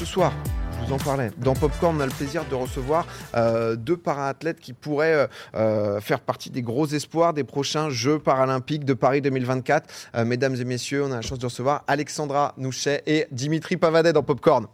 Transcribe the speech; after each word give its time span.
ce 0.00 0.06
soir, 0.06 0.32
je 0.80 0.86
vous 0.86 0.94
en 0.94 0.96
parlais, 0.96 1.30
dans 1.36 1.52
Popcorn, 1.52 1.94
on 1.94 2.00
a 2.00 2.06
le 2.06 2.10
plaisir 2.12 2.46
de 2.48 2.54
recevoir 2.54 3.06
euh, 3.34 3.76
deux 3.76 3.98
para-athlètes 3.98 4.58
qui 4.58 4.72
pourraient 4.72 5.12
euh, 5.12 5.26
euh, 5.54 6.00
faire 6.00 6.20
partie 6.20 6.48
des 6.48 6.62
gros 6.62 6.86
espoirs 6.86 7.34
des 7.34 7.44
prochains 7.44 7.90
Jeux 7.90 8.18
paralympiques 8.18 8.86
de 8.86 8.94
Paris 8.94 9.20
2024. 9.20 9.90
Euh, 10.14 10.24
mesdames 10.24 10.54
et 10.54 10.64
messieurs, 10.64 11.04
on 11.04 11.12
a 11.12 11.16
la 11.16 11.20
chance 11.20 11.38
de 11.38 11.44
recevoir 11.44 11.84
Alexandra 11.86 12.54
Nouchet 12.56 13.02
et 13.06 13.26
Dimitri 13.30 13.76
Pavadet 13.76 14.14
dans 14.14 14.22
Popcorn. 14.22 14.68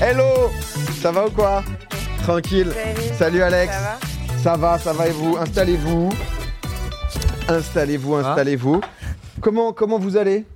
Hello 0.00 0.50
Ça 1.02 1.12
va 1.12 1.26
ou 1.26 1.30
quoi? 1.30 1.62
Tranquille. 2.22 2.72
Salut 3.18 3.42
Alex. 3.42 3.74
Ça 3.74 3.82
va? 3.82 3.98
Ça 4.42 4.56
va, 4.56 4.78
ça 4.78 4.92
va 4.94 5.08
et 5.08 5.12
vous? 5.12 5.36
Installez-vous. 5.36 6.08
Installez-vous, 7.46 8.14
installez-vous. 8.14 8.80
Comment, 9.42 9.74
comment 9.74 9.98
vous 9.98 10.16
allez? 10.16 10.46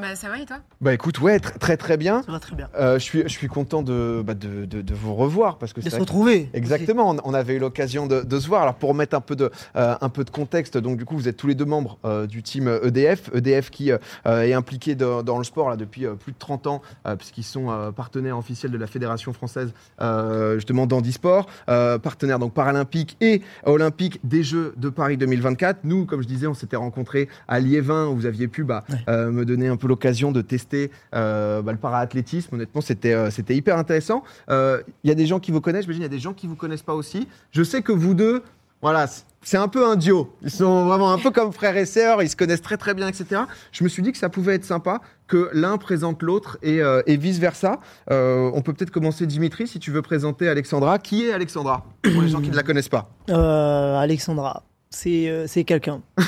Bah 0.00 0.14
ça 0.14 0.28
va 0.28 0.38
et 0.38 0.44
toi? 0.46 0.58
Bah 0.80 0.92
écoute, 0.94 1.20
ouais, 1.20 1.38
tr- 1.38 1.58
très 1.58 1.76
très 1.76 1.96
bien. 1.96 2.22
Ça 2.22 2.32
va 2.32 2.38
très 2.40 2.54
bien. 2.56 2.68
Euh, 2.78 2.94
je, 2.98 3.04
suis, 3.04 3.22
je 3.22 3.28
suis 3.28 3.48
content 3.48 3.82
de, 3.82 4.22
bah, 4.24 4.34
de, 4.34 4.64
de- 4.64 4.82
de 4.82 4.94
vous 4.94 5.14
revoir 5.14 5.58
parce 5.58 5.72
que 5.72 5.80
De 5.80 5.88
se 5.88 5.94
que- 5.96 6.00
retrouver. 6.00 6.50
Exactement, 6.52 7.10
on, 7.10 7.16
on 7.24 7.34
avait 7.34 7.54
eu 7.54 7.58
l'occasion 7.58 8.06
de, 8.06 8.20
de 8.22 8.40
se 8.40 8.46
voir. 8.46 8.62
Alors 8.62 8.74
pour 8.74 8.90
remettre 8.90 9.16
un 9.16 9.20
peu 9.20 9.36
de, 9.36 9.50
euh, 9.76 9.94
un 10.00 10.08
peu 10.08 10.24
de 10.24 10.30
contexte, 10.30 10.76
donc 10.76 10.98
du 10.98 11.04
coup 11.04 11.16
vous 11.16 11.28
êtes 11.28 11.36
tous 11.36 11.46
les 11.46 11.54
deux 11.54 11.64
membres 11.64 11.98
euh, 12.04 12.26
du 12.26 12.42
team 12.42 12.68
EDF, 12.82 13.30
EDF 13.34 13.70
qui 13.70 13.90
euh, 13.92 13.98
est 14.24 14.52
impliqué 14.52 14.94
dans- 14.94 15.22
dans 15.22 15.38
le 15.38 15.44
sport 15.44 15.70
là, 15.70 15.76
depuis 15.76 16.04
euh, 16.06 16.14
plus 16.14 16.32
de 16.32 16.38
30 16.38 16.66
ans, 16.66 16.82
euh, 17.06 17.16
puisqu'ils 17.16 17.42
sont 17.44 17.70
euh, 17.70 17.90
partenaires 17.90 18.38
officiels 18.38 18.72
de 18.72 18.78
la 18.78 18.86
Fédération 18.86 19.32
française 19.32 19.72
euh, 20.00 20.56
justement 20.56 20.86
d'handisport, 20.86 21.46
euh, 21.68 21.98
partenaire 21.98 22.38
donc 22.38 22.52
paralympique 22.54 23.16
et 23.20 23.42
olympique 23.64 24.20
des 24.24 24.42
Jeux 24.42 24.74
de 24.76 24.88
Paris 24.88 25.16
2024. 25.16 25.80
Nous, 25.84 26.04
comme 26.06 26.22
je 26.22 26.28
disais, 26.28 26.46
on 26.46 26.54
s'était 26.54 26.76
rencontrés 26.76 27.28
à 27.48 27.60
Liévin 27.60 28.06
où 28.08 28.16
vous 28.16 28.26
aviez 28.26 28.48
pu 28.48 28.64
bah, 28.64 28.84
Ouais. 28.88 28.96
euh, 29.08 29.30
me 29.30 29.44
donner 29.44 29.68
un 29.68 29.76
peu 29.76 29.85
l'occasion 29.86 30.32
de 30.32 30.40
tester 30.40 30.90
euh, 31.14 31.62
bah, 31.62 31.72
le 31.72 31.78
para-athlétisme. 31.78 32.54
Honnêtement, 32.54 32.80
c'était 32.80 33.12
euh, 33.12 33.30
c'était 33.30 33.54
hyper 33.54 33.78
intéressant. 33.78 34.22
Euh, 34.50 34.82
Il 35.04 35.08
y 35.08 35.10
a 35.10 35.14
des 35.14 35.26
gens 35.26 35.40
qui 35.40 35.50
vous 35.50 35.60
connaissent, 35.60 35.82
j'imagine, 35.82 36.02
il 36.02 36.06
y 36.06 36.06
a 36.06 36.16
des 36.16 36.18
gens 36.18 36.34
qui 36.34 36.46
vous 36.46 36.56
connaissent 36.56 36.82
pas 36.82 36.94
aussi. 36.94 37.28
Je 37.50 37.62
sais 37.62 37.82
que 37.82 37.92
vous 37.92 38.14
deux, 38.14 38.42
voilà, 38.82 39.06
c'est 39.42 39.56
un 39.56 39.68
peu 39.68 39.86
un 39.86 39.96
duo. 39.96 40.34
Ils 40.42 40.50
sont 40.50 40.86
vraiment 40.86 41.12
un 41.12 41.18
peu 41.18 41.30
comme 41.30 41.52
frères 41.52 41.76
et 41.76 41.86
sœurs, 41.86 42.22
ils 42.22 42.28
se 42.28 42.36
connaissent 42.36 42.62
très 42.62 42.76
très 42.76 42.94
bien, 42.94 43.08
etc. 43.08 43.42
Je 43.72 43.84
me 43.84 43.88
suis 43.88 44.02
dit 44.02 44.12
que 44.12 44.18
ça 44.18 44.28
pouvait 44.28 44.54
être 44.54 44.64
sympa 44.64 45.00
que 45.26 45.50
l'un 45.52 45.78
présente 45.78 46.22
l'autre 46.22 46.58
et, 46.62 47.16
vice-versa. 47.16 47.80
On 48.08 48.62
peut 48.62 48.72
peut-être 48.72 48.90
commencer, 48.90 49.26
Dimitri, 49.26 49.66
si 49.66 49.78
tu 49.78 49.90
veux 49.90 50.02
présenter 50.02 50.48
Alexandra. 50.48 50.98
Qui 50.98 51.26
est 51.26 51.32
Alexandra 51.32 51.86
Pour 52.02 52.22
les 52.22 52.28
gens 52.28 52.40
qui 52.40 52.50
ne 52.50 52.56
la 52.56 52.62
connaissent 52.62 52.88
pas? 52.88 53.10
Alexandra, 53.28 54.62
c'est 54.90 55.28
euh, 55.28 55.46
c'est 55.46 55.64
quelqu'un. 55.64 56.00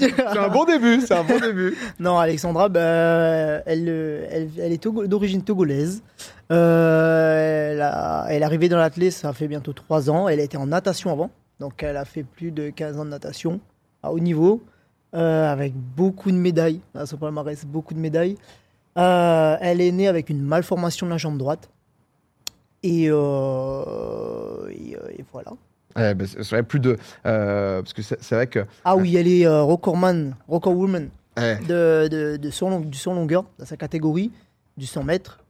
C'est 0.00 0.20
un 0.38 0.48
bon 0.48 0.64
début, 0.64 1.00
c'est 1.02 1.14
un 1.14 1.22
bon 1.24 1.38
début. 1.38 1.76
Non, 2.00 2.18
Alexandra, 2.18 2.68
bah, 2.68 2.80
elle, 3.66 3.84
euh, 3.88 4.26
elle, 4.30 4.50
elle 4.58 4.72
est 4.72 4.82
d'origine 5.06 5.42
togolaise. 5.42 6.02
Euh, 6.50 7.72
elle, 7.72 7.82
a- 7.82 8.26
elle 8.28 8.42
est 8.42 8.44
arrivée 8.44 8.68
dans 8.68 8.78
l'athlète, 8.78 9.12
ça 9.12 9.32
fait 9.32 9.48
bientôt 9.48 9.72
3 9.72 10.10
ans. 10.10 10.28
Elle 10.28 10.40
était 10.40 10.56
en 10.56 10.66
natation 10.66 11.12
avant. 11.12 11.30
Donc, 11.60 11.82
elle 11.82 11.96
a 11.96 12.04
fait 12.04 12.22
plus 12.24 12.50
de 12.52 12.70
15 12.70 12.98
ans 12.98 13.04
de 13.04 13.10
natation 13.10 13.60
à 14.02 14.12
haut 14.12 14.18
niveau, 14.18 14.62
euh, 15.14 15.52
avec 15.52 15.74
beaucoup 15.74 16.30
de 16.30 16.36
médailles. 16.36 16.80
À 16.94 17.06
son 17.06 17.16
palmarès, 17.18 17.64
beaucoup 17.66 17.94
de 17.94 18.00
médailles. 18.00 18.36
Euh, 18.98 19.56
elle 19.60 19.80
est 19.80 19.92
née 19.92 20.08
avec 20.08 20.30
une 20.30 20.42
malformation 20.42 21.06
de 21.06 21.12
la 21.12 21.18
jambe 21.18 21.38
droite. 21.38 21.68
Et, 22.82 23.04
et, 23.04 23.10
et 23.10 23.14
voilà. 25.32 25.52
Ouais, 25.96 26.14
bah, 26.14 26.24
c'est 26.26 26.48
vrai, 26.50 26.62
plus 26.62 26.80
de. 26.80 26.96
euh, 27.26 27.82
parce 27.82 27.92
que 27.92 28.02
c'est 28.02 28.32
vrai 28.34 28.46
que. 28.46 28.60
Ah 28.84 28.96
oui, 28.96 29.16
elle 29.16 29.28
est 29.28 29.46
euh, 29.46 29.62
recordman, 29.62 30.36
record 30.48 30.76
woman 30.76 31.08
ouais, 31.36 31.58
de, 31.66 32.08
de, 32.08 32.36
de 32.36 32.50
surlong- 32.50 32.84
du 32.88 32.96
surlongueur 32.98 33.44
dans 33.58 33.64
sa 33.66 33.76
catégorie, 33.76 34.30
du 34.76 34.86
100 34.86 35.02
mètres 35.04 35.40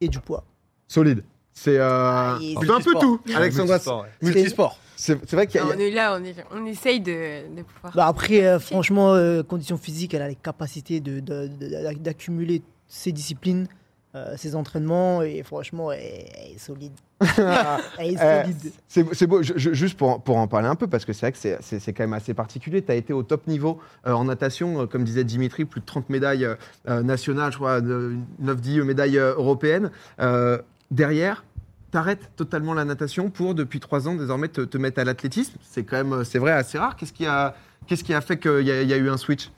et 0.00 0.08
du 0.08 0.18
poids. 0.20 0.44
solide. 0.88 1.22
C'est. 1.52 1.78
Euh, 1.78 2.38
fait 2.38 2.70
un 2.70 2.80
peu 2.80 2.94
tout, 3.00 3.20
Alexandra. 3.34 3.78
Multisport. 4.22 4.78
C'est 4.96 5.18
c'est 5.28 5.34
vrai 5.36 5.46
qu'il 5.46 5.60
y 5.60 5.64
a- 5.64 5.66
On 5.66 5.78
est 5.78 5.90
là, 5.90 6.18
on, 6.20 6.24
est, 6.24 6.34
on 6.54 6.64
essaye 6.66 7.00
de, 7.00 7.54
de 7.56 7.62
pouvoir. 7.62 7.94
Bah 7.94 8.06
après, 8.06 8.44
euh, 8.44 8.58
franchement, 8.58 9.14
euh, 9.14 9.42
condition 9.42 9.76
physique, 9.78 10.12
elle 10.14 10.20
a 10.22 10.28
les 10.28 10.34
capacités 10.34 11.00
de- 11.00 11.20
de- 11.20 11.46
de- 11.48 11.94
d'accumuler 11.98 12.62
ses 12.86 13.10
disciplines, 13.12 13.66
euh, 14.14 14.34
ses 14.36 14.54
entraînements, 14.56 15.22
et 15.22 15.42
franchement, 15.42 15.92
elle, 15.92 16.00
elle 16.00 16.52
est 16.54 16.58
solide. 16.58 16.92
elle 17.20 18.06
est 18.14 18.20
Euh, 18.20 18.42
solide. 18.42 18.72
C'est 18.88 19.14
c'est 19.14 19.26
beau, 19.26 19.42
je- 19.42 19.52
je- 19.56 19.72
juste 19.72 19.96
pour, 19.96 20.20
pour 20.22 20.36
en 20.38 20.48
parler 20.48 20.66
un 20.68 20.74
peu, 20.74 20.86
parce 20.88 21.04
que 21.04 21.12
c'est 21.12 21.26
vrai 21.26 21.32
que 21.32 21.38
c'est- 21.38 21.58
c'est 21.60 21.78
c'est 21.78 21.92
quand 21.92 22.02
même 22.02 22.12
assez 22.14 22.34
particulier. 22.34 22.82
Tu 22.82 22.90
as 22.90 22.96
été 22.96 23.12
au 23.12 23.22
top 23.22 23.46
niveau 23.46 23.78
euh, 24.06 24.12
en 24.12 24.24
natation, 24.24 24.82
euh, 24.82 24.86
comme 24.86 25.04
disait 25.04 25.24
Dimitri, 25.24 25.64
plus 25.64 25.80
de 25.80 25.86
30 25.86 26.10
médailles 26.10 26.44
euh, 26.44 26.54
euh, 26.88 27.02
nationales, 27.02 27.52
je 27.52 27.56
crois, 27.58 27.80
9-10 27.80 28.82
médailles 28.82 29.18
euh, 29.18 29.34
européennes. 29.34 29.90
Euh, 30.20 30.58
derrière, 30.90 31.44
tu 31.92 31.98
arrêtes 31.98 32.30
totalement 32.36 32.74
la 32.74 32.84
natation 32.84 33.30
pour, 33.30 33.54
depuis 33.54 33.80
3 33.80 34.08
ans, 34.08 34.14
désormais 34.14 34.48
te, 34.48 34.60
te 34.62 34.78
mettre 34.78 35.00
à 35.00 35.04
l'athlétisme. 35.04 35.54
C'est 35.62 35.84
quand 35.84 35.96
même, 35.96 36.12
euh, 36.12 36.24
c'est 36.24 36.38
vrai, 36.38 36.52
assez 36.52 36.78
rare. 36.78 36.96
Qu'est-ce 36.96 37.12
qui 37.12 37.26
a, 37.26 37.54
qu'est-ce 37.86 38.04
qui 38.04 38.14
a 38.14 38.20
fait 38.20 38.38
qu'il 38.38 38.62
y, 38.62 38.70
a- 38.70 38.96
eu 38.96 39.10
un 39.10 39.16
switch? 39.16 39.50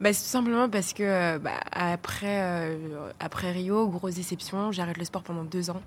Bah, 0.00 0.12
c'est 0.12 0.22
tout 0.22 0.28
simplement 0.30 0.68
parce 0.68 0.92
que 0.92 1.02
euh, 1.02 1.38
bah, 1.38 1.60
après, 1.72 2.40
euh, 2.42 3.10
après 3.20 3.52
Rio, 3.52 3.88
grosse 3.88 4.14
déception, 4.14 4.72
j'arrête 4.72 4.96
le 4.96 5.04
sport 5.04 5.22
pendant 5.22 5.44
deux 5.44 5.68
ans. 5.70 5.82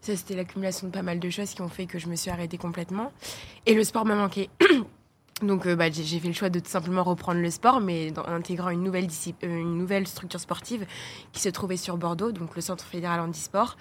Ça, 0.00 0.16
c'était 0.16 0.34
l'accumulation 0.34 0.88
de 0.88 0.92
pas 0.92 1.02
mal 1.02 1.20
de 1.20 1.30
choses 1.30 1.54
qui 1.54 1.62
ont 1.62 1.68
fait 1.68 1.86
que 1.86 1.98
je 1.98 2.08
me 2.08 2.16
suis 2.16 2.30
arrêtée 2.30 2.58
complètement. 2.58 3.12
Et 3.66 3.74
le 3.74 3.84
sport 3.84 4.04
m'a 4.04 4.16
manqué. 4.16 4.50
Donc, 5.42 5.66
euh, 5.66 5.76
bah, 5.76 5.90
j'ai 5.90 6.18
fait 6.18 6.28
le 6.28 6.34
choix 6.34 6.50
de 6.50 6.60
tout 6.60 6.70
simplement 6.70 7.02
reprendre 7.02 7.40
le 7.40 7.50
sport, 7.50 7.80
mais 7.80 8.12
en 8.18 8.32
intégrant 8.32 8.70
une 8.70 8.82
nouvelle, 8.82 9.08
euh, 9.44 9.60
une 9.60 9.76
nouvelle 9.76 10.06
structure 10.06 10.40
sportive 10.40 10.86
qui 11.32 11.40
se 11.40 11.48
trouvait 11.48 11.76
sur 11.76 11.96
Bordeaux, 11.96 12.32
donc 12.32 12.54
le 12.54 12.62
Centre 12.62 12.84
fédéral 12.84 13.20
handisport. 13.20 13.76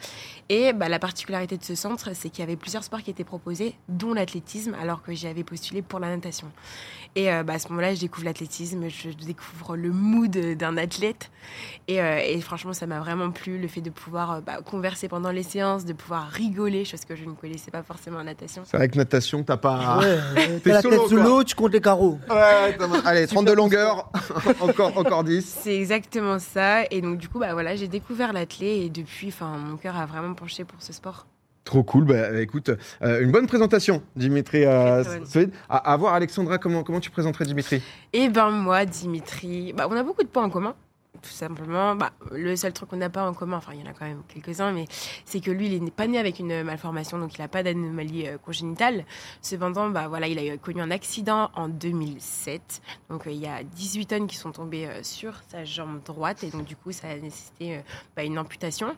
Et 0.50 0.74
bah, 0.74 0.90
la 0.90 1.00
particularité 1.00 1.58
de 1.58 1.64
ce 1.64 1.76
centre, 1.76 2.10
c'est 2.14 2.30
qu'il 2.30 2.40
y 2.40 2.44
avait 2.44 2.56
plusieurs 2.56 2.84
sports 2.84 3.02
qui 3.02 3.12
étaient 3.12 3.24
proposés, 3.24 3.76
dont 3.90 4.14
l'athlétisme, 4.14 4.76
alors 4.82 5.02
que 5.04 5.14
j'y 5.14 5.28
avais 5.28 5.44
postulé 5.44 5.82
pour 5.82 6.00
la 6.00 6.10
natation. 6.10 6.48
Et 7.16 7.32
euh, 7.32 7.44
bah, 7.44 7.54
à 7.54 7.60
ce 7.60 7.68
moment-là, 7.70 7.94
je 7.94 8.00
découvre 8.00 8.26
l'athlétisme, 8.26 8.88
je 8.88 9.10
découvre 9.10 9.76
le 9.76 9.92
mood 9.92 10.32
d'un 10.32 10.78
athlète. 10.78 11.30
Et, 11.88 12.02
euh, 12.02 12.20
et 12.26 12.40
franchement, 12.42 12.74
ça 12.74 12.88
m'a 12.88 13.00
vraiment 13.00 13.32
plu, 13.32 13.58
le 13.58 13.68
fait 13.68 13.82
de 13.82 13.90
pouvoir 13.90 14.32
euh, 14.32 14.42
bah, 14.42 14.60
converser 14.64 15.08
pendant 15.08 15.32
les 15.32 15.44
séances, 15.44 15.84
de 15.84 15.94
pouvoir 15.94 16.30
rigoler, 16.30 16.86
chose 16.86 17.04
que 17.06 17.16
je 17.16 17.26
ne 17.26 17.34
connaissais 17.34 17.72
pas 17.72 17.84
forcément 17.84 18.20
en 18.20 18.24
natation. 18.24 18.64
C'est 18.66 18.78
vrai 18.78 18.88
que 18.88 18.98
natation, 18.98 19.44
t'as 19.44 19.58
pas. 19.58 20.00
Ouais, 20.00 20.06
euh, 20.38 20.60
T'es 20.64 20.82
solo, 20.82 21.08
sous 21.10 21.18
l'eau, 21.18 21.44
tu 21.52 21.56
comptes 21.56 21.74
les 21.74 21.82
carreaux? 21.82 22.18
Ouais, 22.30 22.78
allez, 23.06 23.28
32 23.28 23.54
longueurs, 23.56 24.10
encore, 24.62 24.98
encore 24.98 25.24
10. 25.26 25.60
C'est 25.64 25.76
exactement 25.76 26.40
ça. 26.40 26.84
Et 26.92 27.02
donc, 27.02 27.18
du 27.18 27.28
coup, 27.28 27.40
bah, 27.40 27.52
voilà, 27.52 27.76
j'ai 27.76 27.90
découvert 27.90 28.32
l'athlète 28.32 28.62
et 28.86 28.90
depuis, 28.90 29.28
enfin, 29.28 29.58
mon 29.58 29.76
cœur 29.76 29.98
a 29.98 30.06
vraiment 30.06 30.34
penché 30.34 30.64
pour 30.64 30.82
ce 30.82 30.94
sport. 30.94 31.26
Trop 31.66 31.84
cool. 31.84 32.06
Bah, 32.06 32.40
écoute, 32.40 32.72
euh, 33.04 33.22
une 33.22 33.32
bonne 33.32 33.48
présentation, 33.48 34.02
Dimitri. 34.16 34.64
euh. 34.66 35.04
À, 35.70 35.92
à 35.94 35.98
voir, 35.98 36.14
Alexandra, 36.14 36.58
comment, 36.58 36.84
comment 36.84 37.02
tu 37.02 37.12
présenterais 37.12 37.46
Dimitri? 37.46 37.84
Et 38.14 38.30
ben 38.30 38.50
moi, 38.50 38.86
Dimitri, 38.86 39.74
bah, 39.74 39.88
on 39.90 39.96
a 39.98 40.04
beaucoup 40.04 40.24
de 40.24 40.30
points 40.30 40.44
en 40.46 40.50
commun. 40.50 40.74
Tout 41.22 41.30
simplement, 41.30 41.94
bah, 41.96 42.14
le 42.32 42.56
seul 42.56 42.72
truc 42.72 42.90
qu'on 42.90 42.96
n'a 42.96 43.10
pas 43.10 43.30
en 43.30 43.34
commun, 43.34 43.58
enfin 43.58 43.74
il 43.74 43.82
y 43.82 43.84
en 43.84 43.92
a 43.92 43.94
quand 43.94 44.06
même 44.06 44.24
quelques-uns, 44.30 44.72
mais 44.72 44.86
c'est 45.26 45.42
que 45.42 45.52
lui, 45.52 45.68
il 45.68 45.84
n'est 45.84 45.92
pas 45.92 46.08
né 46.08 46.18
avec 46.18 46.40
une 46.40 46.64
malformation, 46.64 47.20
donc 47.20 47.38
il 47.38 47.42
n'a 47.42 47.50
pas 47.50 47.64
d'anomalie 47.64 48.28
euh, 48.28 48.38
congénitale. 48.38 49.06
Cependant, 49.42 49.90
bah, 49.90 50.08
voilà, 50.08 50.28
il 50.28 50.40
a 50.40 50.58
connu 50.58 50.82
un 50.82 50.90
accident 50.90 51.52
en 51.54 51.68
2007. 51.68 52.82
Donc 53.10 53.28
euh, 53.28 53.32
il 53.32 53.40
y 53.40 53.48
a 53.48 53.62
18 53.62 54.06
tonnes 54.06 54.28
qui 54.28 54.38
sont 54.38 54.54
tombées 54.54 54.88
euh, 54.88 55.04
sur 55.04 55.34
sa 55.50 55.66
jambe 55.66 56.02
droite, 56.04 56.46
et 56.46 56.50
donc 56.50 56.64
du 56.64 56.78
coup, 56.78 56.94
ça 56.94 57.10
a 57.10 57.18
nécessité 57.18 57.78
euh, 57.78 57.82
bah, 58.16 58.24
une 58.24 58.40
amputation. 58.40 58.96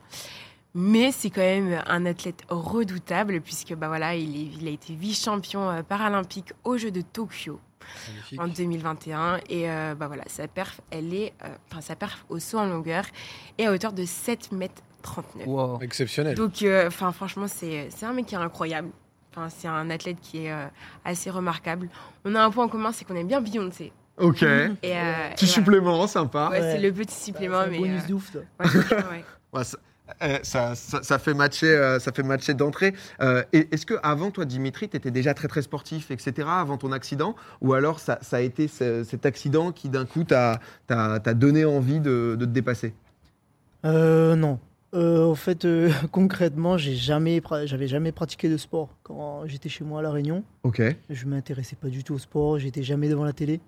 Mais 0.75 1.12
c'est 1.12 1.30
quand 1.30 1.41
même 1.41 1.84
un 1.85 2.06
athlète 2.07 2.44
redoutable, 2.50 3.41
puisque 3.41 3.75
bah, 3.75 3.88
voilà, 3.88 4.16
il, 4.16 4.68
a 4.68 4.72
été 4.72 4.95
vice-champion 4.95 5.69
euh, 5.69 5.84
paralympique 5.84 6.53
aux 6.63 6.78
Jeux 6.78 6.90
de 6.90 7.01
Tokyo 7.01 7.59
en 8.38 8.48
2021 8.48 9.38
et 9.50 9.69
euh, 9.69 9.96
bah 9.96 10.07
voilà 10.07 10.24
sa 10.28 10.48
perf 10.48 10.81
elle 10.92 11.13
est 11.13 11.34
euh, 11.44 11.48
enfin 11.72 11.81
sa 11.81 11.96
perf 11.96 12.25
au 12.30 12.40
saut 12.40 12.57
en 12.60 12.66
longueur 12.66 13.06
est 13.57 13.66
à 13.68 13.72
hauteur 13.72 13.94
de 13.94 14.06
7 14.06 14.52
mètres 14.52 14.81
39 15.02 15.48
Wow. 15.48 15.80
Exceptionnel. 15.81 16.36
donc 16.36 16.62
euh, 16.62 16.88
enfin 16.88 17.12
franchement 17.12 17.48
c'est 17.48 17.88
c'est 17.90 18.06
un 18.06 18.13
mec 18.13 18.25
qui 18.28 18.36
est 18.36 18.38
incroyable 18.38 18.90
enfin 19.31 19.50
c'est 19.50 19.68
un 19.68 19.90
athlète 19.90 20.18
qui 20.22 20.46
est 20.46 20.52
euh, 20.52 20.66
assez 21.06 21.30
remarquable 21.30 21.90
on 22.25 22.36
a 22.36 22.44
un 22.44 22.50
point 22.52 22.66
en 22.66 22.69
commun 22.69 22.92
c'est 22.92 23.04
qu'on 23.06 23.16
aime 23.16 23.28
bien 23.28 23.42
Beyoncé 23.42 23.92
Ok. 24.19 24.44
et, 24.44 24.46
euh, 24.48 24.69
Petit 24.75 24.84
et 24.84 24.94
voilà. 24.94 25.36
supplément, 25.48 26.06
sympa. 26.07 26.50
Ouais, 26.52 26.60
Ouais. 26.62 26.72
c'est 26.74 26.80
le 26.80 26.94
petit 26.94 27.16
supplément 27.16 27.62
C'est 27.62 27.68
un 27.68 27.72
mais 27.72 27.80
bonus 27.80 28.04
euh, 28.04 28.07
de 28.07 28.13
ouf, 28.13 28.36
ouais, 28.36 28.46
ouais. 29.12 29.24
Ouais, 30.21 30.39
ça, 30.44 30.75
ça, 30.75 30.75
ça- 30.75 31.04
ça 31.04 31.19
fait 31.19 31.33
matcher, 31.33 31.68
euh, 31.75 32.00
ça 32.00 32.12
fait 32.12 32.24
matcher 32.24 32.54
d'entrée. 32.54 32.94
Euh, 33.21 33.44
Est-ce 33.54 33.86
que 33.86 33.95
avant 34.04 34.31
toi, 34.31 34.45
Dimitri, 34.45 34.89
tu 34.89 34.98
étais 34.98 35.12
déjà 35.12 35.33
très 35.33 35.48
très 35.48 35.62
sportif, 35.62 36.12
etc. 36.12 36.48
Avant 36.50 36.77
ton 36.77 36.92
accident, 36.92 37.36
ou 37.62 37.74
alors 37.74 38.00
ça, 38.00 38.19
ça 38.21 38.38
a 38.38 38.42
été 38.42 38.68
ce- 38.68 39.04
cet 39.04 39.25
accident 39.25 39.71
qui 39.71 39.89
d'un 39.89 40.06
coup 40.06 40.24
t'a 40.24 40.60
donné 41.33 41.65
envie 41.65 42.00
de, 42.00 42.36
de 42.39 42.45
te 42.45 42.51
dépasser? 42.51 42.94
Euh, 43.86 44.36
non. 44.36 44.60
Euh, 44.94 45.25
au 45.25 45.36
fait, 45.36 45.65
euh, 45.65 45.89
concrètement, 46.12 46.77
j'ai 46.77 46.95
jamais, 46.95 47.42
j'avais 47.66 47.88
jamais 47.88 48.12
pratiqué 48.12 48.48
de 48.48 48.57
sport 48.57 48.89
quand 49.04 49.45
j'étais 49.48 49.69
chez 49.69 49.83
moi 49.83 50.00
à 50.00 50.04
La 50.04 50.12
Réunion. 50.12 50.44
Ok. 50.63 50.81
Je 51.09 51.25
m'intéressais 51.25 51.75
pas 51.75 51.88
du 51.89 52.04
tout 52.04 52.13
au 52.13 52.19
sport, 52.19 52.59
j'étais 52.59 52.83
jamais 52.83 53.09
devant 53.09 53.24
la 53.24 53.33
télé. 53.33 53.59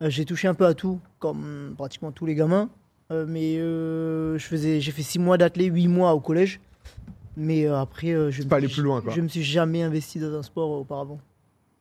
J'ai 0.00 0.24
touché 0.26 0.46
un 0.48 0.54
peu 0.54 0.66
à 0.66 0.74
tout, 0.74 1.00
comme 1.20 1.74
pratiquement 1.78 2.12
tous 2.12 2.26
les 2.26 2.34
gamins. 2.34 2.68
Euh, 3.12 3.24
mais 3.28 3.56
euh, 3.58 4.36
je 4.38 4.44
faisais, 4.46 4.80
j'ai 4.80 4.90
fait 4.92 5.02
6 5.02 5.18
mois 5.18 5.38
d'athlète, 5.38 5.70
8 5.72 5.88
mois 5.88 6.12
au 6.12 6.20
collège. 6.20 6.60
Mais 7.36 7.66
euh, 7.66 7.78
après, 7.78 8.08
je 8.08 8.38
C'est 8.38 8.44
me 8.44 8.48
pas 8.48 8.56
suis- 8.56 8.64
aller 8.64 8.72
plus 8.74 8.82
loin, 8.82 9.00
quoi. 9.00 9.12
Je 9.14 9.20
me 9.20 9.28
suis 9.28 9.42
jamais 9.42 9.82
investi 9.82 10.18
dans 10.18 10.34
un 10.38 10.42
sport 10.42 10.70
auparavant. 10.70 11.20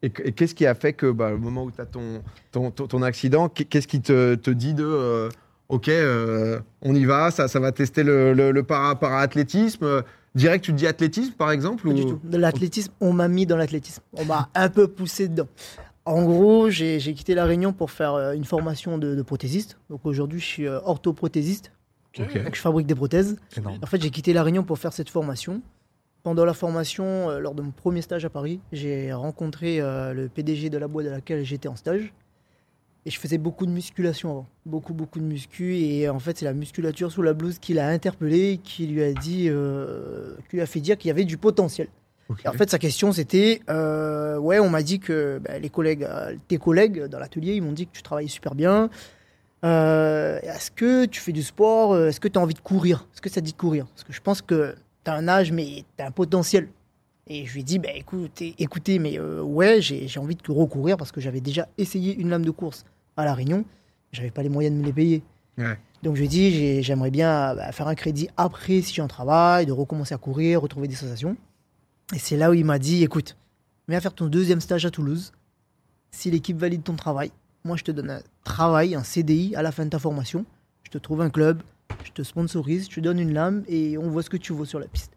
Et, 0.02 0.10
qu'est-ce 0.12 0.54
qui 0.54 0.66
a 0.68 0.76
fait 0.76 0.94
que, 0.94 1.10
bah, 1.12 1.34
au 1.34 1.38
moment 1.38 1.64
où 1.64 1.72
tu 1.72 1.82
as 1.82 1.86
ton, 1.86 2.22
ton, 2.52 2.70
ton, 2.70 2.86
ton 2.88 3.02
accident, 3.02 3.50
qu'est- 3.50 3.66
qu'est-ce 3.66 3.88
qui 3.88 4.02
te, 4.02 4.36
te 4.36 4.52
dit 4.52 4.74
de. 4.76 4.84
euh, 4.86 5.30
ok, 5.70 5.88
euh, 5.90 6.60
on 6.84 6.94
y 6.94 7.06
va, 7.06 7.32
ça, 7.32 7.48
ça 7.48 7.60
va 7.60 7.72
tester 7.72 8.04
le, 8.04 8.34
le, 8.34 8.52
le 8.52 8.64
para, 8.64 8.96
para-athlétisme? 9.00 10.04
Direct, 10.36 10.66
tu 10.66 10.74
te 10.74 10.78
dis 10.78 10.86
athlétisme, 10.86 11.32
par 11.34 11.50
exemple 11.52 11.84
Pas 11.84 11.90
ou... 11.90 11.94
du 11.94 12.06
tout. 12.06 12.20
L'athlétisme, 12.34 12.92
on 13.00 13.14
m'a 13.14 13.30
mis 13.30 13.46
dans 13.46 13.56
l'athlétisme. 13.58 14.04
On 14.14 14.26
m'a 14.26 14.50
un 14.54 14.68
peu 14.70 14.88
poussé 14.90 15.30
dedans. 15.30 15.48
En 16.06 16.24
gros, 16.24 16.70
j'ai 16.70 17.00
quitté 17.00 17.36
La 17.36 17.46
Réunion 17.46 17.74
pour 17.74 17.92
faire 17.92 18.14
euh, 18.14 18.34
une 18.34 18.46
formation 18.46 18.98
de, 18.98 19.16
de 19.16 19.22
prothésiste. 19.22 19.78
Donc 19.90 20.06
aujourd'hui, 20.06 20.40
je 20.40 20.46
suis 20.46 20.68
euh, 20.68 20.80
orthoprothésiste. 20.84 21.72
Ok. 22.20 22.44
Donc 22.44 22.56
je 22.56 22.62
fabrique 22.62 22.88
des 22.88 22.96
prothèses. 22.96 23.38
Énorme. 23.58 23.80
En 23.82 23.88
fait, 23.88 24.02
j'ai 24.02 24.12
quitté 24.12 24.32
La 24.34 24.44
Réunion 24.44 24.64
pour 24.64 24.78
faire 24.78 24.94
cette 24.94 25.10
formation. 25.10 25.62
Pendant 26.26 26.44
la 26.44 26.56
formation, 26.56 27.30
euh, 27.30 27.38
lors 27.38 27.54
de 27.54 27.62
mon 27.62 27.70
premier 27.70 28.02
stage 28.02 28.26
à 28.26 28.32
Paris, 28.32 28.60
j'ai 28.72 29.14
rencontré 29.14 29.80
euh, 29.80 30.12
le 30.12 30.28
PDG 30.28 30.72
de 30.72 30.78
la 30.80 30.88
boîte 30.88 31.06
à 31.06 31.12
laquelle 31.12 31.46
j'étais 31.46 31.68
en 31.68 31.76
stage. 31.76 32.14
Et 33.06 33.12
je 33.12 33.20
faisais 33.20 33.38
beaucoup 33.38 33.68
de 33.68 33.72
musculation 33.72 34.32
avant. 34.32 34.48
Beaucoup, 34.66 34.96
beaucoup 34.96 35.20
de 35.20 35.24
muscu. 35.24 35.78
Et 35.78 36.10
en 36.10 36.18
fait, 36.18 36.40
c'est 36.40 36.46
la 36.46 36.56
musculature 36.56 37.12
sous 37.12 37.22
la 37.22 37.34
blouse 37.34 37.60
qui 37.60 37.76
l'a 37.76 37.90
interpellé, 37.90 38.60
qui 38.64 38.88
lui 38.88 39.04
a 39.04 39.14
dit, 39.14 39.50
euh, 39.50 40.36
qui 40.50 40.56
lui 40.56 40.64
a 40.64 40.66
fait 40.66 40.80
dire 40.80 40.98
qu'il 40.98 41.10
y 41.10 41.12
avait 41.12 41.26
du 41.26 41.38
potentiel. 41.38 41.90
En 42.48 42.54
fait, 42.54 42.70
sa 42.70 42.80
question, 42.80 43.12
c'était 43.12 43.62
euh, 43.70 44.38
Ouais, 44.38 44.60
on 44.60 44.70
m'a 44.70 44.82
dit 44.82 45.00
que 45.00 45.40
bah, 45.44 45.60
les 45.60 45.70
collègues, 45.70 46.04
euh, 46.04 46.36
tes 46.48 46.58
collègues 46.58 47.04
dans 47.06 47.20
l'atelier, 47.20 47.54
ils 47.56 47.62
m'ont 47.62 47.72
dit 47.72 47.86
que 47.88 47.92
tu 47.94 48.02
travaillais 48.02 48.28
super 48.30 48.56
bien. 48.56 48.90
Euh, 49.64 50.40
Est-ce 50.44 50.72
que 50.72 51.06
tu 51.06 51.20
fais 51.22 51.32
du 51.32 51.44
sport 51.44 51.98
Est-ce 51.98 52.20
que 52.20 52.28
tu 52.28 52.38
as 52.38 52.42
envie 52.42 52.54
de 52.54 52.60
courir? 52.60 53.08
Est-ce 53.14 53.22
que 53.22 53.30
ça 53.30 53.42
te 53.42 53.46
dit 53.46 53.52
de 53.54 53.58
courir? 53.58 53.86
Parce 53.88 54.04
que 54.04 54.14
je 54.14 54.22
pense 54.22 54.42
que 54.42 54.76
tu 55.04 55.12
as 55.12 55.14
un 55.14 55.28
âge, 55.28 55.52
mais 55.52 55.84
tu 55.98 56.04
as 56.04 56.08
un 56.08 56.12
potentiel. 56.12 56.68
Et 57.28 57.46
je 57.46 57.54
lui 57.54 57.62
ai 57.62 57.64
dit 57.64 57.80
bah, 57.80 57.90
écoutez, 57.96 58.54
écoutez, 58.60 59.00
mais 59.00 59.18
euh, 59.20 59.42
ouais, 59.42 59.82
j'ai 59.82 60.20
envie 60.20 60.36
de 60.36 60.52
recourir 60.52 60.98
parce 60.98 61.12
que 61.12 61.22
j'avais 61.22 61.42
déjà 61.42 61.68
essayé 61.78 62.16
une 62.16 62.30
lame 62.30 62.46
de 62.46 62.52
course 62.52 62.86
à 63.18 63.26
La 63.26 63.34
Réunion. 63.34 63.66
J'avais 64.12 64.30
pas 64.32 64.44
les 64.44 64.50
moyens 64.50 64.76
de 64.76 64.80
me 64.82 64.86
les 64.86 64.94
payer. 64.94 65.24
Ouais. 65.58 65.78
Donc 66.04 66.16
je 66.16 66.20
lui 66.20 66.26
ai 66.26 66.30
dit 66.30 66.52
j'ai- 66.52 66.84
j'aimerais 66.84 67.10
bien 67.10 67.56
bah, 67.56 67.72
faire 67.72 67.88
un 67.88 67.96
crédit 67.96 68.30
après 68.38 68.82
si 68.82 68.94
j'ai 68.94 69.02
un 69.02 69.08
travail, 69.08 69.66
de 69.66 69.72
recommencer 69.72 70.14
à 70.14 70.18
courir, 70.18 70.62
retrouver 70.62 70.88
des 70.88 70.96
sensations. 70.96 71.36
Et 72.14 72.20
c'est 72.20 72.38
là 72.38 72.52
où 72.52 72.54
il 72.54 72.66
m'a 72.66 72.80
dit 72.80 73.04
écoute, 73.04 73.36
viens 73.88 74.00
faire 74.00 74.14
ton 74.14 74.28
deuxième 74.28 74.62
stage 74.62 74.86
à 74.86 74.92
Toulouse. 74.92 75.32
Si 76.12 76.30
l'équipe 76.30 76.58
valide 76.58 76.84
ton 76.84 76.96
travail, 76.96 77.32
moi 77.64 77.78
je 77.78 77.84
te 77.84 77.92
donne 77.92 78.10
un 78.10 78.22
travail, 78.44 78.96
un 78.96 79.04
CDI 79.04 79.56
à 79.56 79.62
la 79.62 79.72
fin 79.72 79.86
de 79.86 79.90
ta 79.90 80.00
formation. 80.00 80.46
Je 80.84 80.92
te 80.92 80.98
trouve 80.98 81.22
un 81.22 81.30
club, 81.30 81.62
je 82.04 82.12
te 82.12 82.22
sponsorise, 82.22 82.88
je 82.90 82.96
te 82.96 83.00
donne 83.00 83.20
une 83.20 83.34
lame 83.34 83.64
et 83.68 83.98
on 83.98 84.10
voit 84.10 84.24
ce 84.24 84.30
que 84.30 84.38
tu 84.38 84.54
vaux 84.54 84.66
sur 84.66 84.80
la 84.80 84.88
piste. 84.88 85.12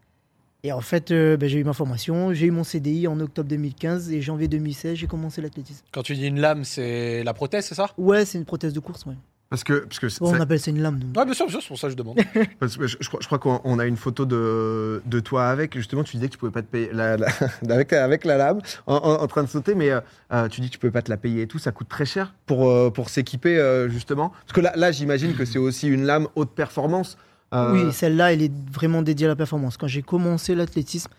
Et 0.63 0.73
en 0.73 0.81
fait, 0.81 1.11
euh, 1.11 1.37
ben, 1.37 1.47
j'ai 1.47 1.59
eu 1.59 1.63
ma 1.63 1.71
formation, 1.71 2.33
j'ai 2.33 2.47
eu 2.47 2.51
mon 2.51 2.65
CDI 2.65 3.07
en 3.07 3.17
octobre 3.21 3.47
2015 3.47 4.11
et 4.11 4.21
janvier 4.21 4.49
2016, 4.49 4.97
j'ai 4.97 5.07
commencé 5.07 5.41
l'athlétisme. 5.41 5.85
Quand 5.91 6.03
tu 6.03 6.15
dis 6.15 6.27
une 6.27 6.41
lame, 6.41 6.65
c'est 6.65 7.23
la 7.23 7.33
prothèse, 7.33 7.65
c'est 7.65 7.75
ça? 7.75 7.91
Ouais, 7.97 8.25
c'est 8.25 8.37
une 8.37 8.45
prothèse 8.45 8.73
de 8.73 8.79
course, 8.81 9.05
ouais. 9.05 9.15
Parce 9.49 9.63
que, 9.63 9.79
parce 9.85 9.97
que, 9.97 10.05
Bon, 10.19 10.29
ça- 10.31 10.37
on 10.37 10.41
appelle 10.41 10.59
ça 10.59 10.69
une 10.69 10.79
lame. 10.81 10.99
Ouais, 11.17 11.25
bien 11.25 11.33
sûr, 11.33 11.47
bien 11.47 11.53
sûr, 11.53 11.61
c'est 11.63 11.67
pour 11.69 11.79
ça 11.79 11.87
que 11.87 11.93
je 11.93 11.97
demande. 11.97 12.19
parce 12.59 12.77
que 12.77 12.85
je, 12.85 12.97
je 12.99 13.07
crois, 13.07 13.19
je 13.19 13.25
crois 13.25 13.39
qu'on 13.39 13.59
on 13.63 13.79
a 13.79 13.85
une 13.87 13.97
photo 13.97 14.25
de, 14.25 15.01
de 15.05 15.19
toi 15.19 15.47
avec. 15.47 15.75
Justement, 15.75 16.03
tu 16.03 16.17
disais 16.17 16.27
que 16.27 16.33
tu 16.33 16.37
pouvais 16.37 16.51
pas 16.51 16.61
te 16.61 16.67
payer 16.67 16.91
la, 16.93 17.17
la- 17.17 17.27
avec, 17.69 17.91
avec 17.93 18.25
la 18.25 18.37
lame 18.37 18.59
en, 18.85 18.95
en- 18.97 19.21
en 19.23 19.27
train 19.27 19.43
de 19.43 19.49
sauter, 19.49 19.73
mais 19.73 19.89
euh, 19.89 20.01
euh, 20.33 20.47
tu 20.49 20.61
dis 20.61 20.67
que 20.67 20.73
tu 20.73 20.79
pouvais 20.79 20.91
pas 20.91 21.01
te 21.01 21.09
la 21.09 21.17
payer 21.17 21.41
et 21.43 21.47
tout. 21.47 21.57
Ça 21.57 21.71
coûte 21.71 21.89
très 21.89 22.05
cher 22.05 22.35
pour, 22.45 22.69
euh, 22.69 22.91
pour 22.91 23.09
s'équiper, 23.09 23.57
euh, 23.57 23.89
justement. 23.89 24.29
Parce 24.45 24.53
que 24.53 24.61
là, 24.61 24.71
là 24.75 24.91
j'imagine 24.91 25.33
que 25.33 25.45
c'est 25.45 25.57
aussi 25.59 25.87
une 25.87 26.03
lame 26.05 26.27
haute 26.35 26.51
performance. 26.51 27.17
Euh, 27.51 27.73
Oui, 27.87 27.91
celle-là, 27.91 28.33
elle 28.33 28.43
est 28.43 28.51
vraiment 28.71 29.01
dédiée 29.01 29.25
à 29.25 29.29
la 29.29 29.35
performance. 29.35 29.77
Quand 29.77 29.87
j'ai 29.87 30.03
commencé 30.03 30.53
l'athlétisme, 30.53 31.09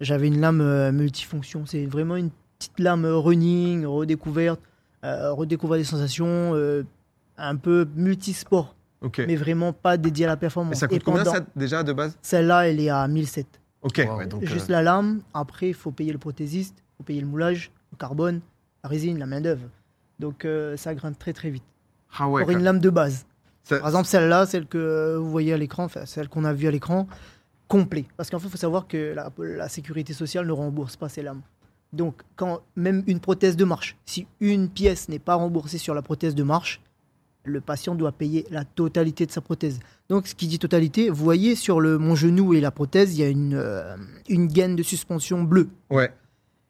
j'avais 0.00 0.28
une 0.28 0.40
lame 0.40 0.60
euh, 0.60 0.92
multifonction. 0.92 1.66
C'est 1.66 1.86
vraiment 1.86 2.14
une 2.14 2.30
petite 2.60 2.78
lame 2.78 3.04
running, 3.04 3.84
redécouverte, 3.84 4.60
euh, 5.04 5.32
redécouvrir 5.32 5.80
des 5.80 5.84
sensations, 5.84 6.52
euh, 6.54 6.84
un 7.40 7.56
peu 7.56 7.86
multisport, 7.96 8.74
mais 9.18 9.36
vraiment 9.36 9.72
pas 9.72 9.96
dédiée 9.96 10.24
à 10.26 10.28
la 10.28 10.34
Et 10.34 10.36
performance. 10.36 10.76
ça 10.78 10.86
coûte 10.88 10.96
Et 10.98 11.00
combien 11.00 11.24
pendant- 11.24 11.36
ça 11.36 11.44
déjà 11.56 11.82
de 11.82 11.92
base? 11.92 12.16
Celle-là, 12.22 12.68
elle 12.68 12.80
est 12.80 12.90
à 12.90 13.06
1007. 13.08 13.46
Ok. 13.82 14.04
Wow. 14.06 14.16
ouais, 14.18 14.26
donc, 14.26 14.44
Juste 14.44 14.68
euh, 14.70 14.74
la 14.74 14.82
lame. 14.82 15.22
Après, 15.32 15.68
il 15.68 15.74
faut 15.74 15.90
payer 15.90 16.12
le 16.12 16.18
prothésiste, 16.18 16.76
il 16.78 16.96
faut 16.98 17.02
payer 17.04 17.20
le 17.20 17.26
moulage, 17.26 17.70
le 17.92 17.96
carbone, 17.96 18.40
la 18.84 18.90
résine, 18.90 19.18
la 19.18 19.26
main-d'œuvre. 19.26 19.68
Donc, 20.18 20.44
euh, 20.44 20.76
ça 20.76 20.94
grimpe 20.94 21.18
très 21.18 21.32
très 21.32 21.48
vite. 21.50 21.64
ah 22.18 22.28
ouais. 22.28 22.42
Pour 22.42 22.50
une 22.50 22.62
lame 22.62 22.78
de 22.80 22.90
base. 22.90 23.24
ça- 23.62 23.78
Par 23.78 23.88
exemple, 23.88 24.06
celle-là, 24.06 24.44
celle 24.46 24.66
que 24.66 25.16
vous 25.16 25.30
voyez 25.30 25.52
à 25.54 25.56
l'écran, 25.56 25.84
enfin, 25.84 26.04
celle 26.04 26.28
qu'on 26.28 26.44
a 26.44 26.52
vue 26.52 26.66
à 26.66 26.70
l'écran, 26.70 27.06
complet. 27.68 28.04
Parce 28.16 28.28
qu'en 28.30 28.38
fait, 28.38 28.48
il 28.48 28.50
faut 28.50 28.56
savoir 28.58 28.86
que 28.88 29.14
la, 29.14 29.30
la 29.38 29.68
sécurité 29.68 30.12
sociale 30.12 30.46
ne 30.46 30.52
rembourse 30.52 30.96
pas 30.96 31.08
ces 31.08 31.22
lames. 31.22 31.40
Donc, 31.92 32.22
quand 32.36 32.60
même 32.76 33.02
une 33.06 33.18
prothèse 33.20 33.56
de 33.56 33.64
marche, 33.64 33.96
si 34.06 34.26
une 34.40 34.68
pièce 34.68 35.08
n'est 35.08 35.18
pas 35.18 35.34
remboursée 35.36 35.78
sur 35.78 35.94
la 35.94 36.02
prothèse 36.02 36.34
de 36.34 36.42
marche, 36.42 36.80
le 37.44 37.60
patient 37.60 37.94
doit 37.94 38.12
payer 38.12 38.46
la 38.50 38.64
totalité 38.64 39.26
de 39.26 39.30
sa 39.30 39.40
prothèse. 39.40 39.80
Donc, 40.08 40.26
ce 40.26 40.34
qui 40.34 40.46
dit 40.46 40.58
totalité, 40.58 41.08
vous 41.08 41.24
voyez 41.24 41.54
sur 41.54 41.80
le, 41.80 41.98
mon 41.98 42.14
genou 42.14 42.54
et 42.54 42.60
la 42.60 42.70
prothèse, 42.70 43.16
il 43.16 43.20
y 43.20 43.24
a 43.24 43.28
une, 43.28 43.54
euh, 43.54 43.96
une 44.28 44.46
gaine 44.46 44.76
de 44.76 44.82
suspension 44.82 45.42
bleue. 45.42 45.68
Ouais. 45.90 46.12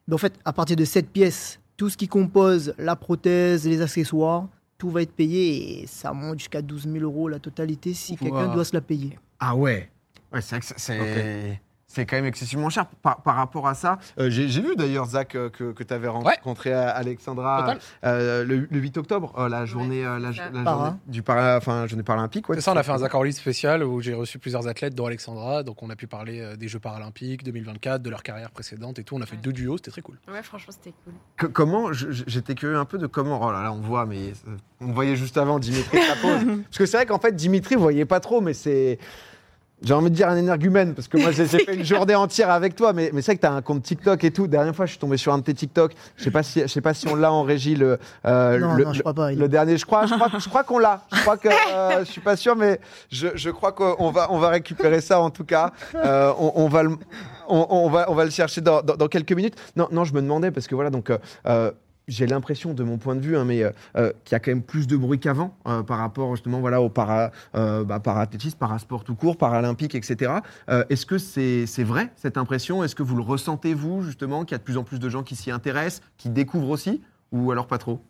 Mais 0.07 0.13
en 0.13 0.17
fait, 0.17 0.33
à 0.45 0.53
partir 0.53 0.75
de 0.75 0.85
cette 0.85 1.09
pièce, 1.09 1.59
tout 1.77 1.89
ce 1.89 1.97
qui 1.97 2.07
compose 2.07 2.73
la 2.77 2.95
prothèse, 2.95 3.67
les 3.67 3.81
accessoires, 3.81 4.47
tout 4.77 4.89
va 4.89 5.01
être 5.01 5.13
payé 5.13 5.81
et 5.81 5.87
ça 5.87 6.13
monte 6.13 6.39
jusqu'à 6.39 6.61
12 6.61 6.87
000 6.91 7.03
euros 7.03 7.27
la 7.27 7.39
totalité 7.39 7.93
si 7.93 8.17
quelqu'un 8.17 8.53
doit 8.53 8.65
se 8.65 8.73
la 8.73 8.81
payer. 8.81 9.17
Ah 9.39 9.55
ouais. 9.55 9.89
Ouais, 10.33 10.41
c'est 10.41 10.97
vrai 10.97 11.59
que 11.59 11.70
c'est- 11.93 12.05
quand 12.05 12.15
même 12.15 12.25
excessivement 12.25 12.69
cher 12.69 12.85
par, 13.01 13.21
par 13.21 13.35
rapport 13.35 13.67
à 13.67 13.73
ça. 13.73 13.99
euh, 14.19 14.29
J'ai 14.29 14.47
j'ai 14.49 14.61
vu 14.61 14.75
d'ailleurs, 14.75 15.05
Zach, 15.05 15.35
euh, 15.35 15.49
que, 15.49 15.71
que 15.71 15.83
tu 15.83 15.93
avais 15.93 16.07
rencontré 16.07 16.73
à 16.73 16.89
Alexandra 16.89 17.75
euh, 18.03 18.43
le, 18.45 18.67
le 18.69 18.79
8 18.79 18.97
octobre, 18.97 19.33
euh, 19.37 19.49
la 19.49 19.65
journée, 19.65 20.05
euh, 20.05 20.19
la, 20.19 20.31
Para. 20.63 20.75
journée 20.77 20.91
du 21.07 21.21
para, 21.23 21.57
enfin, 21.57 21.87
journée 21.87 22.03
paralympique. 22.03 22.47
Ouais, 22.49 22.55
C'est 22.55 22.61
ça, 22.61 22.73
on 22.73 22.77
a 22.77 22.83
fait 22.83 22.91
un 22.91 22.97
Zach 22.99 23.13
Orly 23.13 23.33
spécial 23.33 23.83
où 23.83 24.01
j'ai 24.01 24.13
reçu 24.13 24.39
plusieurs 24.39 24.67
athlètes, 24.67 24.95
dont 24.95 25.05
Alexandra. 25.05 25.63
Donc, 25.63 25.81
on 25.83 25.89
a 25.89 25.95
pu 25.95 26.07
parler 26.07 26.39
euh, 26.41 26.55
des 26.55 26.67
Jeux 26.67 26.79
paralympiques 26.79 27.43
2024, 27.43 28.01
de 28.01 28.09
leur 28.09 28.23
carrière 28.23 28.51
précédente 28.51 28.99
et 28.99 29.03
tout. 29.03 29.15
On 29.15 29.21
a 29.21 29.25
fait 29.25 29.35
Ouais. 29.35 29.41
deux 29.41 29.53
duos, 29.53 29.77
c'était 29.77 29.91
très 29.91 30.01
cool. 30.01 30.17
Ouais, 30.31 30.41
franchement, 30.43 30.73
c'était 30.75 30.93
cool. 31.03 31.13
Que- 31.37 31.47
comment, 31.47 31.91
j'étais 31.93 32.55
curieux 32.55 32.77
un 32.77 32.85
peu 32.85 32.97
de 32.97 33.07
comment, 33.07 33.39
oh 33.45 33.51
là 33.51 33.63
là, 33.63 33.71
on 33.73 33.81
voit, 33.81 34.05
mais 34.05 34.33
euh, 34.47 34.55
on 34.81 34.91
voyait 34.91 35.15
juste 35.15 35.37
avant 35.37 35.59
Dimitri 35.59 35.97
sa. 35.99 36.15
Parce 36.21 36.77
que 36.77 36.85
c'est 36.85 36.97
vrai 36.97 37.05
qu'en 37.05 37.19
fait, 37.19 37.35
Dimitri, 37.35 37.75
vous 37.75 37.81
voyez 37.81 38.05
pas 38.05 38.19
trop, 38.19 38.41
mais 38.41 38.53
c'est. 38.53 38.99
J'ai 39.83 39.93
envie 39.95 40.11
de 40.11 40.15
dire 40.15 40.29
un 40.29 40.37
énergumène, 40.37 40.93
parce 40.93 41.07
que 41.07 41.17
moi 41.17 41.31
j'ai 41.31 41.45
fait 41.47 41.73
une 41.73 41.83
journée 41.83 42.13
entière 42.15 42.51
avec 42.51 42.75
toi, 42.75 42.93
mais, 42.93 43.09
mais 43.13 43.21
c'est 43.21 43.31
vrai 43.31 43.35
que 43.37 43.41
tu 43.41 43.47
as 43.47 43.51
un 43.53 43.61
compte 43.61 43.81
TikTok 43.81 44.23
et 44.23 44.31
tout. 44.31 44.45
Dernière 44.47 44.75
fois, 44.75 44.85
je 44.85 44.91
suis 44.91 44.99
tombé 44.99 45.17
sur 45.17 45.33
un 45.33 45.39
de 45.39 45.43
tes 45.43 45.53
TikTok. 45.53 45.93
Je 46.17 46.23
sais 46.23 46.31
pas 46.31 46.43
si, 46.43 46.61
je 46.61 46.67
sais 46.67 46.81
pas 46.81 46.93
si 46.93 47.07
on 47.07 47.15
l'a 47.15 47.31
en 47.31 47.41
régie, 47.43 47.75
le, 47.75 47.97
euh, 48.25 48.59
non, 48.59 48.73
le, 48.75 48.83
non, 48.83 48.93
je 48.93 48.99
crois 49.01 49.13
pas. 49.13 49.31
il- 49.33 49.39
le 49.39 49.47
dernier. 49.47 49.77
Je 49.77 49.85
crois, 49.85 50.05
je 50.05 50.13
crois, 50.13 50.27
je 50.37 50.49
crois 50.49 50.63
qu'on 50.63 50.77
l'a. 50.79 51.01
Je 51.13 51.21
crois 51.21 51.37
que, 51.37 51.49
euh, 51.73 52.05
je 52.05 52.11
suis 52.11 52.21
pas 52.21 52.35
sûr, 52.35 52.55
mais 52.55 52.79
je, 53.11 53.29
je 53.35 53.49
crois 53.49 53.71
qu'on 53.71 54.11
va, 54.11 54.31
on 54.31 54.37
va 54.37 54.49
récupérer 54.49 55.01
ça 55.01 55.19
en 55.19 55.29
tout 55.31 55.45
cas. 55.45 55.71
Euh, 55.95 56.31
on, 56.39 56.51
on 56.55 56.67
va 56.67 56.83
le, 56.83 56.91
on, 57.49 57.65
on 57.69 57.89
va, 57.89 58.09
on 58.11 58.13
va 58.13 58.23
le 58.25 58.31
chercher 58.31 58.61
dans, 58.61 58.81
dans- 58.83 58.95
dans 58.95 59.07
quelques 59.07 59.33
minutes. 59.33 59.55
Non, 59.75 59.87
non, 59.91 60.03
je 60.03 60.13
me 60.13 60.21
demandais 60.21 60.51
parce 60.51 60.67
que 60.67 60.75
voilà, 60.75 60.89
donc. 60.91 61.11
J'ai 62.11 62.27
l'impression, 62.27 62.73
de 62.73 62.83
mon 62.83 62.97
point 62.97 63.15
de 63.15 63.21
vue, 63.21 63.37
hein, 63.37 63.45
mais 63.45 63.63
euh, 63.63 63.71
euh, 63.95 64.11
qu'il 64.25 64.33
y 64.33 64.35
a 64.35 64.39
quand 64.39 64.51
même 64.51 64.61
plus 64.61 64.85
de 64.85 64.97
bruit 64.97 65.19
qu'avant 65.19 65.55
euh, 65.67 65.81
par 65.81 65.97
rapport 65.97 66.35
justement 66.35 66.59
voilà 66.59 66.81
au 66.81 66.89
para, 66.89 67.31
euh, 67.55 67.83
bah, 67.83 67.99
parasport 67.99 69.03
tout 69.03 69.15
court, 69.15 69.37
paralympique, 69.37 69.95
etc. 69.95 70.33
Est-ce 70.67 71.05
que 71.05 71.17
c'est 71.17 71.83
vrai 71.83 72.11
cette 72.15 72.37
impression? 72.37 72.83
Est-ce 72.83 72.95
que 72.95 73.03
vous 73.03 73.15
le 73.15 73.23
ressentez 73.23 73.73
vous 73.73 74.01
justement 74.01 74.43
qu'il 74.43 74.53
y 74.53 74.55
a 74.55 74.57
de 74.57 74.63
plus 74.63 74.77
en 74.77 74.83
plus 74.83 74.99
de 74.99 75.09
gens 75.09 75.23
qui 75.23 75.35
s'y 75.35 75.51
intéressent, 75.51 76.01
qui 76.17 76.29
découvrent 76.29 76.69
aussi, 76.69 77.01
ou 77.31 77.51
alors 77.51 77.67
pas 77.67 77.77
trop? 77.77 78.01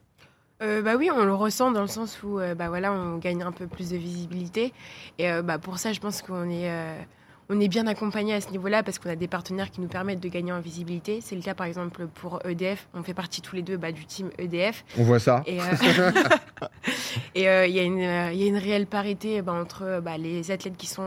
Bah 0.59 0.95
oui, 0.95 1.09
on 1.11 1.25
le 1.25 1.33
ressent 1.33 1.71
dans 1.71 1.81
le 1.81 1.87
sens 1.87 2.21
où 2.23 2.39
bah 2.57 2.69
voilà, 2.69 2.93
on 2.93 3.17
gagne 3.17 3.43
un 3.43 3.51
peu 3.51 3.67
plus 3.67 3.89
de 3.91 3.97
visibilité. 3.97 4.73
Et 5.17 5.29
bah 5.43 5.57
pour 5.57 5.79
ça, 5.79 5.93
je 5.93 5.99
pense 5.99 6.21
qu'on 6.21 6.49
est, 6.49 6.69
on 7.51 7.59
est 7.59 7.67
bien 7.67 7.85
accompagné 7.85 8.33
à 8.33 8.39
ce 8.39 8.49
niveau-là 8.49 8.81
parce 8.81 8.97
qu'on 8.97 9.09
a 9.09 9.15
des 9.17 9.27
partenaires 9.27 9.69
qui 9.69 9.81
nous 9.81 9.89
permettent 9.89 10.21
de 10.21 10.29
gagner 10.29 10.53
en 10.53 10.61
visibilité. 10.61 11.19
C'est 11.19 11.35
le 11.35 11.41
cas 11.41 11.53
par 11.53 11.67
exemple 11.67 12.07
pour 12.07 12.39
EDF. 12.45 12.87
On 12.93 13.03
fait 13.03 13.13
partie 13.13 13.41
tous 13.41 13.57
les 13.57 13.61
deux 13.61 13.75
bah, 13.75 13.91
du 13.91 14.05
team 14.05 14.29
EDF. 14.37 14.85
On 14.97 15.03
voit 15.03 15.19
ça. 15.19 15.43
Et 15.45 15.59
euh, 15.59 15.63
euh, 17.37 17.67
il 17.67 17.75
y, 17.75 17.79
a 17.79 17.83
une, 17.83 18.01
euh, 18.01 18.31
il 18.31 18.39
y 18.39 18.43
a 18.45 18.47
une 18.47 18.57
réelle 18.57 18.87
parité 18.87 19.41
bah, 19.41 19.51
entre 19.51 19.99
bah, 20.01 20.17
les 20.17 20.49
athlètes 20.49 20.77
qui 20.77 20.87
sont 20.87 21.03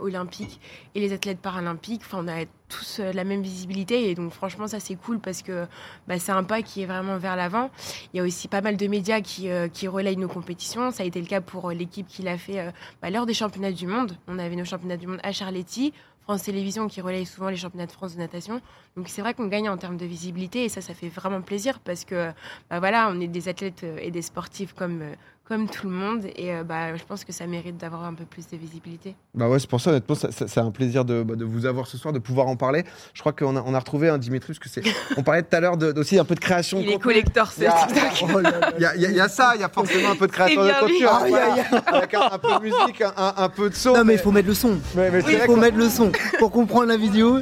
olympiques 0.00 0.60
et 0.94 1.00
les 1.00 1.14
athlètes 1.14 1.40
paralympiques. 1.40 2.02
Enfin, 2.04 2.18
on 2.22 2.28
a 2.28 2.44
tous 2.70 3.00
euh, 3.00 3.12
la 3.12 3.24
même 3.24 3.42
visibilité 3.42 4.08
et 4.08 4.14
donc 4.14 4.32
franchement 4.32 4.66
ça 4.66 4.80
c'est 4.80 4.94
cool 4.94 5.18
parce 5.18 5.42
que 5.42 5.66
bah, 6.08 6.18
c'est 6.18 6.32
un 6.32 6.44
pas 6.44 6.62
qui 6.62 6.82
est 6.82 6.86
vraiment 6.86 7.18
vers 7.18 7.36
l'avant. 7.36 7.70
Il 8.14 8.16
y 8.16 8.20
a 8.20 8.22
aussi 8.22 8.48
pas 8.48 8.62
mal 8.62 8.78
de 8.78 8.86
médias 8.86 9.20
qui, 9.20 9.50
euh, 9.50 9.68
qui 9.68 9.88
relayent 9.88 10.16
nos 10.16 10.28
compétitions. 10.28 10.90
Ça 10.90 11.02
a 11.02 11.06
été 11.06 11.20
le 11.20 11.26
cas 11.26 11.42
pour 11.42 11.68
euh, 11.68 11.74
l'équipe 11.74 12.06
qui 12.06 12.22
l'a 12.22 12.38
fait 12.38 12.72
bah, 13.02 13.10
lors 13.10 13.26
des 13.26 13.34
championnats 13.34 13.72
du 13.72 13.86
monde. 13.86 14.16
On 14.28 14.38
avait 14.38 14.56
nos 14.56 14.64
championnats 14.64 14.96
du 14.96 15.06
monde 15.06 15.20
à 15.22 15.32
Charletti. 15.32 15.92
France 16.22 16.44
Télévisions 16.44 16.86
qui 16.86 17.00
relaye 17.00 17.26
souvent 17.26 17.48
les 17.48 17.56
championnats 17.56 17.86
de 17.86 17.92
France 17.92 18.14
de 18.14 18.20
natation. 18.20 18.60
Donc 18.96 19.08
c'est 19.08 19.20
vrai 19.20 19.34
qu'on 19.34 19.46
gagne 19.46 19.68
en 19.68 19.76
termes 19.76 19.96
de 19.96 20.06
visibilité 20.06 20.64
et 20.64 20.68
ça, 20.68 20.80
ça 20.80 20.94
fait 20.94 21.08
vraiment 21.08 21.40
plaisir 21.40 21.80
parce 21.80 22.04
que 22.04 22.30
bah 22.68 22.78
voilà, 22.78 23.10
on 23.10 23.20
est 23.20 23.26
des 23.26 23.48
athlètes 23.48 23.84
et 24.00 24.10
des 24.12 24.22
sportifs 24.22 24.72
comme, 24.72 25.02
comme 25.50 25.68
tout 25.68 25.88
le 25.88 25.92
monde 25.96 26.26
et 26.36 26.54
euh, 26.54 26.62
bah, 26.62 26.94
je 26.94 27.02
pense 27.02 27.24
que 27.24 27.32
ça 27.32 27.44
mérite 27.48 27.76
d'avoir 27.76 28.04
un 28.04 28.14
peu 28.14 28.24
plus 28.24 28.46
de 28.46 28.56
visibilité. 28.56 29.16
Bah 29.34 29.48
ouais, 29.48 29.58
c'est 29.58 29.68
pour 29.68 29.80
ça, 29.80 29.90
honnêtement, 29.90 30.14
c'est 30.14 30.58
un 30.58 30.70
plaisir 30.70 31.04
de, 31.04 31.24
bah, 31.24 31.34
de 31.34 31.44
vous 31.44 31.66
avoir 31.66 31.88
ce 31.88 31.98
soir, 31.98 32.14
de 32.14 32.20
pouvoir 32.20 32.46
en 32.46 32.54
parler. 32.54 32.84
Je 33.14 33.20
crois 33.20 33.32
qu'on 33.32 33.56
a, 33.56 33.62
on 33.66 33.74
a 33.74 33.78
retrouvé 33.80 34.08
un 34.10 34.18
Dimitri, 34.18 34.52
parce 34.52 34.60
que 34.60 34.68
c'est. 34.68 34.82
On 35.16 35.24
parlait 35.24 35.42
tout 35.42 35.56
à 35.56 35.58
l'heure 35.58 35.76
aussi 35.96 36.20
un 36.20 36.24
peu 36.24 36.36
de 36.36 36.40
création. 36.40 36.78
de 36.78 36.84
Il 36.84 36.88
est 36.90 36.92
contenu. 36.92 37.02
collector, 37.14 37.50
ce 37.50 37.62
Il 37.62 38.80
y 38.80 38.84
a- 38.86 38.94
y, 38.94 39.00
y 39.16 39.28
ça, 39.28 39.52
il 39.56 39.60
y 39.60 39.64
a 39.64 39.68
forcément 39.68 40.10
un 40.12 40.16
peu 40.16 40.28
de 40.28 40.32
création 40.32 40.62
de 40.64 40.70
contenu. 40.70 41.04
hein, 41.04 41.18
Aïe, 41.24 41.30
voilà. 41.30 41.54
Avec 41.88 42.14
un, 42.14 42.20
un 42.30 42.38
peu 42.38 42.48
de 42.54 42.62
musique, 42.62 43.00
un, 43.02 43.12
un- 43.16 43.34
un 43.36 43.48
peu 43.48 43.70
de 43.70 43.74
son. 43.74 43.92
Non, 43.94 44.04
mais 44.04 44.14
il 44.14 44.18
faut 44.20 44.30
mettre 44.30 44.46
le 44.48 44.54
son. 44.54 44.78
mais- 44.94 45.10
mais 45.10 45.20
c'est 45.20 45.32
Il 45.32 45.40
faut 45.40 45.56
mettre 45.56 45.76
le 45.78 45.88
son. 45.88 46.12
Pour 46.38 46.52
comprendre 46.52 46.86
la 46.86 46.96
vidéo, 46.96 47.40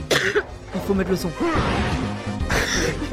il 0.74 0.80
faut 0.86 0.94
mettre 0.94 1.10
le 1.10 1.16
son. 1.16 1.30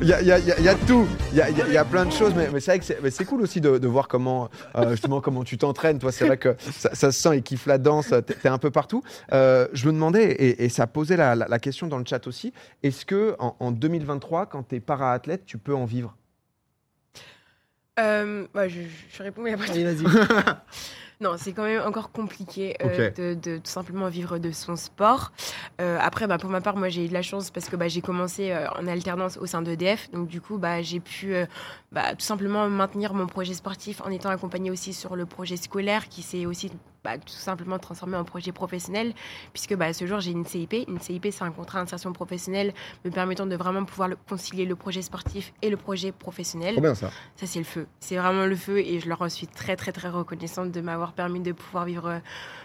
Il 0.01 0.09
y 0.09 0.13
a, 0.13 0.21
il 0.21 0.27
y 0.27 0.31
a- 0.31 0.39
il 0.39 0.45
y 0.47 0.51
a- 0.51 0.59
il 0.59 0.65
y 0.65 0.69
a 0.69 0.75
tout, 0.75 1.07
il 1.31 1.37
y 1.37 1.41
a, 1.41 1.49
il 1.49 1.57
y 1.57 1.61
a- 1.61 1.67
il 1.67 1.73
y 1.73 1.77
a 1.77 1.85
plein 1.85 2.05
de 2.05 2.11
choses, 2.11 2.33
mais, 2.35 2.49
mais 2.51 2.59
c'est 2.59 2.71
vrai 2.71 2.79
que 2.79 2.85
c'est, 2.85 3.01
mais 3.01 3.09
c'est 3.11 3.23
cool 3.23 3.41
aussi 3.41 3.61
de, 3.61 3.77
de 3.77 3.87
voir 3.87 4.07
comment, 4.09 4.49
euh, 4.75 4.91
justement, 4.91 5.21
comment 5.21 5.43
tu 5.45 5.57
t'entraînes. 5.57 5.99
Toi, 5.99 6.11
c'est 6.11 6.25
vrai 6.27 6.37
que 6.37 6.55
ça, 6.59 6.93
ça 6.93 7.11
se 7.13 7.19
sent, 7.21 7.37
il 7.37 7.43
kiffe 7.43 7.65
la 7.65 7.77
danse, 7.77 8.09
t'es, 8.09 8.21
t'es 8.33 8.49
un 8.49 8.57
peu 8.57 8.71
partout. 8.71 9.03
Euh, 9.31 9.67
je 9.71 9.87
me 9.87 9.93
demandais, 9.93 10.31
et, 10.33 10.65
et 10.65 10.69
ça 10.69 10.85
posait 10.85 11.15
la, 11.15 11.33
la- 11.35 11.47
la 11.47 11.59
question 11.59 11.87
dans 11.87 11.97
le 11.97 12.03
chat 12.05 12.27
aussi, 12.27 12.51
est-ce 12.83 13.05
que 13.05 13.35
en, 13.39 13.55
en 13.59 13.71
2023, 13.71 14.47
quand 14.47 14.63
t'es 14.63 14.81
para-athlète, 14.81 15.45
tu 15.45 15.57
peux 15.57 15.73
en 15.75 15.85
vivre? 15.85 16.15
Euh, 17.97 18.45
ouais, 18.53 18.69
je, 18.69 18.81
je 19.17 19.23
réponds, 19.23 19.43
mais 19.43 19.53
après, 19.53 19.71
Allez, 19.71 19.85
vas-y. 19.85 20.03
Non, 21.21 21.35
c'est 21.37 21.53
quand 21.53 21.63
même 21.63 21.81
encore 21.85 22.11
compliqué 22.11 22.75
euh, 22.83 23.09
de, 23.11 23.33
de 23.33 23.57
tout 23.57 23.69
simplement 23.71 24.09
vivre 24.09 24.37
de 24.37 24.51
son 24.51 24.75
sport. 24.75 25.31
Euh, 25.79 25.97
après, 26.01 26.27
bah, 26.27 26.37
pour 26.37 26.49
ma 26.49 26.61
part, 26.61 26.75
moi 26.75 26.89
j'ai 26.89 27.05
eu 27.05 27.07
de 27.07 27.13
la 27.13 27.21
chance 27.21 27.51
parce 27.51 27.69
que 27.69 27.75
bah, 27.75 27.87
j'ai 27.87 28.01
commencé 28.01 28.51
euh, 28.51 28.67
en 28.71 28.87
alternance 28.87 29.37
au 29.37 29.45
sein 29.45 29.61
d'EDF. 29.61 30.11
Donc 30.11 30.27
du 30.27 30.41
coup, 30.41 30.57
bah, 30.57 30.81
j'ai 30.81 30.99
pu 30.99 31.33
bah, 31.91 32.15
tout 32.15 32.25
simplement 32.25 32.67
maintenir 32.69 33.13
mon 33.13 33.27
projet 33.27 33.53
sportif 33.53 34.01
en 34.01 34.09
étant 34.09 34.29
accompagnée 34.29 34.71
aussi 34.71 34.93
sur 34.93 35.15
le 35.15 35.25
projet 35.25 35.57
scolaire 35.57 36.09
qui 36.09 36.21
s'est 36.21 36.45
aussi 36.45 36.71
bah, 37.05 37.17
tout 37.17 37.29
simplement 37.29 37.79
transformé 37.79 38.17
en 38.17 38.23
projet 38.25 38.51
professionnel. 38.51 39.13
Puisque 39.53 39.75
bah, 39.75 39.93
ce 39.93 40.05
jour, 40.05 40.19
j'ai 40.19 40.31
une 40.31 40.45
CIP. 40.45 40.73
Une 40.89 40.99
CIP, 40.99 41.27
c'est 41.31 41.43
un 41.43 41.51
contrat 41.51 41.79
d'insertion 41.79 42.11
professionnelle 42.11 42.73
me 43.05 43.11
permettant 43.11 43.45
de 43.45 43.55
vraiment 43.55 43.85
pouvoir 43.85 44.09
le- 44.09 44.17
concilier 44.27 44.65
le 44.65 44.75
projet 44.75 45.01
sportif 45.01 45.53
et 45.61 45.69
le 45.69 45.77
projet 45.77 46.11
professionnel. 46.11 46.81
Bien 46.81 46.95
ça. 46.95 47.11
Ça, 47.35 47.45
c'est 47.45 47.59
le 47.59 47.65
feu. 47.65 47.85
C'est 47.99 48.17
vraiment 48.17 48.45
le 48.45 48.55
feu 48.55 48.79
et 48.79 48.99
je 48.99 49.07
leur 49.07 49.21
en 49.21 49.29
suis 49.29 49.47
très, 49.47 49.75
très, 49.75 49.91
très 49.91 50.09
reconnaissante 50.09 50.71
de 50.71 50.81
m'avoir 50.81 51.13
permis 51.13 51.39
de 51.39 51.51
pouvoir 51.51 51.85
vivre 51.85 52.07
euh, 52.07 52.19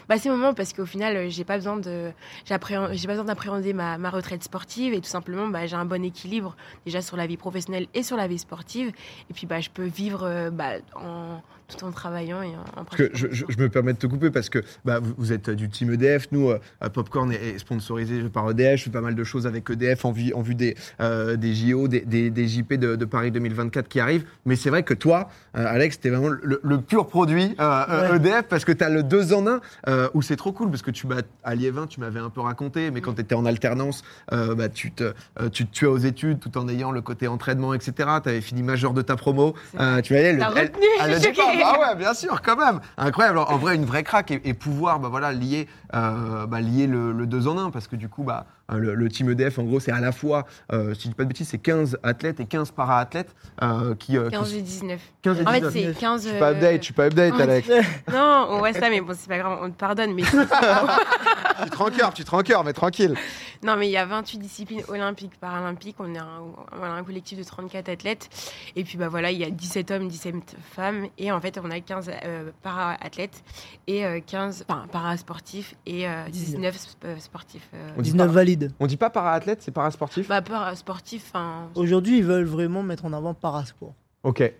bah, 0.08 0.18
ces 0.18 0.30
moments 0.30 0.54
parce 0.54 0.72
qu'au 0.72 0.86
final, 0.86 1.16
euh, 1.16 1.26
j'ai 1.28 1.44
pas 1.44 1.56
besoin 1.58 1.76
de, 1.76 2.10
j'ai 2.46 2.56
pas 2.58 3.12
besoin 3.12 3.24
d'appréhender 3.24 3.72
ma, 3.74 3.98
ma 3.98 4.08
retraite 4.10 4.42
sportive 4.42 4.94
et 4.94 5.00
tout 5.00 5.08
simplement, 5.10 5.46
bah, 5.48 5.66
j'ai 5.66 5.76
un 5.76 5.84
bon 5.84 6.02
équilibre 6.02 6.56
déjà 6.86 7.02
sur 7.02 7.16
la 7.16 7.26
vie 7.26 7.36
professionnelle 7.36 7.86
et 7.94 8.02
sur 8.02 8.16
la 8.16 8.26
vie 8.26 8.38
sportive. 8.38 8.88
Et 9.28 9.34
puis, 9.34 9.46
bah, 9.46 9.60
je 9.60 9.68
peux 9.70 9.84
vivre 9.84 10.24
euh, 10.24 10.50
bah, 10.50 10.72
en, 10.96 11.42
tout 11.68 11.84
en 11.84 11.92
travaillant 11.92 12.42
et 12.42 12.48
en, 12.56 12.80
en 12.80 12.84
Parce 12.84 12.96
que 12.96 13.10
je, 13.12 13.28
je- 13.30 13.44
je 13.48 13.58
me 13.58 13.68
permets 13.68 13.92
de 13.92 13.98
te 13.98 14.06
couper 14.06 14.29
parce 14.30 14.48
que 14.48 14.58
bah, 14.84 14.98
vous, 15.00 15.14
vous 15.18 15.32
êtes 15.32 15.50
du 15.50 15.68
team 15.68 15.92
EDF. 15.92 16.28
Nous, 16.32 16.50
euh, 16.50 16.58
Popcorn 16.92 17.32
est, 17.32 17.36
est 17.54 17.58
sponsorisé 17.58 18.22
par 18.24 18.50
EDF. 18.50 18.78
Je 18.78 18.84
fais 18.84 18.90
pas 18.90 19.00
mal 19.00 19.14
de 19.14 19.24
choses 19.24 19.46
avec 19.46 19.68
EDF 19.70 20.04
en 20.04 20.12
vue, 20.12 20.32
en 20.34 20.42
vue 20.42 20.54
des, 20.54 20.76
euh, 21.00 21.36
des 21.36 21.54
JO, 21.54 21.88
des, 21.88 22.00
des- 22.00 22.30
des 22.30 22.48
JP 22.48 22.74
de, 22.74 22.96
de 22.96 23.04
Paris 23.04 23.30
2024 23.30 23.88
qui 23.88 24.00
arrivent. 24.00 24.24
Mais 24.46 24.56
c'est 24.56 24.70
vrai 24.70 24.82
que 24.82 24.94
toi, 24.94 25.28
euh, 25.56 25.64
Alex, 25.66 26.00
t'es 26.00 26.10
vraiment 26.10 26.28
le, 26.28 26.60
le 26.62 26.80
pur 26.80 27.06
produit 27.06 27.54
euh, 27.60 27.84
euh, 27.88 28.10
Ouais. 28.10 28.16
EDF 28.16 28.42
parce 28.48 28.64
que 28.64 28.72
tu 28.72 28.82
as 28.84 28.88
le 28.88 29.02
deux 29.02 29.32
en 29.32 29.46
un 29.46 29.60
euh, 29.88 30.08
où 30.14 30.22
c'est 30.22 30.36
trop 30.36 30.52
cool 30.52 30.70
parce 30.70 30.82
que 30.82 30.90
tu 30.90 31.06
m'as 31.06 31.22
à 31.44 31.54
Liévin, 31.54 31.86
tu 31.86 32.00
m'avais 32.00 32.20
un 32.20 32.30
peu 32.30 32.40
raconté, 32.40 32.90
mais 32.90 33.00
quand 33.00 33.14
tu 33.14 33.20
étais 33.20 33.34
en 33.34 33.44
alternance, 33.46 34.02
euh, 34.32 34.54
bah, 34.54 34.68
tu, 34.68 34.90
te, 34.92 35.04
euh, 35.40 35.48
tu 35.50 35.66
te 35.66 35.72
tuais 35.72 35.86
aux 35.88 35.98
études 35.98 36.40
tout 36.40 36.56
en 36.58 36.68
ayant 36.68 36.90
le 36.92 37.00
côté 37.00 37.28
entraînement, 37.28 37.74
etc. 37.74 37.92
Tu 38.22 38.28
avais 38.28 38.40
fini 38.40 38.62
majeur 38.62 38.92
de 38.92 39.02
ta 39.02 39.16
promo. 39.16 39.54
Euh, 39.78 40.00
tu 40.00 40.14
allais 40.16 40.32
le, 40.34 40.40
elle- 40.56 40.70
elle 41.00 41.10
je 41.10 41.14
le 41.14 41.20
suis 41.20 41.32
dit 41.32 41.36
pas. 41.38 41.44
choquée. 41.52 41.62
Bah 41.62 41.78
ouais, 41.90 41.96
bien 41.96 42.14
sûr, 42.14 42.42
quand 42.42 42.56
même. 42.56 42.80
Incroyable. 42.98 43.38
En 43.38 43.56
vrai, 43.58 43.74
une 43.76 43.84
vraie 43.84 44.02
craque 44.02 44.19
et, 44.30 44.54
pouvoir 44.54 45.00
bah, 45.00 45.08
voilà, 45.08 45.32
lier, 45.32 45.68
euh, 45.94 46.46
bah, 46.46 46.60
le, 46.86 47.26
deux 47.26 47.48
en 47.48 47.58
un 47.58 47.70
parce 47.70 47.88
que 47.88 47.96
du 47.96 48.08
coup, 48.08 48.22
bah, 48.22 48.46
le, 48.78 48.94
le 48.94 49.08
team 49.08 49.30
EDF, 49.30 49.58
en 49.58 49.64
gros, 49.64 49.80
c'est 49.80 49.92
à 49.92 50.00
la 50.00 50.12
fois, 50.12 50.46
euh, 50.72 50.94
si 50.94 51.02
je 51.04 51.08
dis 51.08 51.14
pas 51.14 51.24
de 51.24 51.28
bêtises, 51.28 51.48
c'est 51.48 51.58
15 51.58 51.98
athlètes 52.02 52.40
et 52.40 52.46
15 52.46 52.70
para-athlètes 52.72 53.34
euh, 53.62 53.94
qui, 53.94 54.16
euh, 54.16 54.24
qui 54.28 54.36
15 54.36 54.50
sont- 54.50 54.56
et 54.56 54.62
19. 54.62 55.00
15 55.22 55.38
et 55.40 55.46
En 55.46 55.50
fait, 55.50 55.60
19. 55.60 55.72
c'est 55.72 56.00
15. 56.00 56.22
Je 56.24 56.28
suis 56.30 56.38
pas 56.38 56.48
euh, 56.50 56.54
update, 56.54 56.78
je 56.80 56.84
suis 56.84 56.94
pas 56.94 57.04
update, 57.06 57.34
oh, 57.36 57.40
Alex. 57.42 57.68
Non, 58.12 58.46
on 58.50 58.58
voit 58.58 58.72
ça, 58.72 58.88
mais 58.90 59.00
bon, 59.00 59.12
c'est 59.16 59.28
pas 59.28 59.38
grave, 59.38 59.58
on 59.62 59.70
te 59.70 59.76
pardonne. 59.76 60.14
Mais 60.14 60.22
tu 61.64 61.70
te 61.70 61.76
rends 61.76 61.90
cœur, 61.90 62.14
tu 62.14 62.24
te 62.24 62.30
rends 62.30 62.42
cœur, 62.42 62.64
mais 62.64 62.72
tranquille. 62.72 63.14
Non, 63.62 63.76
mais 63.76 63.88
il 63.88 63.92
y 63.92 63.96
a 63.98 64.06
28 64.06 64.38
disciplines 64.38 64.82
olympiques, 64.88 65.38
paralympiques. 65.38 65.96
On 65.98 66.14
est 66.14 66.18
un, 66.18 66.40
voilà, 66.76 66.94
un 66.94 67.02
collectif 67.04 67.38
de 67.38 67.44
34 67.44 67.88
athlètes. 67.90 68.28
Et 68.76 68.84
puis, 68.84 68.96
bah 68.96 69.08
voilà, 69.08 69.30
il 69.30 69.38
y 69.38 69.44
a 69.44 69.50
17 69.50 69.90
hommes, 69.90 70.08
17 70.08 70.56
femmes. 70.74 71.08
Et 71.18 71.30
en 71.30 71.40
fait, 71.40 71.60
on 71.62 71.70
a 71.70 71.78
15 71.80 72.10
euh, 72.24 72.50
para-athlètes 72.62 73.42
et 73.86 74.06
euh, 74.06 74.20
15 74.24 74.64
enfin, 74.68 74.86
para-sportifs 74.90 75.74
et 75.84 76.08
euh, 76.08 76.24
19 76.30 76.74
sp- 76.74 76.86
euh, 77.04 77.18
sportifs. 77.18 77.68
euh. 77.74 77.90
On 77.98 78.02
dit 78.02 78.12
19 78.12 78.28
pas- 78.28 78.32
valides. 78.60 78.74
On 78.80 78.86
dit 78.86 78.96
pas 78.96 79.10
para-athlète, 79.10 79.58
c'est 79.62 79.70
para-sportif 79.70 80.28
Bah, 80.28 80.42
para-sportifs, 80.42 81.30
enfin. 81.32 81.68
Aujourd'hui, 81.74 82.18
ils 82.18 82.24
veulent 82.24 82.44
vraiment 82.46 82.82
mettre 82.82 83.04
en 83.04 83.12
avant 83.12 83.34
parasport. 83.34 83.94
Ok. 84.22 84.52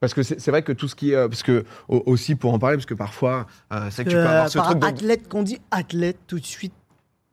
Parce 0.00 0.14
que 0.14 0.22
c'est 0.22 0.50
vrai 0.50 0.62
que 0.62 0.72
tout 0.72 0.86
ce 0.86 0.94
qui 0.94 1.10
est. 1.10 1.16
euh, 1.16 1.28
parce 1.28 1.42
que, 1.42 1.64
au- 1.88 2.02
aussi 2.06 2.36
pour 2.36 2.52
en 2.54 2.58
parler, 2.60 2.76
parce 2.76 2.86
que 2.86 2.94
parfois, 2.94 3.46
euh, 3.72 3.88
c'est 3.90 4.04
que 4.04 4.10
tu 4.10 4.14
peux 4.14 4.20
Euh, 4.22 4.28
avoir 4.28 4.48
ce 4.48 4.58
par 4.58 4.66
truc. 4.70 4.78
de- 4.80 4.86
athlète, 4.86 5.28
qu'on 5.28 5.42
dit 5.42 5.58
athlète, 5.72 6.18
tout 6.28 6.38
de 6.38 6.44
suite, 6.46 6.72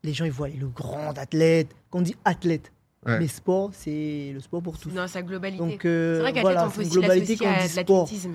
les 0.04 0.14
gens 0.14 0.26
ils 0.26 0.32
voient 0.32 0.48
le 0.50 0.68
grand 0.68 1.16
athlète. 1.18 1.68
Qu'on 1.92 2.02
dit 2.02 2.16
athlète. 2.26 2.72
Ouais. 3.06 3.20
Mais 3.20 3.28
sport, 3.28 3.70
c'est 3.74 4.32
le 4.34 4.40
sport 4.40 4.64
pour 4.64 4.80
tous. 4.80 4.90
Dans 4.90 5.08
sa 5.08 5.22
globalité. 5.22 5.64
Donc 5.64 5.86
euh, 5.86 6.16
c'est 6.16 6.22
vrai 6.22 6.34
qu'athlète, 6.34 6.54
voilà, 6.54 6.68
on 6.68 6.72
peut 6.72 6.82
aussi 6.82 7.00
l'associer 7.02 7.48
à 7.48 7.68
de 7.68 7.76
l'athlétisme. 7.76 8.34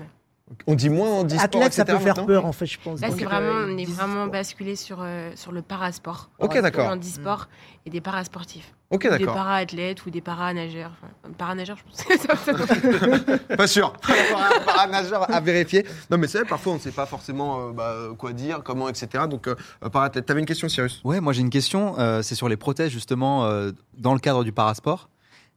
On 0.67 0.75
dit 0.75 0.89
moins, 0.89 1.09
on 1.09 1.23
dit 1.23 1.35
sport, 1.35 1.45
Athlète, 1.45 1.73
ça 1.73 1.83
etc. 1.83 1.97
peut 1.97 2.03
faire 2.03 2.25
peur 2.25 2.45
en 2.45 2.51
fait, 2.51 2.65
je 2.65 2.77
pense. 2.83 2.99
Là, 3.01 3.07
c'est 3.15 3.23
euh, 3.23 3.27
vraiment, 3.27 3.53
on 3.73 3.77
est 3.77 3.85
vraiment 3.85 4.27
basculé 4.27 4.75
sur, 4.75 4.97
euh, 5.01 5.31
sur 5.35 5.51
le 5.51 5.61
parasport. 5.61 6.29
Ok, 6.39 6.53
On 6.57 6.61
d'accord. 6.61 6.97
dit 6.97 7.09
sport 7.11 7.47
et 7.85 7.89
des 7.89 8.01
parasportifs. 8.01 8.73
Ok, 8.89 9.05
Ou 9.09 9.13
des 9.13 9.19
d'accord. 9.19 9.35
para-athlètes 9.35 10.05
ou 10.05 10.09
des 10.09 10.19
para-nageurs. 10.21 10.91
Enfin, 11.01 11.33
para-nageurs, 11.37 11.77
je 11.77 11.83
pense 11.83 12.03
que 12.03 12.17
ça 12.19 12.35
ça- 12.35 13.55
Pas 13.57 13.67
sûr. 13.67 13.93
Par 14.65 14.81
un 14.81 14.87
nageur 14.87 15.33
à 15.33 15.39
vérifier. 15.39 15.85
Non, 16.09 16.17
mais 16.17 16.27
c'est 16.27 16.39
vrai, 16.39 16.47
parfois, 16.47 16.73
on 16.73 16.75
ne 16.75 16.81
sait 16.81 16.91
pas 16.91 17.05
forcément 17.05 17.69
euh, 17.69 17.71
bah, 17.71 17.95
quoi 18.17 18.33
dire, 18.33 18.61
comment, 18.63 18.89
etc. 18.89 19.25
Donc, 19.29 19.47
euh, 19.47 19.55
par 19.91 20.03
athlète. 20.03 20.25
T'avais 20.25 20.41
une 20.41 20.45
question, 20.45 20.67
Cyrus? 20.67 20.99
Ouais, 21.05 21.21
moi 21.21 21.31
j'ai 21.33 21.41
une 21.41 21.49
question. 21.49 21.97
euh, 21.99 22.21
c'est 22.21 22.35
sur 22.35 22.49
les 22.49 22.57
prothèses 22.57 22.91
justement 22.91 23.45
euh, 23.45 23.71
dans 23.97 24.13
le 24.13 24.19
cadre 24.19 24.43
du 24.43 24.51
parasport. 24.51 25.09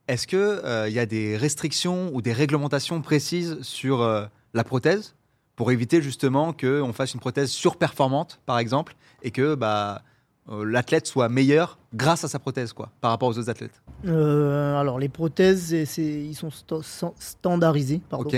Est-ce 0.07 0.27
que 0.27 0.37
euh, 0.37 0.89
y 0.89 0.99
a 0.99 1.07
des 1.07 1.37
restrictions 1.37 2.11
ou 2.13 2.21
des 2.21 2.33
réglementations 2.33 3.01
précises 3.01 3.59
sur 3.63 4.03
euh, 4.03 4.27
la 4.53 4.63
prothèse 4.65 5.15
pour 5.57 5.71
éviter 5.73 6.03
justement 6.03 6.53
qu'on 6.53 6.93
fasse 6.93 7.15
une 7.15 7.21
prothèse 7.21 7.51
surperformante, 7.51 8.41
par 8.45 8.59
exemple, 8.59 8.97
et 9.23 9.31
que 9.31 9.55
bah, 9.55 10.03
euh, 10.51 10.65
l'athlète 10.65 11.07
soit 11.07 11.29
meilleur 11.29 11.79
grâce 11.95 12.25
à 12.25 12.29
sa 12.29 12.39
prothèse, 12.39 12.73
quoi, 12.73 12.91
par 13.01 13.11
rapport 13.13 13.29
aux 13.29 13.39
autres 13.39 13.49
athlètes? 13.51 13.81
Alors, 14.05 14.99
les 14.99 15.09
prothèses, 15.09 15.71
ils 15.97 16.35
sont 16.35 16.49
sta- 16.49 17.13
standardisés. 17.19 18.03
Pardon. 18.11 18.31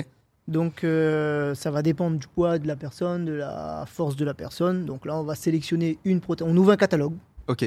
Donc, 0.46 0.82
ça 0.82 1.70
va 1.72 1.82
dépendre 1.82 2.18
du 2.18 2.28
poids 2.28 2.58
de 2.60 2.68
la 2.68 2.76
personne, 2.76 3.24
de 3.24 3.32
la 3.32 3.84
force 3.88 4.14
de 4.14 4.24
la 4.24 4.34
personne. 4.34 4.84
Donc 4.84 5.04
là, 5.04 5.16
on 5.18 5.24
va 5.24 5.34
sélectionner 5.34 5.98
une 6.04 6.20
prothèse. 6.20 6.46
On 6.48 6.56
ouvre 6.56 6.70
un 6.70 6.76
catalogue, 6.76 7.14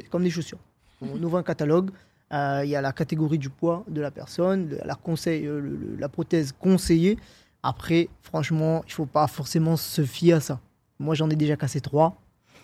comme 0.09 0.23
des 0.23 0.29
chaussures. 0.29 0.59
On 1.01 1.21
ouvre 1.21 1.37
un 1.39 1.43
catalogue. 1.43 1.89
Euh, 2.33 2.61
Il 2.63 2.69
y 2.69 2.75
a 2.75 2.81
la 2.81 2.91
catégorie 2.91 3.37
du 3.37 3.49
poids 3.49 3.83
de 3.87 4.01
la 4.01 4.11
personne, 4.11 4.77
la, 4.85 4.95
conseil, 4.95 5.45
euh, 5.45 5.97
la 5.97 6.09
prothèse 6.09 6.51
conseillée. 6.51 7.17
Après, 7.63 8.09
franchement, 8.21 8.83
il 8.87 8.93
faut 8.93 9.05
pas 9.05 9.27
forcément 9.27 9.75
se 9.75 10.03
fier 10.03 10.33
à 10.33 10.39
ça. 10.39 10.59
Moi, 10.99 11.15
j'en 11.15 11.29
ai 11.29 11.35
déjà 11.35 11.55
cassé 11.55 11.81
trois 11.81 12.15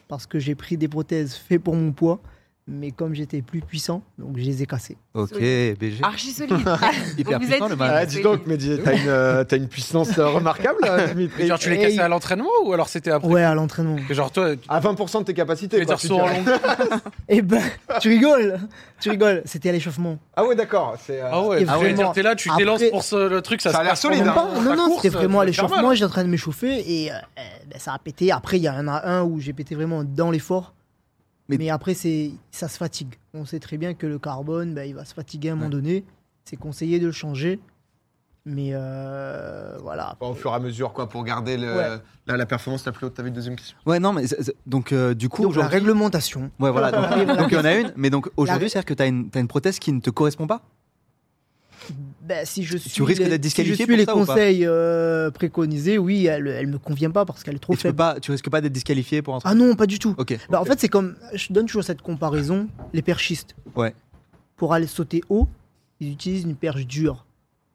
parce 0.07 0.27
que 0.27 0.39
j'ai 0.39 0.55
pris 0.55 0.77
des 0.77 0.87
prothèses 0.87 1.33
faites 1.33 1.63
pour 1.63 1.75
mon 1.75 1.91
poids. 1.91 2.19
Mais 2.67 2.89
comme 2.89 3.13
j'étais 3.13 3.43
plus 3.43 3.61
puissant, 3.61 4.01
donc 4.17 4.37
je 4.39 4.43
les 4.43 4.63
ai 4.63 4.65
cassées. 4.65 4.97
Ok, 5.13 5.29
Solide. 5.29 5.77
BG. 5.77 5.99
Archi 6.03 6.31
solide. 6.31 6.57
Hyper 7.17 7.35
Ah, 7.35 7.37
vous 7.39 7.45
puissant 7.47 7.67
le 7.67 7.75
mal. 7.75 7.91
Ah, 7.93 8.05
dis 8.07 8.23
donc, 8.23 8.41
mais 8.47 8.57
dis- 8.57 8.79
t'as 8.83 8.95
une, 8.95 9.07
euh, 9.07 9.43
une 9.51 9.67
puissance 9.67 10.17
euh, 10.17 10.27
remarquable, 10.29 10.79
euh, 10.83 11.07
Dimitri. 11.09 11.45
Genre, 11.45 11.59
tu 11.59 11.71
Et- 11.71 11.77
cassé 11.77 11.99
à 11.99 12.07
l'entraînement 12.07 12.49
ou 12.63 12.73
alors 12.73 12.89
c'était 12.89 13.11
après? 13.11 13.27
Ouais, 13.27 13.43
à 13.43 13.53
l'entraînement. 13.53 13.97
Genre, 14.09 14.31
toi, 14.31 14.55
tu 14.55 14.63
À 14.67 14.79
20% 14.79 15.19
de 15.19 15.25
tes 15.25 15.35
capacités. 15.35 15.85
tu 15.85 16.11
en. 16.11 16.25
Eh 17.29 17.43
ben, 17.43 17.61
tu 18.01 18.09
rigoles, 18.09 18.59
tu 18.99 19.11
rigoles. 19.11 19.43
C'était 19.45 19.69
à 19.69 19.71
l'échauffement. 19.71 20.17
Ah 20.35 20.43
ouais, 20.43 20.55
d'accord. 20.55 20.95
c'est, 20.99 21.21
euh, 21.21 21.29
Ah 21.31 21.41
ouais, 21.43 21.63
ah 21.67 21.77
ouais, 21.77 21.83
vraiment, 21.83 21.95
dire, 21.95 22.11
t'es 22.13 22.23
là, 22.23 22.35
tu 22.35 22.49
après- 22.49 22.63
t'élances 22.63 22.81
pour 22.89 23.03
ce, 23.03 23.29
le 23.29 23.41
truc, 23.43 23.61
ça, 23.61 23.71
Ça 23.73 23.79
a 23.79 23.83
l'air 23.83 23.95
solide, 23.97 24.25
hein. 24.27 24.47
Non, 24.63 24.75
non, 24.75 24.95
c'était 24.95 25.09
vraiment 25.09 25.41
à 25.41 25.45
l'échauffement. 25.45 25.83
mal. 25.83 25.95
J'étais 25.95 26.05
en 26.05 26.09
train 26.09 26.23
de 26.23 26.29
m'échauffer 26.29 27.03
et 27.03 27.11
euh, 27.11 27.15
euh, 27.15 27.41
ben, 27.69 27.79
ça 27.79 27.93
a 27.93 27.99
pété. 27.99 28.31
Après, 28.31 28.57
il 28.57 28.63
y 28.63 28.69
en 28.69 28.87
a 28.87 29.07
un 29.07 29.21
où 29.23 29.39
j'ai 29.39 29.53
pété 29.53 29.75
vraiment 29.75 30.03
dans 30.03 30.31
l'effort. 30.31 30.73
Mais- 31.49 31.57
Mais, 31.57 31.69
après, 31.69 31.93
c'est 31.93 32.31
ça 32.51 32.67
se 32.67 32.77
fatigue. 32.77 33.13
On 33.33 33.45
sait 33.45 33.59
très 33.59 33.77
bien 33.77 33.93
que 33.93 34.07
le 34.07 34.17
carbone, 34.19 34.73
ben, 34.73 34.83
il 34.87 34.95
va 34.95 35.05
se 35.05 35.13
fatiguer 35.13 35.49
à 35.49 35.53
un 35.53 35.55
moment 35.55 35.69
donné. 35.69 36.03
C'est 36.43 36.57
conseillé 36.57 36.99
de 36.99 37.05
le 37.05 37.11
changer. 37.11 37.59
Mais 38.47 38.71
euh, 38.73 39.75
voilà. 39.81 40.15
Au 40.19 40.35
fur 40.35 40.51
et 40.51 40.53
à 40.53 40.59
mesure, 40.59 40.93
quoi, 40.93 41.09
pour 41.09 41.23
garder 41.23 41.57
le- 41.57 41.75
Ouais. 41.75 41.97
la, 42.27 42.37
la 42.37 42.45
performance 42.45 42.85
la 42.85 42.91
plus 42.91 43.07
haute. 43.07 43.15
T'avais 43.15 43.29
une 43.29 43.33
deuxième 43.35 43.55
question? 43.55 43.75
Ouais, 43.87 43.99
non, 43.99 44.13
mais 44.13 44.25
donc 44.67 44.91
euh, 44.91 45.15
du 45.15 45.29
coup, 45.29 45.41
Donc 45.43 45.55
la 45.55 45.67
réglementation. 45.67 46.51
Ouais, 46.59 46.69
voilà. 46.69 46.91
Donc, 46.91 47.27
donc 47.39 47.47
il 47.51 47.55
y 47.55 47.59
en 47.59 47.65
a 47.65 47.73
une, 47.73 47.91
mais 47.95 48.11
donc 48.11 48.29
aujourd'hui, 48.37 48.65
La- 48.65 48.69
c'est-à-dire 48.69 48.85
que 48.85 48.93
tu 48.93 49.01
as 49.01 49.07
une, 49.07 49.29
t'as 49.31 49.39
une 49.39 49.47
prothèse 49.47 49.79
qui 49.79 49.91
ne 49.91 49.99
te 49.99 50.11
correspond 50.11 50.45
pas? 50.45 50.61
Ben, 52.25 52.43
si 52.45 52.63
je 52.63 52.77
suis 52.77 52.89
Tu 52.89 53.03
risques 53.03 53.21
les- 53.21 53.29
d'être 53.29 53.41
disqualifié 53.41 53.75
si 53.75 53.81
je 53.83 53.87
pour 53.87 53.93
suis 53.93 53.99
les 53.99 54.05
ça 54.05 54.15
ou 54.15 54.19
pas 54.25 54.33
conseils 54.33 54.65
euh, 54.65 55.29
préconisés, 55.29 55.97
oui, 55.99 56.25
elle, 56.25 56.47
elle 56.47 56.67
me 56.67 56.79
convient 56.79 57.11
pas 57.11 57.23
parce 57.23 57.43
qu'elle 57.43 57.55
est 57.55 57.59
trop 57.59 57.73
Et 57.73 57.77
tu, 57.77 57.83
peux 57.83 57.89
faible. 57.89 57.97
pas, 57.97 58.19
tu 58.19 58.31
risques 58.31 58.49
pas 58.49 58.61
d'être 58.61 58.73
disqualifié 58.73 59.21
pour 59.21 59.35
un 59.35 59.39
truc 59.39 59.51
Ah 59.51 59.55
non, 59.55 59.75
pas 59.75 59.85
du 59.85 59.99
tout. 59.99 60.15
Ok. 60.17 60.35
Bah, 60.49 60.59
En 60.59 60.65
fait, 60.65 60.79
c'est 60.79 60.89
comme. 60.89 61.15
Je 61.33 61.53
donne 61.53 61.67
toujours 61.67 61.83
cette 61.83 62.01
comparaison. 62.01 62.67
Les 62.93 63.01
perchistes. 63.03 63.55
Ouais. 63.75 63.93
Pour 64.55 64.73
aller 64.73 64.87
sauter 64.87 65.21
haut, 65.29 65.47
ils 65.99 66.11
utilisent 66.11 66.43
une 66.45 66.55
perche 66.55 66.87
dure. 66.87 67.25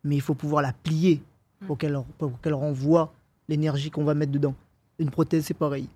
Mais 0.03 0.17
il 0.17 0.21
faut 0.23 0.35
pouvoir 0.35 0.63
la 0.63 0.73
plier 0.73 1.23
pour 1.67 1.79
qu'elle 1.79 1.97
pour 2.19 2.41
qu'elle 2.41 2.55
renvoie 2.55 3.13
l'énergie 3.49 3.91
qu'on 3.91 4.05
va 4.05 4.15
mettre 4.15 4.33
dedans. 4.33 4.55
Une 4.99 5.11
prothèse, 5.11 5.45
c'est 5.45 5.55
pareil. 5.55 5.89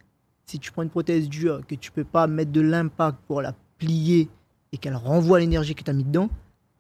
Si 0.47 0.59
tu 0.61 0.71
prends 0.71 0.83
une 0.83 0.91
prothèse 0.91 1.29
dure, 1.29 1.63
que 1.67 1.75
tu 1.75 1.91
peux 1.91 2.05
pas 2.05 2.27
mettre 2.27 2.53
de 2.53 2.61
l'impact 2.61 3.17
pour 3.27 3.43
la 3.43 3.53
plier 3.79 4.29
et 4.73 4.77
qu'elle 4.77 4.95
renvoie 4.95 5.41
l'énergie 5.41 5.75
que 5.75 5.83
tu 5.83 5.91
as 5.91 5.95
mis 5.95 6.05
dedans, 6.05 6.29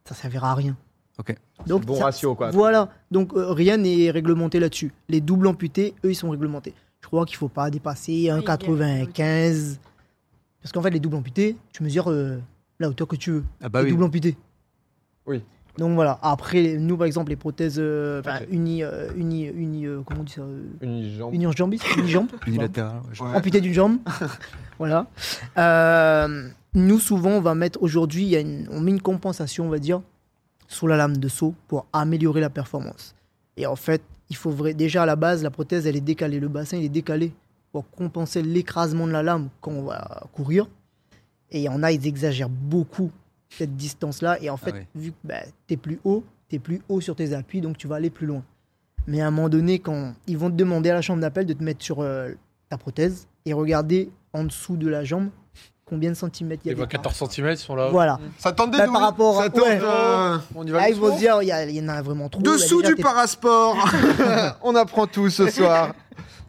ça 0.07 0.15
servira 0.15 0.53
à 0.53 0.55
rien. 0.55 0.77
Ok. 1.19 1.35
Donc, 1.67 1.85
Bon 1.87 1.95
ça- 1.97 2.05
ratio, 2.07 2.35
quoi. 2.35 2.51
Voilà. 2.51 2.89
Donc 3.11 3.35
euh, 3.35 3.53
rien 3.53 3.77
n'est 3.77 4.11
réglementé 4.11 4.59
là-dessus. 4.61 4.93
Les 5.09 5.21
doubles 5.21 5.47
amputés, 5.47 5.95
eux, 6.05 6.11
ils 6.11 6.15
sont 6.17 6.31
réglementés. 6.31 6.75
Je 7.03 7.07
crois 7.07 7.25
qu'il 7.27 7.37
faut 7.37 7.49
pas 7.49 7.71
dépasser 7.71 8.31
Oui, 8.33 8.43
1,95. 8.43 9.79
Parce 10.63 10.73
qu'en 10.73 10.83
fait, 10.83 10.91
les 10.91 11.01
doubles 11.01 11.17
amputés, 11.17 11.57
tu 11.73 11.83
mesures 11.83 12.11
euh, 12.11 12.39
la 12.81 12.89
hauteur 12.89 13.07
que 13.07 13.17
tu 13.17 13.31
veux. 13.31 13.45
Ah 13.63 13.69
bah 13.69 13.81
les 13.81 13.87
oui. 13.87 13.91
doubles 13.93 14.05
amputés. 14.05 14.37
Oui. 15.27 15.43
Donc 15.79 15.95
voilà. 15.95 16.19
Après, 16.23 16.77
nous, 16.79 16.97
par 16.97 17.07
exemple, 17.07 17.31
les 17.31 17.37
prothèses 17.37 17.77
euh, 17.79 18.21
enfin, 18.21 18.39
Ok. 18.43 18.47
uni, 18.51 18.83
euh, 18.83 19.09
uni, 19.17 19.45
uni, 19.47 19.87
euh, 19.87 20.01
comment 20.07 20.21
on 20.21 20.25
dit 20.25 20.33
ça 20.33 20.43
euh, 20.43 20.63
Une 20.81 21.11
jambe. 21.17 21.35
Unijambiste 21.35 21.85
Unijambe 21.97 22.29
Unilatéral. 22.47 23.03
ouais, 23.21 23.37
amputé 23.37 23.61
d'une 23.61 23.73
jambe. 23.75 23.99
voilà. 24.79 25.07
Euh, 25.59 26.49
nous, 26.75 26.99
souvent, 26.99 27.31
on 27.31 27.41
va 27.41 27.55
mettre 27.55 27.83
aujourd'hui, 27.83 28.37
on 28.71 28.81
met 28.81 28.91
une 28.93 29.03
compensation, 29.03 29.67
on 29.67 29.71
va 29.71 29.79
dire, 29.79 30.01
sous 30.75 30.87
la 30.89 30.97
lame 30.97 31.17
de 31.17 31.29
saut 31.29 31.55
pour 31.69 31.87
améliorer 31.93 32.41
la 32.41 32.51
performance. 32.51 33.15
Et 33.57 33.67
en 33.67 33.77
fait, 33.77 34.03
il 34.29 34.37
faut 34.37 34.51
vrai, 34.51 34.75
déjà 34.75 35.05
à 35.05 35.07
la 35.07 35.17
base, 35.17 35.43
la 35.43 35.51
prothèse, 35.51 35.87
elle 35.87 35.97
est 35.97 36.01
décalée. 36.01 36.41
Le 36.41 36.49
bassin, 36.49 36.77
il 36.77 36.85
est 36.85 36.89
décalé 36.89 37.33
pour 37.71 37.89
compenser 37.91 38.43
l'écrasement 38.43 39.07
de 39.07 39.13
la 39.13 39.23
lame 39.23 39.49
quand 39.61 39.71
on 39.71 39.85
va 39.85 40.25
courir. 40.33 40.69
Et 41.51 41.61
il 41.61 41.63
y 41.63 41.69
en 41.69 41.83
a, 41.83 41.93
ils 41.93 42.07
exagèrent 42.07 42.49
beaucoup 42.49 43.13
cette 43.51 43.77
distance-là. 43.77 44.43
Et 44.43 44.51
en 44.51 44.57
fait, 44.57 44.73
ouais. 44.73 44.89
vu 44.97 45.13
que 45.13 45.17
bah, 45.23 45.43
tu 45.69 45.75
es 45.75 45.77
plus 45.77 46.01
haut, 46.05 46.25
tu 46.49 46.57
es 46.57 46.59
plus 46.59 46.83
haut 46.89 47.01
sur 47.01 47.15
tes 47.15 47.33
appuis, 47.33 47.61
donc 47.61 47.79
tu 47.79 47.87
vas 47.87 47.97
aller 47.97 48.11
plus 48.11 48.27
loin. 48.27 48.43
Mais 49.07 49.21
à 49.21 49.29
un 49.29 49.31
moment 49.31 49.49
donné, 49.49 49.79
quand 49.79 50.15
ils 50.27 50.37
vont 50.37 50.51
te 50.51 50.57
demander 50.57 50.91
à 50.91 50.95
la 50.95 51.03
chambre 51.03 51.21
d'appel 51.21 51.47
de 51.47 51.53
te 51.53 51.63
mettre 51.63 51.85
sur 51.85 52.01
euh, 52.01 52.33
ta 52.69 52.79
prothèse 52.79 53.29
et 53.45 53.53
regarder 53.53 54.11
en 54.33 54.43
dessous 54.45 54.77
de 54.77 54.89
la 54.89 55.05
jambe 55.05 55.29
combien 55.95 56.11
de 56.11 56.15
centimètres 56.17 56.63
il 56.65 56.69
y 56.69 56.71
a. 56.73 56.75
d'écart. 56.75 56.89
14 57.03 57.31
cm 57.31 57.51
ils 57.53 57.57
sont 57.57 57.77
là. 57.77 57.89
Voilà. 57.91 58.19
Ça 58.39 58.51
tente 58.53 58.73
des 58.73 58.79
Bah, 58.79 58.87
par 58.93 59.01
rapport 59.03 59.41
Ça 59.41 59.49
tente, 59.49 59.63
ouais. 59.63 59.79
euh, 59.81 60.37
On 60.57 60.67
y 60.67 60.71
va 60.71 60.79
Là, 60.81 60.89
ils 60.91 60.97
vont 60.97 61.15
se 61.15 61.19
dire, 61.19 61.39
il 61.43 61.47
y, 61.71 61.75
y 61.77 61.81
en 61.85 61.89
a 61.89 62.03
vraiment 62.03 62.29
trop. 62.29 62.43
Dessous 62.43 62.83
Bah, 62.83 62.89
déjà, 62.89 62.95
du 62.97 63.03
parasport 63.03 63.77
On 64.63 64.75
apprend 64.75 65.07
tout 65.07 65.31
ce 65.31 65.49
soir 65.49 65.91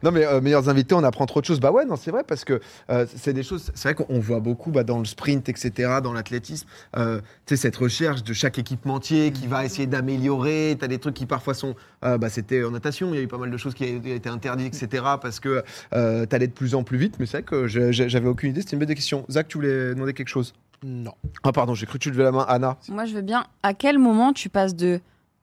non 0.03 0.11
mais 0.11 0.25
euh, 0.25 0.41
meilleurs 0.41 0.69
invités, 0.69 0.93
on 0.95 1.03
apprend 1.03 1.25
trop 1.25 1.41
de 1.41 1.45
choses. 1.45 1.59
Bah 1.59 1.71
ouais, 1.71 1.85
non 1.85 1.95
c'est 1.95 2.11
vrai 2.11 2.23
parce 2.27 2.45
que 2.45 2.59
euh, 2.89 3.05
c'est 3.15 3.33
des 3.33 3.43
choses. 3.43 3.71
C'est 3.75 3.89
vrai 3.93 3.95
qu'on 3.95 4.05
on 4.13 4.19
voit 4.19 4.39
beaucoup 4.39 4.71
bah, 4.71 4.83
dans 4.83 4.99
le 4.99 5.05
sprint, 5.05 5.49
etc., 5.49 5.99
dans 6.03 6.13
l'athlétisme. 6.13 6.67
euh, 6.97 7.19
tu 7.45 7.55
sais 7.55 7.61
cette 7.61 7.75
recherche 7.77 8.23
de 8.23 8.33
chaque 8.33 8.57
équipementier 8.59 9.31
qui 9.31 9.47
va 9.47 9.65
essayer 9.65 9.87
d'améliorer. 9.87 10.77
T'as 10.79 10.87
des 10.87 10.99
trucs 10.99 11.15
qui 11.15 11.25
parfois 11.25 11.53
sont. 11.53 11.75
euh, 12.03 12.17
bah 12.17 12.29
c'était 12.29 12.63
en 12.63 12.71
natation, 12.71 13.09
il 13.13 13.17
y 13.17 13.19
a 13.19 13.23
eu 13.23 13.27
pas 13.27 13.37
mal 13.37 13.51
de 13.51 13.57
choses 13.57 13.73
qui 13.73 13.83
ont 13.83 14.15
été 14.15 14.29
interdites, 14.29 14.75
etc. 14.81 15.03
Parce 15.21 15.39
que 15.39 15.63
euh, 15.93 16.25
t'allais 16.25 16.47
de 16.47 16.53
plus 16.53 16.75
en 16.75 16.83
plus 16.83 16.97
vite. 16.97 17.15
Mais 17.19 17.25
c'est 17.25 17.37
vrai 17.37 17.43
que 17.43 17.67
j'avais 17.67 18.27
aucune 18.27 18.51
idée. 18.51 18.61
C'était 18.61 18.73
une 18.75 18.79
bonne 18.85 18.95
question. 18.95 19.25
Zach, 19.29 19.47
tu 19.47 19.57
voulais 19.57 19.93
demander 19.93 20.13
quelque 20.13 20.29
chose? 20.29 20.53
Non. 20.83 21.13
Ah 21.43 21.51
pardon, 21.51 21.73
j'ai 21.73 21.85
cru 21.85 21.97
que 21.97 22.03
tu 22.03 22.11
levais 22.11 22.23
la 22.23 22.31
main. 22.31 22.45
Anna? 22.47 22.77
Moi, 22.89 23.05
je 23.05 23.13
veux 23.15 23.21
bien. 23.21 23.45
À 23.63 23.73
quel 23.73 23.97
moment 23.97 24.33
tu 24.33 24.49
passes 24.49 24.75
de. 24.75 24.99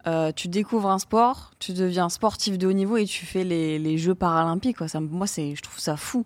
Euh, 0.06 0.32
tu 0.32 0.48
découvres 0.48 0.90
un 0.90 0.98
sport, 0.98 1.52
tu 1.58 1.72
deviens 1.72 2.08
sportif 2.08 2.58
de 2.58 2.66
haut 2.66 2.72
niveau 2.72 2.96
et 2.96 3.04
tu 3.04 3.24
fais 3.26 3.44
les, 3.44 3.78
les 3.78 3.98
Jeux 3.98 4.14
paralympiques. 4.14 4.78
Quoi. 4.78 4.88
Ça, 4.88 5.00
moi, 5.00 5.26
c'est, 5.26 5.54
je 5.54 5.62
trouve 5.62 5.78
ça 5.78 5.96
fou. 5.96 6.24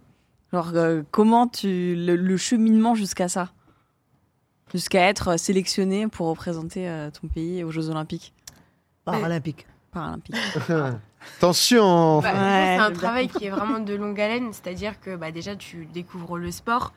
Genre, 0.52 0.70
euh, 0.74 1.02
comment 1.10 1.46
tu. 1.48 1.94
Le, 1.96 2.16
le 2.16 2.36
cheminement 2.36 2.94
jusqu'à 2.94 3.28
ça? 3.28 3.50
Jusqu'à 4.72 5.08
être 5.08 5.36
sélectionné 5.38 6.08
pour 6.08 6.26
représenter 6.28 6.88
euh, 6.88 7.10
ton 7.10 7.28
pays 7.28 7.62
aux 7.64 7.70
Jeux 7.70 7.88
Olympiques 7.90 8.32
Paralympique. 9.04 9.66
paralympiques. 9.92 10.34
Attention 11.38 12.20
Bah, 12.22 12.32
Ouais. 12.32 12.76
c'est 12.76 12.82
un 12.82 12.92
travail 12.92 13.28
qui 13.28 13.44
est 13.46 13.50
vraiment 13.50 13.78
de 13.78 13.94
longue 13.94 14.20
haleine, 14.20 14.52
c'est-à-dire 14.52 15.00
que 15.00 15.16
bah, 15.16 15.30
déjà 15.30 15.54
tu 15.56 15.86
découvres 15.86 16.36
le 16.38 16.50
sport. 16.50 16.92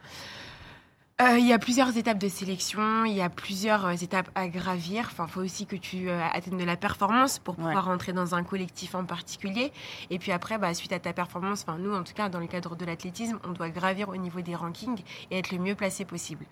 Euh, 1.21 1.37
Il 1.37 1.45
y 1.45 1.51
a 1.51 1.59
plusieurs 1.59 1.97
étapes 1.97 2.17
de 2.17 2.29
sélection, 2.29 3.03
il 3.03 3.13
y 3.13 3.21
a 3.21 3.29
plusieurs 3.29 3.85
euh, 3.85 3.91
étapes 3.91 4.29
à 4.35 4.47
gravir. 4.47 5.09
Enfin, 5.11 5.25
il 5.27 5.31
faut 5.31 5.41
aussi 5.41 5.65
que 5.65 5.75
tu 5.75 6.09
euh, 6.09 6.21
atteignes 6.33 6.57
de 6.57 6.63
la 6.63 6.77
performance 6.77 7.39
pour 7.39 7.55
pouvoir 7.55 7.87
Ouais. 7.87 7.91
rentrer 7.91 8.13
dans 8.13 8.35
un 8.35 8.43
collectif 8.43 8.95
en 8.95 9.03
particulier. 9.03 9.73
Et 10.11 10.17
puis 10.17 10.31
après, 10.31 10.57
bah, 10.57 10.73
suite 10.73 10.93
à 10.93 10.99
ta 10.99 11.11
performance, 11.11 11.65
enfin 11.67 11.77
nous 11.77 11.93
en 11.93 12.03
tout 12.03 12.13
cas 12.13 12.29
dans 12.29 12.39
le 12.39 12.47
cadre 12.47 12.77
de 12.77 12.85
l'athlétisme, 12.85 13.37
on 13.45 13.51
doit 13.51 13.69
gravir 13.69 14.07
au 14.07 14.15
niveau 14.15 14.39
des 14.39 14.55
rankings 14.55 15.03
et 15.29 15.39
être 15.39 15.51
le 15.51 15.57
mieux 15.59 15.75
placé 15.75 16.05
possible. 16.05 16.45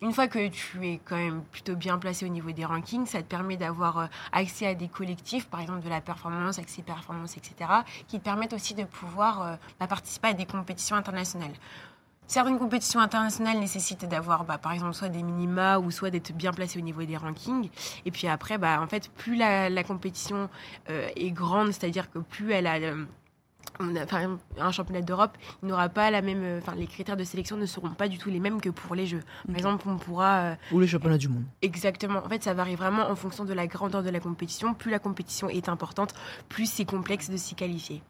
Une 0.00 0.14
fois 0.14 0.28
que 0.28 0.48
tu 0.48 0.86
es 0.88 0.98
quand 1.04 1.16
même 1.16 1.42
plutôt 1.52 1.76
bien 1.76 1.98
placé 1.98 2.24
au 2.24 2.30
niveau 2.30 2.52
des 2.52 2.64
rankings, 2.64 3.04
ça 3.04 3.20
te 3.20 3.26
permet 3.28 3.58
d'avoir 3.58 4.08
accès 4.32 4.66
à 4.66 4.74
des 4.74 4.88
collectifs, 4.88 5.46
par 5.46 5.60
exemple 5.60 5.82
de 5.84 5.90
la 5.90 6.00
performance, 6.00 6.58
accès 6.58 6.80
performance, 6.80 7.36
etc., 7.36 7.70
qui 8.08 8.18
te 8.18 8.24
permettent 8.24 8.54
aussi 8.54 8.72
de 8.72 8.84
pouvoir 8.84 9.58
bah, 9.78 9.86
participer 9.86 10.28
à 10.28 10.32
des 10.32 10.46
compétitions 10.46 10.96
internationales. 10.96 11.52
Certaines 12.30 12.60
compétitions 12.60 13.00
internationales 13.00 13.58
nécessitent 13.58 14.04
d'avoir, 14.08 14.44
bah, 14.44 14.56
par 14.56 14.70
exemple, 14.70 14.94
soit 14.94 15.08
des 15.08 15.20
minima 15.24 15.80
ou 15.80 15.90
soit 15.90 16.10
d'être 16.10 16.32
bien 16.32 16.52
placé 16.52 16.78
au 16.78 16.82
niveau 16.82 17.02
des 17.02 17.16
rankings. 17.16 17.68
Et 18.06 18.12
puis 18.12 18.28
après, 18.28 18.56
bah, 18.56 18.80
en 18.80 18.86
fait, 18.86 19.10
plus 19.16 19.34
la, 19.34 19.68
la 19.68 19.82
compétition 19.82 20.48
euh, 20.90 21.08
est 21.16 21.32
grande, 21.32 21.72
c'est-à-dire 21.72 22.08
que 22.08 22.20
plus 22.20 22.52
elle 22.52 22.68
a, 22.68 22.76
euh, 22.76 23.04
on 23.80 23.96
a, 23.96 24.06
par 24.06 24.20
exemple, 24.20 24.42
un 24.60 24.70
championnat 24.70 25.00
d'Europe, 25.00 25.36
il 25.64 25.68
n'aura 25.70 25.88
pas 25.88 26.08
la 26.12 26.22
même, 26.22 26.44
euh, 26.44 26.60
enfin, 26.62 26.76
les 26.76 26.86
critères 26.86 27.16
de 27.16 27.24
sélection 27.24 27.56
ne 27.56 27.66
seront 27.66 27.90
pas 27.90 28.06
du 28.06 28.16
tout 28.16 28.30
les 28.30 28.38
mêmes 28.38 28.60
que 28.60 28.68
pour 28.70 28.94
les 28.94 29.06
Jeux. 29.08 29.24
Par 29.48 29.56
exemple, 29.56 29.88
on 29.88 29.96
pourra 29.98 30.36
euh, 30.38 30.54
Ou 30.70 30.78
les 30.78 30.86
championnats 30.86 31.18
du 31.18 31.26
monde. 31.28 31.42
Exactement. 31.62 32.20
En 32.24 32.28
fait, 32.28 32.44
ça 32.44 32.54
varie 32.54 32.76
vraiment 32.76 33.10
en 33.10 33.16
fonction 33.16 33.44
de 33.44 33.52
la 33.54 33.66
grandeur 33.66 34.04
de 34.04 34.10
la 34.10 34.20
compétition. 34.20 34.72
Plus 34.72 34.92
la 34.92 35.00
compétition 35.00 35.48
est 35.48 35.68
importante, 35.68 36.14
plus 36.48 36.70
c'est 36.70 36.84
complexe 36.84 37.28
de 37.28 37.36
s'y 37.36 37.56
qualifier. 37.56 38.04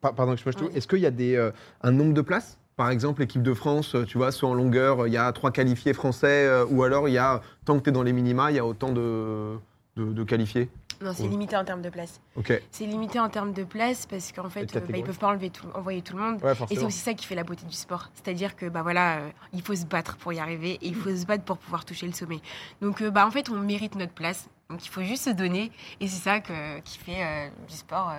Pa- 0.00 0.12
Pardon, 0.12 0.34
excuse-moi, 0.34 0.52
je 0.52 0.64
te- 0.68 0.70
Oui. 0.72 0.78
Est-ce 0.78 0.86
qu'il 0.86 1.00
y 1.00 1.06
a 1.06 1.10
des, 1.10 1.34
euh, 1.34 1.50
un 1.82 1.90
nombre 1.90 2.14
de 2.14 2.20
places? 2.20 2.56
Par 2.78 2.90
exemple, 2.90 3.22
l'équipe 3.22 3.42
de 3.42 3.54
France, 3.54 3.96
euh, 3.96 4.04
tu 4.04 4.18
vois, 4.18 4.30
soit 4.30 4.48
en 4.48 4.54
longueur, 4.54 5.00
euh, 5.00 5.08
il 5.08 5.12
y 5.12 5.16
a 5.16 5.32
trois 5.32 5.50
qualifiés 5.50 5.92
français, 5.94 6.46
euh, 6.46 6.64
ou 6.70 6.84
alors 6.84 7.08
il 7.08 7.12
y 7.12 7.18
a, 7.18 7.42
tant 7.64 7.76
que 7.76 7.82
tu 7.82 7.90
es 7.90 7.92
dans 7.92 8.04
les 8.04 8.12
minima, 8.12 8.52
il 8.52 8.54
y 8.54 8.60
a 8.60 8.64
autant 8.64 8.92
de, 8.92 9.56
de, 9.96 10.04
de 10.12 10.22
qualifiés 10.22 10.70
Non, 11.02 11.10
c'est 11.12 11.24
Ouais. 11.24 11.28
limité 11.28 11.56
en 11.56 11.64
termes 11.64 11.82
de 11.82 11.88
place. 11.90 12.20
Ok. 12.36 12.52
C'est 12.70 12.86
limité 12.86 13.18
en 13.18 13.28
termes 13.30 13.52
de 13.52 13.64
place 13.64 14.06
parce 14.06 14.30
qu'en 14.30 14.48
fait, 14.48 14.72
bah, 14.72 14.96
ils 14.96 15.02
peuvent 15.02 15.18
pas 15.18 15.26
enlever 15.26 15.50
tout, 15.50 15.66
envoyer 15.74 16.02
tout 16.02 16.16
le 16.16 16.22
monde. 16.22 16.40
Ouais, 16.40 16.52
Et 16.70 16.76
c'est 16.76 16.84
aussi 16.84 17.00
ça 17.00 17.14
qui 17.14 17.26
fait 17.26 17.34
la 17.34 17.42
beauté 17.42 17.66
du 17.66 17.74
sport. 17.74 18.10
C'est-à-dire 18.14 18.54
que 18.54 18.66
bah 18.66 18.82
voilà, 18.82 19.16
euh, 19.18 19.28
il 19.52 19.62
faut 19.62 19.74
se 19.74 19.84
battre 19.84 20.16
pour 20.16 20.32
y 20.32 20.38
arriver 20.38 20.74
et 20.80 20.86
il 20.86 20.94
faut 20.94 21.10
se 21.10 21.26
battre 21.26 21.42
pour 21.42 21.58
pouvoir 21.58 21.84
toucher 21.84 22.06
le 22.06 22.12
sommet. 22.12 22.38
Donc 22.80 23.02
euh, 23.02 23.10
bah 23.10 23.26
en 23.26 23.32
fait, 23.32 23.50
on 23.50 23.56
mérite 23.58 23.96
notre 23.96 24.12
place. 24.14 24.48
Donc 24.70 24.86
il 24.86 24.88
faut 24.88 25.02
juste 25.02 25.24
se 25.24 25.30
donner 25.30 25.72
et 25.98 26.06
c'est 26.06 26.22
ça 26.22 26.38
que, 26.38 26.78
qui 26.82 26.98
fait 26.98 27.24
euh, 27.24 27.48
du 27.68 27.74
sport. 27.74 28.12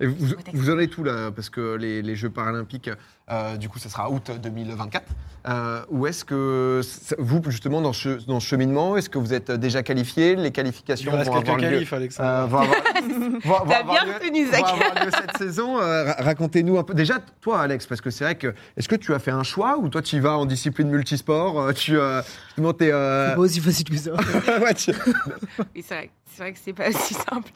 Et 0.00 0.06
vous, 0.06 0.34
vous 0.52 0.70
en 0.70 0.78
êtes 0.78 0.90
tout 0.90 1.04
là 1.04 1.30
Parce 1.30 1.50
que 1.50 1.76
les, 1.76 2.02
les 2.02 2.16
Jeux 2.16 2.30
paralympiques, 2.30 2.90
euh, 3.30 3.56
du 3.56 3.68
coup, 3.68 3.78
ça 3.78 3.88
sera 3.88 4.10
août 4.10 4.30
2024. 4.42 5.04
Euh, 5.46 5.82
où 5.90 6.06
est-ce 6.06 6.24
que 6.24 6.80
ça- 6.82 7.16
vous, 7.18 7.40
justement, 7.48 7.80
dans 7.82 7.92
ce, 7.92 8.24
dans 8.26 8.40
ce 8.40 8.46
cheminement, 8.46 8.96
est-ce 8.96 9.10
que 9.10 9.18
vous 9.18 9.34
êtes 9.34 9.50
déjà 9.52 9.82
qualifié? 9.82 10.36
Les 10.36 10.46
Il 10.46 10.52
qualifications 10.52 11.12
reste 11.12 11.30
vont 11.30 11.36
avoir 11.36 11.56
lieu 11.58 11.62
qualif, 11.70 11.92
Alexandre. 11.92 12.28
euh, 12.28 12.46
vont 12.46 12.58
avoir- 12.60 12.76
vont- 13.44 13.58
vont 13.64 13.68
T'as 13.68 13.78
avoir 13.80 13.94
bien 14.04 14.04
lieu- 14.06 14.14
retenu, 14.14 14.44
vont 14.46 14.52
Zach. 14.52 14.64
avoir 14.64 15.04
lieu 15.04 15.10
cette 15.12 15.36
saison. 15.36 15.78
Euh, 15.78 16.04
ra- 16.04 16.16
Racontez-nous 16.18 16.78
un 16.78 16.82
peu. 16.82 16.94
Déjà, 16.94 17.18
toi, 17.40 17.60
Alex, 17.60 17.86
parce 17.86 18.00
que 18.00 18.10
c'est 18.10 18.24
vrai 18.24 18.34
que. 18.36 18.54
Est-ce 18.76 18.88
que 18.88 18.96
tu 18.96 19.12
as 19.14 19.18
fait 19.18 19.30
un 19.32 19.42
choix 19.42 19.78
ou 19.78 19.88
toi, 19.90 20.00
tu 20.02 20.16
y 20.16 20.20
vas 20.20 20.36
en 20.38 20.46
discipline 20.46 20.88
multisport 20.88 21.60
euh, 21.60 21.72
Tu 21.72 21.96
euh, 21.98 22.22
justement, 22.48 22.72
t'es, 22.72 22.90
euh, 22.90 23.28
C'est 23.30 23.34
pas 23.34 23.40
aussi 23.40 23.60
facile 23.60 23.88
que 23.90 23.96
ça. 23.98 24.12
ouais, 24.62 24.74
tu- 24.74 24.92
Oui, 25.74 25.84
c'est 25.86 25.94
vrai, 25.94 26.10
c'est 26.34 26.42
vrai 26.42 26.52
que 26.52 26.58
c'est 26.58 26.72
pas 26.72 26.88
aussi 26.90 27.14
simple. 27.14 27.50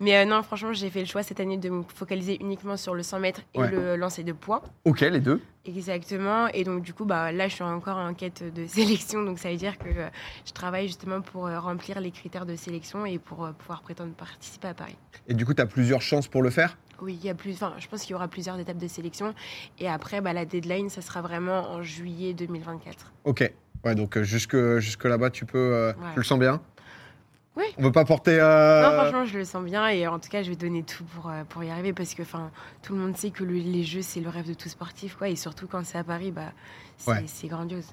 Mais 0.00 0.16
euh, 0.16 0.24
non, 0.24 0.42
franchement, 0.42 0.72
j'ai 0.72 0.90
fait 0.90 1.00
le 1.00 1.06
choix 1.06 1.22
cette 1.22 1.40
année 1.40 1.56
de 1.56 1.70
me 1.70 1.82
focaliser 1.94 2.36
uniquement 2.40 2.76
sur 2.76 2.94
le 2.94 3.02
100 3.02 3.20
mètres 3.20 3.40
et 3.54 3.60
Ouais. 3.60 3.70
le 3.70 3.96
lancer 3.96 4.24
de 4.24 4.32
poids. 4.32 4.62
Ok, 4.84 5.00
les 5.00 5.20
deux. 5.20 5.40
Exactement. 5.64 6.48
Et 6.48 6.64
donc, 6.64 6.82
du 6.82 6.92
coup, 6.92 7.04
bah, 7.04 7.32
là, 7.32 7.48
je 7.48 7.54
suis 7.54 7.64
encore 7.64 7.96
en 7.96 8.12
quête 8.14 8.42
de 8.54 8.66
sélection. 8.66 9.22
Donc, 9.22 9.38
ça 9.38 9.50
veut 9.50 9.56
dire 9.56 9.78
que 9.78 9.88
euh, 9.88 10.08
je 10.44 10.52
travaille 10.52 10.86
justement 10.88 11.20
pour 11.20 11.46
euh, 11.46 11.58
remplir 11.60 12.00
les 12.00 12.10
critères 12.10 12.46
de 12.46 12.56
sélection 12.56 13.06
et 13.06 13.18
pour 13.18 13.48
pouvoir 13.58 13.82
prétendre 13.82 14.12
participer 14.14 14.68
à 14.68 14.74
Paris. 14.74 14.96
Et 15.28 15.34
du 15.34 15.46
coup, 15.46 15.54
tu 15.54 15.62
as 15.62 15.66
plusieurs 15.66 16.02
chances 16.02 16.28
pour 16.28 16.42
le 16.42 16.50
faire? 16.50 16.76
Oui, 17.00 17.18
il 17.20 17.24
y 17.26 17.30
a 17.30 17.34
plus, 17.34 17.52
enfin, 17.54 17.74
je 17.78 17.88
pense 17.88 18.02
qu'il 18.02 18.12
y 18.12 18.14
aura 18.14 18.28
plusieurs 18.28 18.58
étapes 18.58 18.78
de 18.78 18.86
sélection. 18.88 19.34
Et 19.78 19.88
après, 19.88 20.20
bah, 20.20 20.32
la 20.32 20.44
deadline, 20.44 20.90
ça 20.90 21.00
sera 21.02 21.22
vraiment 21.22 21.70
en 21.70 21.82
juillet 21.82 22.34
2024. 22.34 23.12
Ok. 23.24 23.52
Ouais, 23.84 23.94
donc 23.94 24.18
jusque, 24.22 24.56
jusque 24.78 25.04
là-bas, 25.04 25.28
tu 25.30 25.44
peux. 25.44 25.92
Ouais. 25.98 26.04
Tu 26.14 26.18
le 26.20 26.24
sens 26.24 26.38
bien? 26.38 26.60
Oui. 27.56 27.64
On 27.78 27.82
veut 27.84 27.92
pas 27.92 28.04
porter. 28.04 28.38
euh, 28.40 28.82
Non, 28.82 28.92
franchement, 29.02 29.24
je 29.24 29.38
le 29.38 29.44
sens 29.44 29.64
bien 29.64 29.86
et 29.88 30.06
en 30.08 30.18
tout 30.18 30.28
cas, 30.28 30.42
je 30.42 30.50
vais 30.50 30.56
donner 30.56 30.82
tout 30.82 31.04
pour, 31.04 31.30
euh, 31.30 31.44
pour 31.48 31.62
y 31.62 31.70
arriver 31.70 31.92
parce 31.92 32.14
que 32.14 32.22
enfin, 32.22 32.50
tout 32.82 32.94
le 32.94 33.00
monde 33.00 33.16
sait 33.16 33.30
que 33.30 33.44
le- 33.44 33.54
les 33.54 33.84
jeux, 33.84 34.02
c'est 34.02 34.20
le 34.20 34.28
rêve 34.28 34.48
de 34.48 34.54
tout 34.54 34.68
sportif. 34.68 35.14
Quoi, 35.16 35.28
et 35.28 35.36
surtout 35.36 35.66
quand 35.68 35.84
c'est 35.84 35.98
à 35.98 36.04
Paris, 36.04 36.32
bah, 36.32 36.52
c'est 36.96 37.10
Ouais. 37.10 37.48
grandiose. 37.48 37.86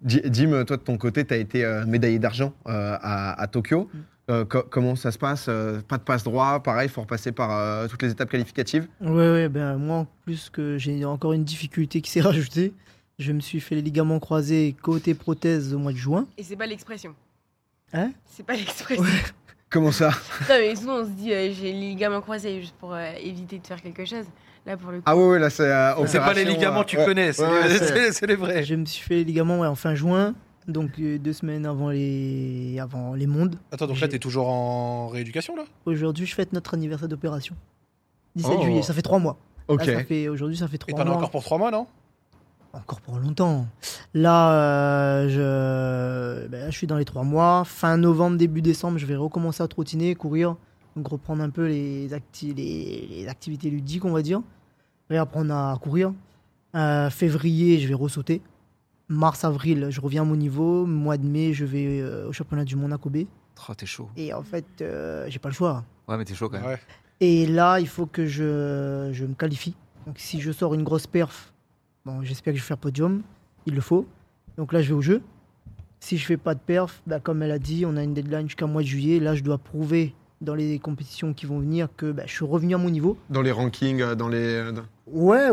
Di- 0.00 0.22
Dim, 0.22 0.64
toi 0.64 0.76
de 0.78 0.82
ton 0.82 0.96
côté, 0.96 1.24
tu 1.26 1.34
as 1.34 1.36
été 1.36 1.64
euh, 1.64 1.84
médaillé 1.86 2.18
d'argent 2.18 2.52
euh, 2.66 2.96
à, 3.00 3.40
à 3.40 3.46
Tokyo. 3.46 3.88
Mm. 3.92 3.98
Euh, 4.30 4.44
co- 4.46 4.62
comment 4.70 4.96
ça 4.96 5.12
se 5.12 5.18
passe 5.18 5.46
Euh, 5.48 5.80
Pas 5.86 5.98
de 5.98 6.02
passe 6.02 6.24
droit, 6.24 6.60
pareil, 6.62 6.88
il 6.88 6.90
faut 6.90 7.02
repasser 7.02 7.30
par 7.30 7.50
euh, 7.52 7.86
toutes 7.88 8.02
les 8.02 8.10
étapes 8.10 8.30
qualificatives? 8.30 8.88
Ouais, 9.02 9.10
ouais, 9.10 9.48
ben 9.50 9.76
moi, 9.76 9.96
en 9.98 10.06
plus 10.24 10.48
que 10.48 10.78
j'ai 10.78 11.04
encore 11.04 11.34
une 11.34 11.44
difficulté 11.44 12.00
qui 12.00 12.10
s'est 12.10 12.22
rajoutée, 12.22 12.72
je 13.18 13.32
me 13.32 13.40
suis 13.40 13.60
fait 13.60 13.74
les 13.74 13.82
ligaments 13.82 14.18
croisés 14.20 14.74
côté 14.80 15.12
prothèse 15.14 15.74
au 15.74 15.78
mois 15.78 15.92
de 15.92 15.98
juin. 15.98 16.26
Et 16.38 16.42
c'est 16.42 16.56
pas 16.56 16.66
l'expression? 16.66 17.14
Hein 17.94 18.10
C'est 18.26 18.44
pas 18.44 18.54
l'expression. 18.54 19.04
Comment 19.70 19.92
ça 19.92 20.10
Non, 20.48 20.56
mais 20.58 20.74
souvent, 20.76 20.96
on 20.98 21.04
se 21.04 21.10
dit, 21.10 21.32
euh, 21.32 21.50
j'ai 21.52 21.72
les 21.72 21.80
ligaments 21.80 22.20
croisés 22.20 22.60
juste 22.60 22.74
pour 22.78 22.92
euh, 22.94 23.12
éviter 23.20 23.58
de 23.58 23.66
faire 23.66 23.80
quelque 23.80 24.04
chose. 24.04 24.24
Là, 24.66 24.76
pour 24.76 24.90
le 24.90 24.98
coup. 24.98 25.02
Ah 25.06 25.16
ouais, 25.16 25.26
ouais, 25.28 25.38
là 25.38 25.50
c'est. 25.50 25.62
euh, 25.62 25.94
C'est 26.06 26.18
pas 26.18 26.32
les 26.32 26.40
opération, 26.42 26.52
ligaments 26.58 26.80
euh, 26.80 26.84
que 26.84 26.88
tu 26.90 26.96
ouais. 26.96 27.04
connais, 27.04 27.32
c'est 27.32 27.42
Ouais, 27.42 27.48
ouais, 27.48 28.26
les- 28.28 28.34
vrais. 28.36 28.62
Je 28.64 28.74
me 28.74 28.84
suis 28.86 29.02
fait 29.04 29.14
les 29.16 29.24
ligaments 29.24 29.60
ouais, 29.60 29.66
en 29.68 29.74
fin 29.74 29.94
juin, 29.94 30.34
donc 30.66 30.92
euh, 30.98 31.18
deux 31.18 31.32
semaines 31.34 31.66
avant 31.66 31.90
les, 31.90 32.78
avant 32.80 33.14
les 33.14 33.26
mondes. 33.26 33.56
Attends, 33.72 33.86
donc 33.86 34.00
là, 34.00 34.08
t'es 34.08 34.18
toujours 34.18 34.48
en 34.48 35.08
rééducation, 35.08 35.54
là? 35.54 35.64
Aujourd'hui, 35.86 36.24
je 36.26 36.34
fête 36.34 36.52
notre 36.52 36.72
anniversaire 36.74 37.08
d'opération. 37.08 37.54
17 38.36 38.52
Oh. 38.58 38.62
juillet, 38.62 38.82
ça 38.82 38.94
fait 38.94 39.02
trois 39.02 39.18
mois. 39.18 39.36
Ok. 39.68 39.84
Là, 39.86 39.98
ça 39.98 40.04
fait, 40.04 40.28
aujourd'hui, 40.28 40.56
ça 40.56 40.66
fait 40.66 40.76
Et 40.76 40.78
trois 40.78 40.94
t'en 40.94 41.02
as 41.02 41.04
mois. 41.04 41.16
encore 41.16 41.30
pour 41.30 41.44
trois 41.44 41.58
mois, 41.58 41.70
non? 41.70 41.86
Encore 42.74 43.00
pour 43.00 43.18
longtemps. 43.18 43.66
Là, 44.14 44.52
euh, 44.52 45.28
je... 45.28 46.48
ben 46.48 46.60
là, 46.60 46.70
je 46.70 46.76
suis 46.76 46.86
dans 46.86 46.96
les 46.96 47.04
trois 47.04 47.22
mois. 47.22 47.64
Fin 47.64 47.96
novembre, 47.96 48.36
début 48.36 48.62
décembre, 48.62 48.98
je 48.98 49.06
vais 49.06 49.16
recommencer 49.16 49.62
à 49.62 49.68
trottiner, 49.68 50.14
courir. 50.14 50.56
Donc 50.96 51.08
reprendre 51.08 51.42
un 51.42 51.50
peu 51.50 51.66
les, 51.66 52.10
acti- 52.10 52.54
les, 52.54 53.06
les 53.10 53.28
activités 53.28 53.70
ludiques, 53.70 54.04
on 54.04 54.12
va 54.12 54.22
dire. 54.22 54.42
Réapprendre 55.08 55.54
à 55.54 55.78
courir. 55.80 56.12
Euh, 56.74 57.10
février, 57.10 57.78
je 57.78 57.86
vais 57.86 57.94
ressauter. 57.94 58.42
Mars, 59.08 59.44
avril, 59.44 59.88
je 59.90 60.00
reviens 60.00 60.22
à 60.22 60.24
mon 60.24 60.36
niveau. 60.36 60.84
Mois 60.84 61.16
de 61.16 61.26
mai, 61.26 61.52
je 61.52 61.64
vais 61.64 62.00
euh, 62.00 62.28
au 62.28 62.32
championnat 62.32 62.64
du 62.64 62.74
monde 62.74 62.92
à 62.92 62.98
Kobe. 62.98 63.18
Oh, 63.68 63.74
t'es 63.74 63.86
chaud. 63.86 64.08
Et 64.16 64.34
en 64.34 64.42
fait, 64.42 64.66
euh, 64.80 65.26
j'ai 65.28 65.38
pas 65.38 65.48
le 65.48 65.54
choix. 65.54 65.84
Ouais, 66.08 66.16
mais 66.16 66.24
t'es 66.24 66.34
chaud 66.34 66.48
quand 66.48 66.58
même. 66.58 66.66
Ouais. 66.66 66.80
Et 67.20 67.46
là, 67.46 67.78
il 67.78 67.86
faut 67.86 68.06
que 68.06 68.26
je, 68.26 69.10
je 69.12 69.24
me 69.24 69.34
qualifie. 69.34 69.76
Donc 70.06 70.16
si 70.18 70.40
je 70.40 70.50
sors 70.50 70.74
une 70.74 70.82
grosse 70.82 71.06
perf, 71.06 71.53
bon, 72.04 72.22
j'espère 72.22 72.52
que 72.52 72.58
je 72.58 72.62
vais 72.62 72.66
faire 72.68 72.78
podium. 72.78 73.22
Il 73.66 73.74
le 73.74 73.80
faut. 73.80 74.06
Donc 74.56 74.72
là, 74.72 74.82
je 74.82 74.88
vais 74.88 74.94
au 74.94 75.00
jeu. 75.02 75.22
Si 76.00 76.18
je 76.18 76.26
fais 76.26 76.36
pas 76.36 76.54
de 76.54 76.60
perf, 76.60 77.02
bah, 77.06 77.18
comme 77.20 77.42
elle 77.42 77.50
a 77.50 77.58
dit, 77.58 77.84
on 77.86 77.96
a 77.96 78.02
une 78.02 78.12
deadline 78.14 78.46
jusqu'à 78.46 78.66
mois 78.66 78.82
de 78.82 78.86
juillet. 78.86 79.20
Là, 79.20 79.34
je 79.34 79.42
dois 79.42 79.58
prouver 79.58 80.14
dans 80.40 80.54
les 80.54 80.78
compétitions 80.78 81.32
qui 81.32 81.46
vont 81.46 81.58
venir 81.60 81.88
que 81.96 82.12
bah, 82.12 82.24
je 82.26 82.32
suis 82.32 82.44
revenu 82.44 82.74
à 82.74 82.78
mon 82.78 82.90
niveau. 82.90 83.16
Dans 83.30 83.40
les 83.42 83.52
rankings, 83.52 84.02
euh, 84.02 84.14
dans 84.14 84.28
les. 84.28 84.36
euh, 84.36 84.72
Ouais, 85.06 85.48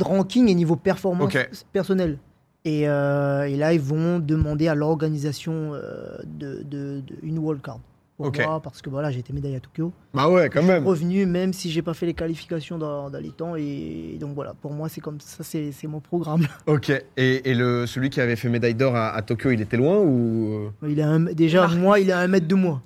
ranking 0.00 0.48
et 0.48 0.54
niveau 0.54 0.76
performance 0.76 1.34
Ok. 1.34 1.50
personnelle. 1.72 2.18
Et, 2.64 2.88
euh, 2.88 3.44
et 3.48 3.56
là, 3.56 3.72
ils 3.72 3.80
vont 3.80 4.18
demander 4.18 4.68
à 4.68 4.74
l'organisation 4.74 5.72
euh, 5.74 6.18
de, 6.26 6.62
de- 6.64 7.00
de 7.06 7.14
une 7.22 7.38
wildcard. 7.38 7.80
Pour 8.18 8.26
Ok. 8.26 8.40
moi, 8.40 8.60
parce 8.60 8.82
que 8.82 8.90
voilà, 8.90 9.12
j'ai 9.12 9.20
été 9.20 9.32
médaillé 9.32 9.54
à 9.56 9.60
Tokyo. 9.60 9.92
Bah 10.12 10.28
ouais, 10.28 10.50
quand 10.50 10.62
même. 10.64 10.84
revenu 10.84 11.24
même 11.24 11.52
si 11.52 11.70
j'ai 11.70 11.82
pas 11.82 11.94
fait 11.94 12.04
les 12.04 12.14
qualifications 12.14 12.76
dans, 12.76 13.08
dans 13.10 13.18
les 13.20 13.30
temps 13.30 13.54
et 13.56 14.16
donc 14.20 14.34
voilà 14.34 14.54
pour 14.60 14.72
moi 14.72 14.88
c'est 14.88 15.00
comme 15.00 15.20
ça 15.20 15.44
c'est 15.44 15.70
c'est 15.70 15.86
mon 15.86 16.00
programme 16.00 16.46
Ok. 16.66 16.90
Et, 17.16 17.48
et 17.50 17.54
le, 17.54 17.86
celui 17.86 18.10
qui 18.10 18.20
avait 18.20 18.34
fait 18.34 18.48
médaille 18.48 18.74
d'or 18.74 18.96
à, 18.96 19.10
à 19.14 19.22
Tokyo, 19.22 19.52
il 19.52 19.60
était 19.60 19.76
loin 19.76 19.98
ou? 19.98 20.72
il 20.86 21.00
a 21.00 21.16
déjà 21.32 21.68
moi 21.68 22.00
il 22.00 22.10
a 22.10 22.18
un 22.18 22.26
mètre 22.26 22.48
de 22.48 22.56
moi 22.56 22.82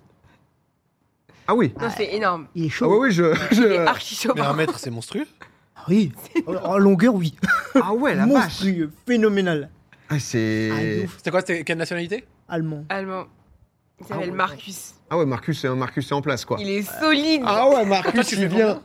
Ah 1.49 1.55
oui. 1.55 1.73
Non, 1.81 1.88
c'est 1.97 2.14
énorme. 2.14 2.47
il 2.55 2.64
est 2.64 2.68
Ah 2.68 2.71
chaud 2.71 2.92
ouais, 3.01 3.09
oui, 3.09 3.12
je. 3.12 3.25
Il 3.53 3.62
est 3.64 3.75
je- 3.77 3.87
archi 3.87 4.14
chaud. 4.14 4.33
Mais 4.35 4.42
un 4.42 4.53
mètre, 4.53 4.79
c'est 4.79 4.90
monstrueux. 4.90 5.27
Ah 5.77 5.85
oui 5.88 6.12
en 6.47 6.77
longueur 6.77 7.14
oui 7.14 7.35
Ah 7.83 7.95
ouais, 7.95 8.14
la 8.14 8.27
vache. 8.27 8.35
monstrueux 8.35 8.90
phénoménal 9.07 9.71
Ah, 10.11 10.14
Ah, 10.16 10.18
c'est. 10.18 11.05
ouf. 11.05 11.14
C'était 11.16 11.31
quoi 11.31 11.40
C'était 11.40 11.64
quelle 11.64 11.79
nationalité? 11.79 12.25
Allemand 12.49 12.85
Allemand. 12.90 13.25
Il 14.02 14.08
s'appelle 14.08 14.24
Ah 14.28 14.30
ouais. 14.30 14.36
Marcus. 14.36 14.94
Ah 15.10 15.18
ouais, 15.18 15.26
Marcus, 15.26 15.60
c'est 15.60 15.68
Marcus, 15.68 16.06
c'est 16.08 16.14
en 16.14 16.22
place 16.22 16.44
quoi. 16.44 16.56
Il 16.60 16.68
est 16.70 16.82
solide. 17.00 17.42
Ah 17.44 17.66
ouais, 17.68 17.74
Toi, 17.76 17.84
Marcus, 17.84 18.26
tu 18.26 18.36
il 18.36 18.46
vient. 18.48 18.74
combien 18.74 18.82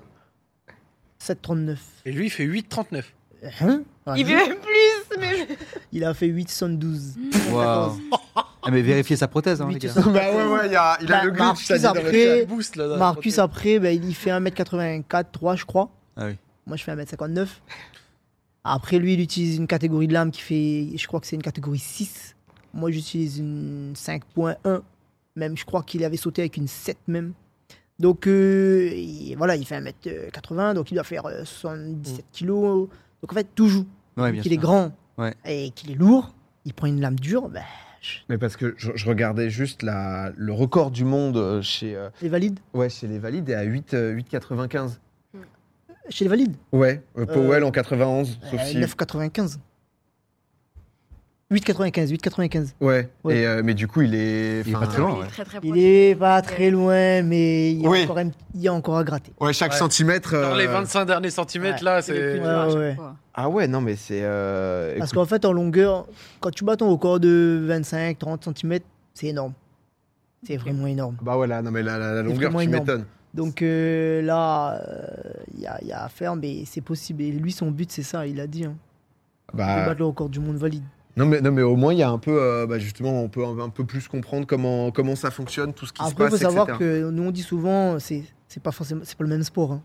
7,39 1.21 1.77
Et 2.05 2.11
lui, 2.11 2.25
il 2.27 2.29
fait 2.29 2.45
8,39. 2.45 3.03
hein 3.61 3.81
Ah, 4.05 4.13
Il 4.17 4.25
fait 4.25 4.35
même 4.35 4.57
plus. 4.57 5.19
Mais... 5.19 5.47
il 5.91 6.03
a 6.05 6.13
fait 6.13 6.27
8,72 6.27 7.51
Waouh. 7.51 7.99
Ah, 8.35 8.71
mais 8.71 8.81
vérifiez 8.81 9.15
sa 9.15 9.27
prothèse, 9.27 9.61
hein, 9.61 9.67
les 9.67 9.75
Huit, 9.75 9.85
gars. 9.85 9.93
Bah 10.01 10.11
ouais, 10.11 10.43
ouais, 10.45 10.67
il, 10.67 10.75
a, 10.75 10.97
il 11.01 11.11
a 11.11 11.17
Bah, 11.19 11.23
le 11.23 11.31
glitch, 11.31 11.39
Marcus, 11.39 11.83
après-. 11.85 12.45
Boost, 12.45 12.75
là, 12.75 12.97
Marcus 12.97 13.39
après 13.39 13.75
il 13.95 14.13
fait 14.13 14.29
1m84 14.31 15.25
3 15.31 15.55
je 15.55 15.65
crois 15.65 15.89
Ah 16.17 16.25
oui. 16.27 16.35
moi 16.65 16.75
je 16.77 16.83
fais 16.83 16.93
1m59 16.95 17.47
après 18.65 18.99
lui 18.99 19.13
il 19.13 19.21
utilise 19.21 19.55
une 19.57 19.67
catégorie 19.67 20.07
de 20.07 20.13
lame 20.13 20.31
qui 20.31 20.41
fait 20.41 20.97
je 20.97 21.07
crois 21.07 21.19
que 21.21 21.27
c'est 21.27 21.37
une 21.37 21.41
catégorie 21.41 21.79
6 21.79 22.35
moi 22.73 22.91
j'utilise 22.91 23.39
une 23.39 23.93
5.1 23.95 24.81
même 25.37 25.55
je 25.55 25.63
crois 25.65 25.83
qu'il 25.83 26.03
avait 26.03 26.17
sauté 26.17 26.41
avec 26.41 26.57
une 26.57 26.67
7 26.67 26.97
même. 27.07 27.33
Donc 27.99 28.27
euh, 28.27 28.91
il- 28.93 29.35
voilà 29.37 29.55
il 29.55 29.65
fait 29.65 29.75
1m80 29.79 30.73
donc 30.73 30.91
il 30.91 30.95
doit 30.95 31.03
faire 31.03 31.25
euh, 31.27 31.45
77 31.45 32.25
kilos. 32.33 32.89
Donc 33.21 33.31
en 33.31 33.35
fait 33.35 33.47
tout 33.55 33.69
joue. 33.69 33.85
Ouais, 34.17 34.37
qu'il 34.39 34.51
est 34.51 34.57
grand. 34.57 34.91
Ouais. 35.17 35.33
et 35.45 35.71
qu'il 35.71 35.91
est 35.91 35.95
lourd 35.95 36.33
il 36.65 36.73
prend 36.75 36.85
une 36.87 36.99
lame 37.01 37.17
dure 37.19 37.49
ben, 37.49 37.63
je- 38.01 38.19
Mais 38.29 38.37
parce 38.37 38.55
que 38.57 38.75
je, 38.77 38.91
je 38.93 39.05
regardais 39.07 39.49
juste 39.49 39.81
la, 39.83 40.31
le 40.35 40.53
record 40.53 40.91
du 40.91 41.05
monde 41.05 41.37
euh, 41.37 41.61
chez, 41.63 41.95
euh, 41.95 42.09
les 42.21 42.29
valides. 42.29 42.59
ouais, 42.75 42.89
chez 42.89 43.07
les 43.07 43.17
valides 43.17 43.49
est 43.49 43.55
à 43.55 43.63
8, 43.63 43.93
euh, 43.95 44.13
8,95. 44.13 44.99
chez 46.09 46.25
les 46.25 46.29
valides. 46.29 46.55
Ouais, 46.71 47.01
euh, 47.17 47.25
Powell 47.25 47.63
Euh, 47.63 47.67
en 47.67 47.71
91, 47.71 48.39
sauf 48.43 48.59
Euh, 48.61 48.65
si. 48.65 48.77
9,95 48.77 49.57
8,95 51.49 52.11
8,95 52.11 52.73
Ouais, 52.81 53.09
Ouais. 53.23 53.37
Et, 53.37 53.47
euh, 53.47 53.61
mais 53.63 53.73
du 53.73 53.87
coup, 53.87 54.01
il 54.01 54.13
est. 54.15 54.63
Il 54.67 54.73
pas 54.73 54.85
très 54.85 54.99
loin. 54.99 55.11
Il 55.13 55.17
est 55.17 55.21
ouais. 55.21 55.27
très 55.27 55.45
très 55.45 55.57
Il 55.63 55.69
proche. 55.69 55.79
est 55.79 56.15
pas 56.19 56.41
très 56.41 56.69
loin, 56.69 57.21
mais 57.23 57.71
il 57.71 57.81
y 57.81 57.85
a, 57.85 57.89
Oui. 57.89 58.03
encore, 58.03 58.17
un- 58.17 58.31
il 58.53 58.61
y 58.61 58.67
a 58.67 58.73
encore 58.73 58.97
à 58.97 59.03
gratter. 59.05 59.31
Ouais, 59.39 59.53
chaque 59.53 59.71
Ouais. 59.71 59.77
centimètre. 59.77 60.33
Dans 60.33 60.55
les 60.55 60.67
euh, 60.67 60.71
25 60.73 61.05
derniers 61.05 61.29
centimètres, 61.29 61.77
Ouais. 61.79 61.85
là, 61.85 62.01
C'est 62.01 62.95
fois. 62.95 63.15
Ah 63.33 63.47
ouais, 63.47 63.65
non, 63.67 63.79
mais 63.79 63.95
c'est. 63.95 64.19
euh, 64.23 64.97
Parce 64.99 65.13
qu'en 65.13 65.25
fait, 65.25 65.45
en 65.45 65.53
longueur, 65.53 66.05
quand 66.41 66.51
tu 66.51 66.65
bats 66.65 66.75
ton 66.75 66.89
record 66.89 67.21
de 67.21 67.63
25-30 67.65 68.43
cm, 68.43 68.79
c'est 69.13 69.27
énorme. 69.27 69.53
C'est 70.45 70.57
vraiment 70.57 70.85
énorme. 70.87 71.15
Bah 71.21 71.37
ouais, 71.37 71.47
là, 71.47 71.61
non, 71.61 71.71
mais 71.71 71.81
la, 71.81 71.97
la- 71.97 72.11
la 72.11 72.17
C'est 72.17 72.23
longueur, 72.23 72.51
vraiment 72.51 72.59
tu 72.59 72.65
énorme. 72.65 72.81
m'étonnes. 72.85 73.05
Donc 73.33 73.61
euh, 73.61 74.21
là, 74.21 74.81
euh, 74.85 75.07
il 75.53 75.61
y, 75.61 75.67
a, 75.67 75.77
il 75.81 75.87
y 75.87 75.91
a 75.93 76.03
à 76.03 76.09
faire, 76.09 76.35
mais 76.35 76.63
c'est 76.65 76.81
possible. 76.81 77.21
Et 77.23 77.31
lui, 77.31 77.51
son 77.53 77.71
but, 77.71 77.89
c'est 77.91 78.03
ça, 78.03 78.27
il 78.27 78.39
a 78.41 78.47
dit. 78.47 78.65
Hein, 78.65 78.75
Bah, 79.53 79.85
battre 79.85 79.99
le 79.99 80.05
record 80.05 80.27
du 80.29 80.39
monde 80.41 80.57
valide. 80.57 80.83
Non, 81.17 81.25
mais, 81.25 81.41
non, 81.41 81.51
mais 81.51 81.61
au 81.63 81.75
moins, 81.75 81.93
il 81.93 81.99
y 81.99 82.03
a 82.03 82.09
un 82.09 82.17
peu. 82.19 82.41
euh, 82.41 82.65
bah, 82.67 82.79
justement, 82.79 83.21
on 83.21 83.27
peut 83.27 83.43
un, 83.43 83.59
un 83.59 83.69
peu 83.69 83.83
plus 83.85 84.07
comprendre 84.07 84.45
comment, 84.47 84.91
comment 84.91 85.15
ça 85.15 85.31
fonctionne, 85.31 85.73
tout 85.73 85.85
ce 85.85 85.91
qui 85.93 86.01
Après, 86.01 86.11
il 86.11 86.11
se 86.11 86.15
faut 86.23 86.29
passe, 86.29 86.39
savoir 86.41 86.69
etc. 86.69 86.79
que 86.79 87.09
nous, 87.09 87.23
on 87.23 87.31
dit 87.31 87.43
souvent, 87.43 87.99
c'est 87.99 88.23
c'est 88.47 88.63
pas 88.63 88.71
forcément, 88.71 89.01
c'est 89.03 89.17
pas 89.17 89.23
le 89.25 89.29
même 89.29 89.43
sport. 89.43 89.73
hein. 89.73 89.81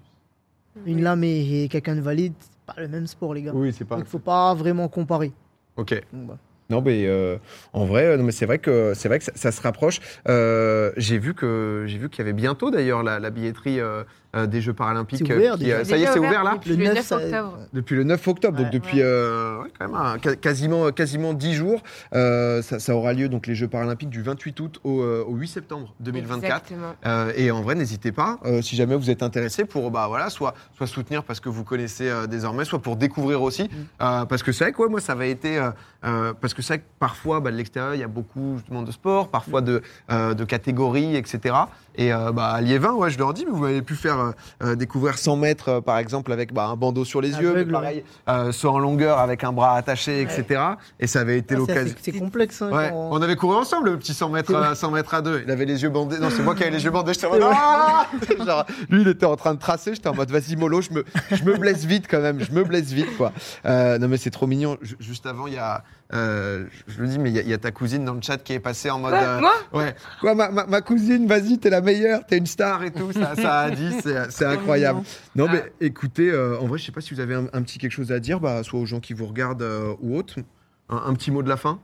Une 0.86 1.02
lame 1.02 1.24
et, 1.24 1.64
et 1.64 1.68
quelqu'un 1.68 1.96
de 1.96 2.00
valide, 2.00 2.32
c'est 2.38 2.74
pas 2.74 2.80
le 2.80 2.88
même 2.88 3.06
sport, 3.06 3.34
les 3.34 3.42
gars. 3.42 3.52
Oui, 3.54 3.72
c'est 3.76 3.84
pas. 3.84 3.96
Donc, 3.96 4.06
faut 4.06 4.18
pas 4.18 4.54
vraiment 4.54 4.88
comparer. 4.88 5.32
Ok. 5.76 6.00
Donc. 6.12 6.30
Non, 6.70 6.80
mais 6.80 7.04
euh, 7.06 7.36
en 7.74 7.84
vrai, 7.84 8.06
euh, 8.06 8.16
non, 8.16 8.24
mais 8.24 8.32
c'est 8.32 8.46
vrai 8.46 8.58
que 8.58 8.94
c'est 8.94 9.08
vrai 9.08 9.18
que 9.18 9.24
ça, 9.26 9.32
ça 9.34 9.52
se 9.52 9.60
rapproche. 9.60 10.00
Euh, 10.28 10.90
j'ai 10.96 11.18
vu 11.18 11.34
que 11.34 11.84
j'ai 11.86 11.98
vu 11.98 12.08
qu'il 12.08 12.20
y 12.20 12.22
avait 12.22 12.32
bientôt 12.32 12.70
d'ailleurs 12.70 13.02
la, 13.02 13.20
la 13.20 13.28
billetterie 13.30 13.78
euh, 13.80 14.04
euh, 14.34 14.46
des 14.46 14.60
Jeux 14.60 14.72
paralympiques. 14.72 15.24
C'est 15.26 15.34
ouvert, 15.34 15.54
euh, 15.54 15.56
qui, 15.56 15.64
déjà. 15.64 15.76
euh, 15.78 15.84
ça 15.84 15.96
y 15.96 16.02
est, 16.02 16.06
c'est 16.12 16.18
ouvert 16.18 16.42
là. 16.44 16.54
Depuis 16.54 16.70
Le 16.70 16.76
le 16.76 16.84
9, 16.84 16.94
9 16.94 17.04
ça- 17.06 17.16
octobre. 17.16 17.58
Depuis 17.72 17.96
le 17.96 18.04
9 18.04 18.28
octobre, 18.28 18.56
donc 18.58 18.70
depuis 18.70 18.98
Ouais. 18.98 19.04
euh, 19.04 19.62
ouais, 19.62 19.68
quand 19.78 19.86
même 19.88 19.94
un- 19.94 20.16
ca- 20.22 20.36
quasiment 20.36 20.90
quasiment 20.90 21.32
10 21.34 21.54
jours. 21.54 21.82
Euh, 22.14 22.62
ça, 22.62 22.78
ça 22.78 22.94
aura 22.94 23.12
lieu 23.12 23.28
donc 23.28 23.46
les 23.46 23.54
Jeux 23.54 23.68
paralympiques 23.68 24.10
du 24.10 24.22
28 24.22 24.58
août 24.60 24.80
au, 24.84 25.00
euh, 25.02 25.24
au 25.26 25.34
8 25.34 25.48
septembre 25.48 25.94
2024. 26.00 26.44
Exactement. 26.72 26.94
Euh, 27.06 27.32
et 27.36 27.50
en 27.50 27.62
vrai, 27.62 27.74
n'hésitez 27.74 28.12
pas, 28.12 28.38
euh, 28.44 28.62
si 28.62 28.76
jamais 28.76 28.96
vous 28.96 29.10
êtes 29.10 29.22
intéressé, 29.22 29.64
pour 29.64 29.90
bah 29.90 30.06
voilà, 30.08 30.30
soit 30.30 30.54
soit 30.76 30.86
soutenir 30.86 31.24
parce 31.24 31.40
que 31.40 31.48
vous 31.48 31.64
connaissez 31.64 32.08
euh, 32.08 32.26
désormais, 32.26 32.64
soit 32.64 32.80
pour 32.80 32.96
découvrir 32.96 33.42
aussi, 33.42 33.68
Euh, 34.00 34.24
parce 34.24 34.42
que 34.42 34.52
c'est 34.52 34.64
vrai 34.64 34.72
que 34.72 34.82
ouais, 34.82 34.88
moi 34.88 35.00
ça 35.00 35.12
avait 35.12 35.30
été, 35.30 35.58
euh, 35.58 35.70
euh, 36.04 36.32
parce 36.40 36.54
que 36.54 36.62
c'est 36.62 36.74
vrai 36.74 36.78
que 36.80 36.84
parfois 36.98 37.40
bah, 37.40 37.50
de 37.50 37.56
l'extérieur 37.56 37.94
il 37.94 38.00
y 38.00 38.04
a 38.04 38.08
beaucoup 38.08 38.54
justement 38.56 38.82
de 38.82 38.90
sport, 38.92 39.28
parfois 39.28 39.60
de 39.60 39.82
euh, 40.10 40.34
de 40.34 40.44
catégories, 40.44 41.16
etc. 41.16 41.54
Et 41.96 42.12
euh, 42.12 42.32
bah, 42.32 42.48
à 42.50 42.60
Liévin, 42.60 42.92
ouais, 42.92 43.10
je 43.10 43.18
leur 43.18 43.34
dis, 43.34 43.44
mais 43.44 43.52
vous 43.52 43.64
avez 43.64 43.82
pu 43.82 43.94
faire 43.94 44.18
euh, 44.18 44.30
euh, 44.62 44.74
découvrir 44.76 45.18
100 45.18 45.36
mètres, 45.36 45.68
euh, 45.68 45.80
par 45.80 45.98
exemple, 45.98 46.32
avec 46.32 46.52
bah, 46.52 46.66
un 46.66 46.76
bandeau 46.76 47.04
sur 47.04 47.20
les 47.20 47.30
yeux, 47.32 47.52
mais 47.54 47.64
pareil, 47.66 48.04
euh, 48.28 48.50
saut 48.52 48.70
en 48.70 48.78
longueur 48.78 49.18
avec 49.18 49.44
un 49.44 49.52
bras 49.52 49.76
attaché, 49.76 50.22
etc. 50.22 50.60
Et 51.00 51.06
ça 51.06 51.20
avait 51.20 51.38
été 51.38 51.54
Ah, 51.54 51.58
l'occasion. 51.58 51.94
C'est 52.00 52.12
complexe. 52.18 52.62
hein, 52.62 52.70
Ouais, 52.72 52.88
quand- 52.90 53.08
on 53.12 53.20
avait 53.22 53.36
couru 53.36 53.56
ensemble 53.56 53.90
le 53.90 53.98
petit 53.98 54.14
100 54.14 54.28
mètres, 54.30 54.48
C'est 54.50 54.56
vrai. 54.56 54.68
euh, 54.68 54.74
100 54.74 54.90
mètres 54.90 55.12
à 55.14 55.20
deux. 55.22 55.42
Il 55.44 55.50
avait 55.50 55.64
les 55.66 55.82
yeux 55.82 55.90
bandés. 55.90 56.18
Non, 56.18 56.28
c'est 56.30 56.42
moi 56.42 56.54
qui 56.54 56.62
avais 56.62 56.72
les 56.72 56.82
yeux 56.84 56.90
bandés. 56.90 57.12
J'étais 57.14 57.26
en 57.26 57.30
mode. 57.30 57.42
Ah 57.44 58.06
Genre, 58.46 58.64
lui, 58.88 59.02
il 59.02 59.08
était 59.08 59.26
en 59.26 59.36
train 59.36 59.54
de 59.54 59.58
tracer. 59.60 59.94
J'étais 59.94 60.08
en 60.08 60.14
mode, 60.14 60.30
vas-y, 60.30 60.56
mollo, 60.56 60.80
je 60.80 60.92
me, 60.92 61.04
je 61.30 61.44
me 61.44 61.56
blesse 61.56 61.84
vite 61.84 62.06
quand 62.10 62.20
même. 62.20 62.40
Je 62.40 62.52
me 62.52 62.64
blesse 62.64 62.90
vite, 62.92 63.16
quoi. 63.16 63.32
Euh, 63.66 63.98
non, 63.98 64.08
mais 64.08 64.16
c'est 64.16 64.30
trop 64.30 64.46
mignon. 64.46 64.78
Ju- 64.80 64.96
Juste 65.00 65.26
avant, 65.26 65.46
il 65.46 65.54
y 65.54 65.58
a 65.58 65.84
euh, 66.14 66.66
je 66.88 67.00
le 67.00 67.08
dis, 67.08 67.18
mais 67.18 67.30
il 67.30 67.36
y, 67.36 67.38
a- 67.38 67.42
il 67.42 67.48
y 67.48 67.52
a 67.54 67.58
ta 67.58 67.70
cousine 67.70 68.04
dans 68.04 68.14
le 68.14 68.20
chat 68.22 68.36
qui 68.38 68.52
est 68.52 68.60
passée 68.60 68.90
en 68.90 68.98
mode. 68.98 69.12
Quoi, 69.12 69.22
euh, 69.22 69.40
Moi 69.40 69.52
ouais. 69.72 69.94
Quoi, 70.20 70.34
ma, 70.34 70.50
ma- 70.50 70.66
ma 70.66 70.80
cousine, 70.80 71.26
vas-y, 71.26 71.58
t'es 71.58 71.70
la 71.70 71.80
meilleure, 71.80 72.26
t'es 72.26 72.38
une 72.38 72.46
star 72.46 72.82
et 72.84 72.90
tout. 72.90 73.12
Ça, 73.12 73.34
ça 73.36 73.60
a 73.60 73.70
dit, 73.70 73.92
c'est 74.30 74.44
incroyable. 74.46 75.00
Non, 75.34 75.46
mais 75.50 75.72
écoutez, 75.80 76.30
euh, 76.30 76.58
en 76.60 76.66
vrai, 76.66 76.78
je 76.78 76.84
sais 76.86 76.92
pas 76.92 77.00
si 77.00 77.14
vous 77.14 77.20
avez 77.20 77.34
un, 77.34 77.46
un 77.52 77.62
petit 77.62 77.78
quelque 77.78 77.92
chose 77.92 78.12
à 78.12 78.20
dire, 78.20 78.40
bah, 78.40 78.62
soit 78.62 78.78
aux 78.80 78.86
gens 78.86 79.00
qui 79.00 79.12
vous 79.14 79.26
regardent 79.26 79.62
euh, 79.62 79.94
ou 80.00 80.16
autres. 80.16 80.40
Un, 80.88 80.96
un 81.06 81.14
petit 81.14 81.30
mot 81.30 81.42
de 81.42 81.48
la 81.48 81.56
fin 81.56 81.80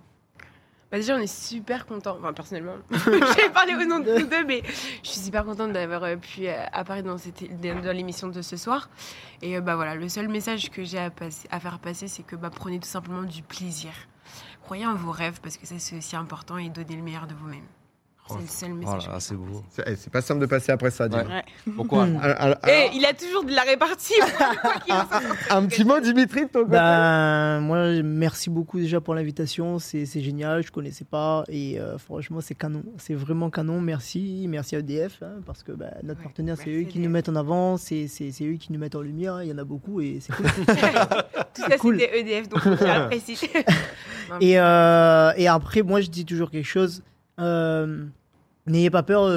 Bah 0.91 0.99
déjà, 0.99 1.15
on 1.15 1.19
est 1.19 1.27
super 1.33 1.87
content. 1.87 2.17
Enfin, 2.19 2.33
personnellement, 2.35 2.75
j'ai 2.91 3.49
parlé 3.55 3.75
au 3.75 3.85
nom 3.87 4.01
de 4.01 4.19
nous 4.19 4.27
deux, 4.27 4.45
mais 4.47 4.63
je 5.03 5.09
suis 5.09 5.21
super 5.21 5.45
contente 5.45 5.73
d'avoir 5.73 6.03
pu 6.19 6.47
apparaître 6.73 7.09
dans, 7.09 7.17
cette, 7.17 7.43
dans 7.61 7.97
l'émission 7.97 8.29
de 8.29 8.43
ce 8.43 8.57
soir. 8.59 8.91
Et 9.41 9.61
bah 9.61 9.77
voilà, 9.77 9.95
le 9.95 10.09
seul 10.11 10.29
message 10.29 10.71
que 10.71 10.83
j'ai 10.85 10.99
à, 10.99 11.11
à 11.51 11.61
faire 11.61 11.79
passer, 11.79 12.09
c'est 12.09 12.23
que 12.25 12.37
bah, 12.37 12.51
prenez 12.55 12.79
tout 12.81 12.89
simplement 12.89 13.23
du 13.23 13.43
plaisir. 13.43 13.91
Croyez 14.69 14.85
en 14.85 14.97
vos 14.97 15.13
rêves 15.13 15.41
parce 15.43 15.57
que 15.57 15.67
ça 15.67 15.79
c'est 15.79 15.97
aussi 15.97 16.15
important 16.15 16.59
et 16.59 16.69
donnez 16.69 16.95
le 16.95 17.03
meilleur 17.03 17.27
de 17.27 17.33
vous-même. 17.33 17.65
C'est 18.29 18.41
le 18.41 18.47
seul 18.47 18.73
message. 18.75 19.03
Voilà, 19.05 19.19
que 19.19 19.23
c'est 19.23 19.35
beau. 19.35 19.63
C'est 19.71 19.85
eh, 19.87 19.97
c'est 19.97 20.13
pas 20.13 20.21
simple 20.23 20.41
de 20.41 20.47
passer 20.47 20.73
après 20.73 20.91
ça. 20.91 21.07
Ouais. 21.09 21.25
Pourquoi 21.77 22.07
Hmm. 22.07 22.19
Alors- 22.23 22.37
alors- 22.41 22.59
Eh, 22.69 22.91
il 22.95 23.05
a 23.05 23.13
toujours 23.15 23.45
de 23.45 23.53
la 23.53 23.63
répartie. 23.63 24.15
un 25.51 25.67
petit 25.67 25.85
mot, 25.85 26.01
Dimitri, 26.01 26.43
de 26.43 26.51
ton 26.51 26.61
côté? 26.61 26.73
Ben, 26.73 27.61
moi, 27.61 28.03
merci 28.03 28.51
beaucoup 28.51 28.79
déjà 28.79 29.01
pour 29.01 29.15
l'invitation. 29.15 29.79
C'est 29.79 30.07
génial. 30.21 30.63
Je 30.63 30.71
connaissais 30.73 31.05
pas. 31.05 31.45
Et 31.49 31.79
euh, 31.81 31.99
franchement, 31.99 32.41
c'est 32.41 32.55
canon. 32.55 32.83
C'est 32.99 33.15
vraiment 33.15 33.51
canon. 33.51 33.81
Merci. 33.81 34.47
Merci 34.49 34.77
à 34.77 34.81
EDF. 34.81 35.23
hein, 35.23 35.41
parce 35.47 35.63
que 35.63 35.73
ben, 35.73 35.91
notre 36.03 36.21
Ouais, 36.21 36.25
partenaire, 36.25 36.57
c'est 36.57 36.71
eux 36.71 36.83
qui 36.83 36.99
EDF. 36.99 37.05
nous 37.05 37.11
mettent 37.11 37.29
en 37.29 37.37
avant. 37.37 37.77
C'est 37.77 38.07
eux 38.43 38.55
qui 38.55 38.73
nous 38.73 38.79
mettent 38.79 38.95
en 38.97 39.03
lumière. 39.03 39.35
hein. 39.35 39.43
Il 39.45 39.49
y 39.51 39.53
en 39.53 39.59
a 39.59 39.65
beaucoup 39.65 40.01
et 40.01 40.19
c'est 40.21 40.33
cool. 40.35 40.47
Tout 41.55 41.63
ça 41.69 41.79
cool. 41.79 41.99
c'était 42.01 42.21
EDF, 42.21 42.49
donc 42.49 42.61
je 42.63 43.07
préciser. 43.09 43.51
Et, 44.41 44.59
euh, 44.61 45.33
et 45.37 45.49
après, 45.49 45.83
moi, 45.83 46.01
je 46.01 46.09
dis 46.09 46.25
toujours 46.25 46.51
quelque 46.51 46.67
chose. 46.67 47.03
Euh, 47.39 48.05
n'ayez 48.67 48.91
pas 48.91 49.03
peur, 49.03 49.29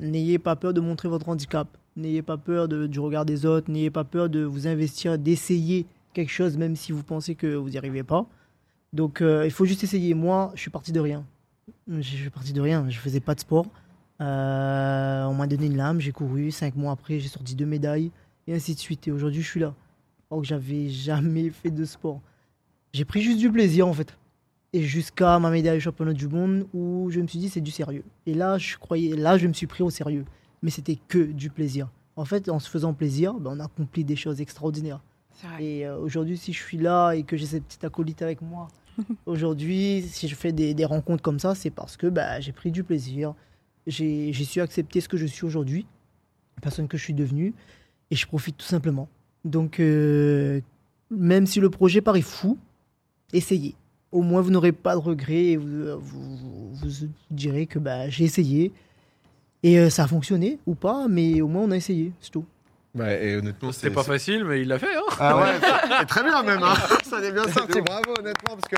n'ayez 0.00 0.38
pas 0.38 0.56
peur 0.56 0.72
de 0.72 0.80
montrer 0.80 1.08
votre 1.08 1.28
handicap. 1.28 1.68
N'ayez 1.96 2.22
pas 2.22 2.36
peur 2.36 2.68
du 2.68 3.00
regard 3.00 3.24
des 3.24 3.44
autres. 3.44 3.70
N'ayez 3.70 3.90
pas 3.90 4.04
peur 4.04 4.28
de 4.28 4.44
vous 4.44 4.68
investir, 4.68 5.18
d'essayer 5.18 5.86
quelque 6.14 6.30
chose, 6.30 6.56
même 6.56 6.76
si 6.76 6.92
vous 6.92 7.02
pensez 7.02 7.34
que 7.34 7.54
vous 7.54 7.70
n'y 7.70 7.78
arrivez 7.78 8.04
pas. 8.04 8.26
Donc, 8.92 9.20
euh, 9.20 9.44
il 9.44 9.50
faut 9.50 9.64
juste 9.64 9.84
essayer. 9.84 10.14
Moi, 10.14 10.52
je 10.54 10.60
suis 10.60 10.70
parti 10.70 10.92
de 10.92 11.00
rien. 11.00 11.24
Je 11.88 12.00
suis 12.00 12.30
parti 12.30 12.52
de 12.52 12.60
rien. 12.60 12.88
Je 12.88 12.98
faisais 12.98 13.20
pas 13.20 13.34
de 13.34 13.40
sport. 13.40 13.66
Euh, 14.20 15.24
on 15.24 15.34
m'a 15.34 15.46
donné 15.46 15.66
une 15.66 15.76
lame. 15.76 16.00
J'ai 16.00 16.12
couru. 16.12 16.50
Cinq 16.50 16.76
mois 16.76 16.92
après, 16.92 17.18
j'ai 17.18 17.28
sorti 17.28 17.54
deux 17.54 17.66
médailles 17.66 18.10
et 18.46 18.54
ainsi 18.54 18.74
de 18.74 18.80
suite. 18.80 19.08
Et 19.08 19.12
aujourd'hui, 19.12 19.42
je 19.42 19.48
suis 19.48 19.60
là. 19.60 19.74
Alors 20.30 20.42
que 20.42 20.48
j'avais 20.48 20.88
jamais 20.88 21.50
fait 21.50 21.70
de 21.70 21.84
sport. 21.84 22.20
J'ai 22.92 23.04
pris 23.04 23.22
juste 23.22 23.38
du 23.38 23.50
plaisir 23.50 23.86
en 23.86 23.92
fait. 23.92 24.16
Et 24.72 24.82
jusqu'à 24.82 25.38
ma 25.38 25.50
médaille 25.50 25.80
championnat 25.80 26.12
du 26.12 26.28
monde 26.28 26.66
où 26.74 27.08
je 27.10 27.20
me 27.20 27.26
suis 27.26 27.38
dit 27.38 27.48
c'est 27.48 27.60
du 27.60 27.70
sérieux. 27.70 28.04
Et 28.26 28.34
là, 28.34 28.58
je 28.58 28.76
croyais, 28.76 29.16
là, 29.16 29.38
je 29.38 29.46
me 29.46 29.52
suis 29.52 29.66
pris 29.66 29.82
au 29.82 29.90
sérieux. 29.90 30.24
Mais 30.62 30.70
c'était 30.70 30.98
que 31.08 31.18
du 31.18 31.50
plaisir. 31.50 31.88
En 32.16 32.24
fait, 32.24 32.48
en 32.48 32.58
se 32.58 32.68
faisant 32.68 32.92
plaisir, 32.92 33.34
ben, 33.34 33.52
on 33.56 33.60
accomplit 33.60 34.04
des 34.04 34.16
choses 34.16 34.40
extraordinaires. 34.40 35.00
Et 35.60 35.86
euh, 35.86 35.96
aujourd'hui, 35.98 36.36
si 36.36 36.52
je 36.52 36.58
suis 36.58 36.78
là 36.78 37.12
et 37.12 37.22
que 37.22 37.36
j'ai 37.36 37.46
cette 37.46 37.64
petite 37.64 37.84
acolyte 37.84 38.22
avec 38.22 38.42
moi, 38.42 38.68
aujourd'hui, 39.26 40.02
si 40.02 40.26
je 40.26 40.34
fais 40.34 40.52
des, 40.52 40.74
des 40.74 40.84
rencontres 40.84 41.22
comme 41.22 41.38
ça, 41.38 41.54
c'est 41.54 41.70
parce 41.70 41.96
que 41.96 42.08
bah, 42.08 42.40
j'ai 42.40 42.52
pris 42.52 42.72
du 42.72 42.82
plaisir. 42.82 43.34
J'ai 43.86 44.32
j'ai 44.32 44.44
su 44.44 44.60
accepter 44.60 45.00
ce 45.00 45.08
que 45.08 45.16
je 45.16 45.26
suis 45.26 45.46
aujourd'hui, 45.46 45.86
la 46.56 46.62
personne 46.62 46.88
que 46.88 46.98
je 46.98 47.04
suis 47.04 47.14
devenue, 47.14 47.54
et 48.10 48.16
je 48.16 48.26
profite 48.26 48.56
tout 48.56 48.66
simplement. 48.66 49.08
Donc, 49.44 49.80
euh, 49.80 50.60
même 51.10 51.46
si 51.46 51.60
le 51.60 51.70
projet 51.70 52.00
paraît 52.00 52.20
fou, 52.20 52.58
essayez. 53.32 53.76
Au 54.10 54.22
moins, 54.22 54.40
vous 54.40 54.50
n'aurez 54.50 54.72
pas 54.72 54.94
de 54.94 55.00
regrets 55.00 55.46
et 55.48 55.56
vous, 55.56 55.68
euh, 55.68 55.96
vous, 56.00 56.36
vous- 56.74 57.08
direz 57.30 57.66
que 57.66 57.78
bah, 57.78 58.08
j'ai 58.08 58.24
essayé. 58.24 58.72
Et 59.62 59.78
euh, 59.78 59.90
ça 59.90 60.04
a 60.04 60.06
fonctionné 60.06 60.58
ou 60.66 60.74
pas, 60.74 61.06
mais 61.08 61.40
au 61.40 61.48
moins 61.48 61.62
on 61.62 61.70
a 61.72 61.76
essayé, 61.76 62.12
c'est 62.20 62.30
tout. 62.30 62.44
Ouais, 62.94 63.26
et 63.28 63.36
honnêtement, 63.36 63.70
C'était 63.70 63.90
pas 63.90 64.02
facile, 64.02 64.44
mais 64.44 64.62
il 64.62 64.68
l'a 64.68 64.78
fait. 64.78 64.94
Hein 64.96 65.02
Ah 65.20 65.36
ouais, 65.36 65.44
c'est- 66.00 66.04
très 66.06 66.22
bien 66.22 66.42
même. 66.42 66.62
Hein. 66.62 66.74
Ça 67.04 67.20
est 67.22 67.32
bien 67.32 67.46
sorti. 67.48 67.80
Bravo, 67.82 68.14
honnêtement, 68.18 68.56
parce 68.56 68.68
que. 68.70 68.76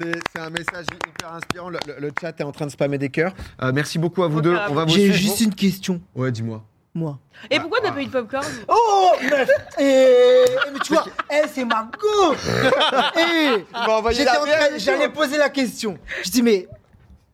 C'est 0.00 0.12
c'est 0.32 0.40
un 0.40 0.50
message 0.50 0.86
hyper 1.08 1.32
inspirant. 1.34 1.68
Le, 1.68 1.78
le- 1.86 2.00
le 2.00 2.10
chat 2.20 2.40
est 2.40 2.42
en 2.42 2.50
train 2.50 2.66
de 2.66 2.70
spammer 2.72 2.98
des 2.98 3.10
cœurs. 3.10 3.32
Euh, 3.62 3.70
merci 3.72 3.98
beaucoup 4.00 4.24
à 4.24 4.28
vous 4.28 4.40
deux. 4.40 4.56
à 4.56 4.68
On 4.70 4.74
va 4.74 4.84
vous 4.86 4.90
J'ai 4.92 5.12
juste 5.12 5.40
une 5.40 5.54
question, 5.54 6.00
Ouais, 6.16 6.32
dis-moi. 6.32 6.64
Moi. 6.94 7.18
Et 7.50 7.58
pourquoi 7.58 7.80
t'as 7.82 7.90
pas 7.92 8.00
eu 8.02 8.06
de 8.06 8.10
popcorn 8.10 8.46
Oh, 8.68 9.10
meuf 9.22 9.48
Eh, 9.80 10.44
mais 10.72 10.78
tu 10.84 10.92
vois, 10.92 11.04
eh, 11.30 11.46
c'est 11.52 11.64
ma 11.64 11.88
go 11.98 12.34
Eh, 13.18 13.64
j'étais 14.12 14.30
en 14.30 14.44
train- 14.44 14.78
J'allais 14.78 15.08
poser 15.08 15.36
la 15.38 15.48
question. 15.48 15.98
Je 16.24 16.30
dis, 16.30 16.42
mais 16.42 16.68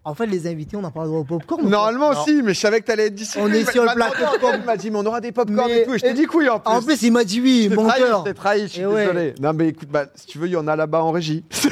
en 0.02 0.14
fait, 0.14 0.24
les 0.26 0.46
invités, 0.46 0.76
on 0.78 0.80
n'a 0.80 0.90
pas 0.90 1.02
le 1.02 1.08
droit 1.08 1.20
au 1.20 1.24
popcorn. 1.24 1.60
ou 1.62 1.68
Normalement, 1.68 2.24
si, 2.24 2.40
mais 2.42 2.54
je 2.54 2.60
savais 2.60 2.80
que 2.80 2.86
t'allais 2.86 3.08
être 3.08 3.14
d'ici. 3.14 3.36
On 3.38 3.52
est 3.52 3.70
sur 3.70 3.84
le 3.84 3.92
plateau. 3.94 4.24
Il 4.54 4.64
m'a 4.64 4.76
dit, 4.78 4.90
mais 4.90 4.98
on 4.98 5.04
aura 5.04 5.20
des 5.20 5.30
popcorn 5.30 5.68
Mais- 5.68 5.80
et 5.80 5.84
tout. 5.84 5.92
Et 5.94 5.98
je 5.98 6.02
t'ai 6.04 6.14
dit 6.14 6.24
couille 6.24 6.48
en 6.48 6.58
plus. 6.58 6.72
En 6.72 6.80
plus, 6.82 7.02
il 7.02 7.12
m'a 7.12 7.22
dit 7.24 7.40
oui, 7.42 7.64
Je 7.64 7.68
t'ai 7.68 7.74
trahi, 7.84 8.00
menteur. 8.00 8.18
je 8.20 8.24
t'ai 8.30 8.34
trahi, 8.34 8.60
je 8.62 8.66
suis 8.68 8.86
ouais. 8.86 9.00
désolé. 9.02 9.34
Non, 9.40 9.52
mais 9.52 9.68
écoute, 9.68 9.88
bah, 9.90 10.06
si 10.14 10.26
tu 10.26 10.38
veux, 10.38 10.46
il 10.46 10.52
y 10.52 10.56
en 10.56 10.66
a 10.68 10.74
là-bas 10.74 11.02
en 11.02 11.10
régie. 11.10 11.44
C'est- 11.50 11.70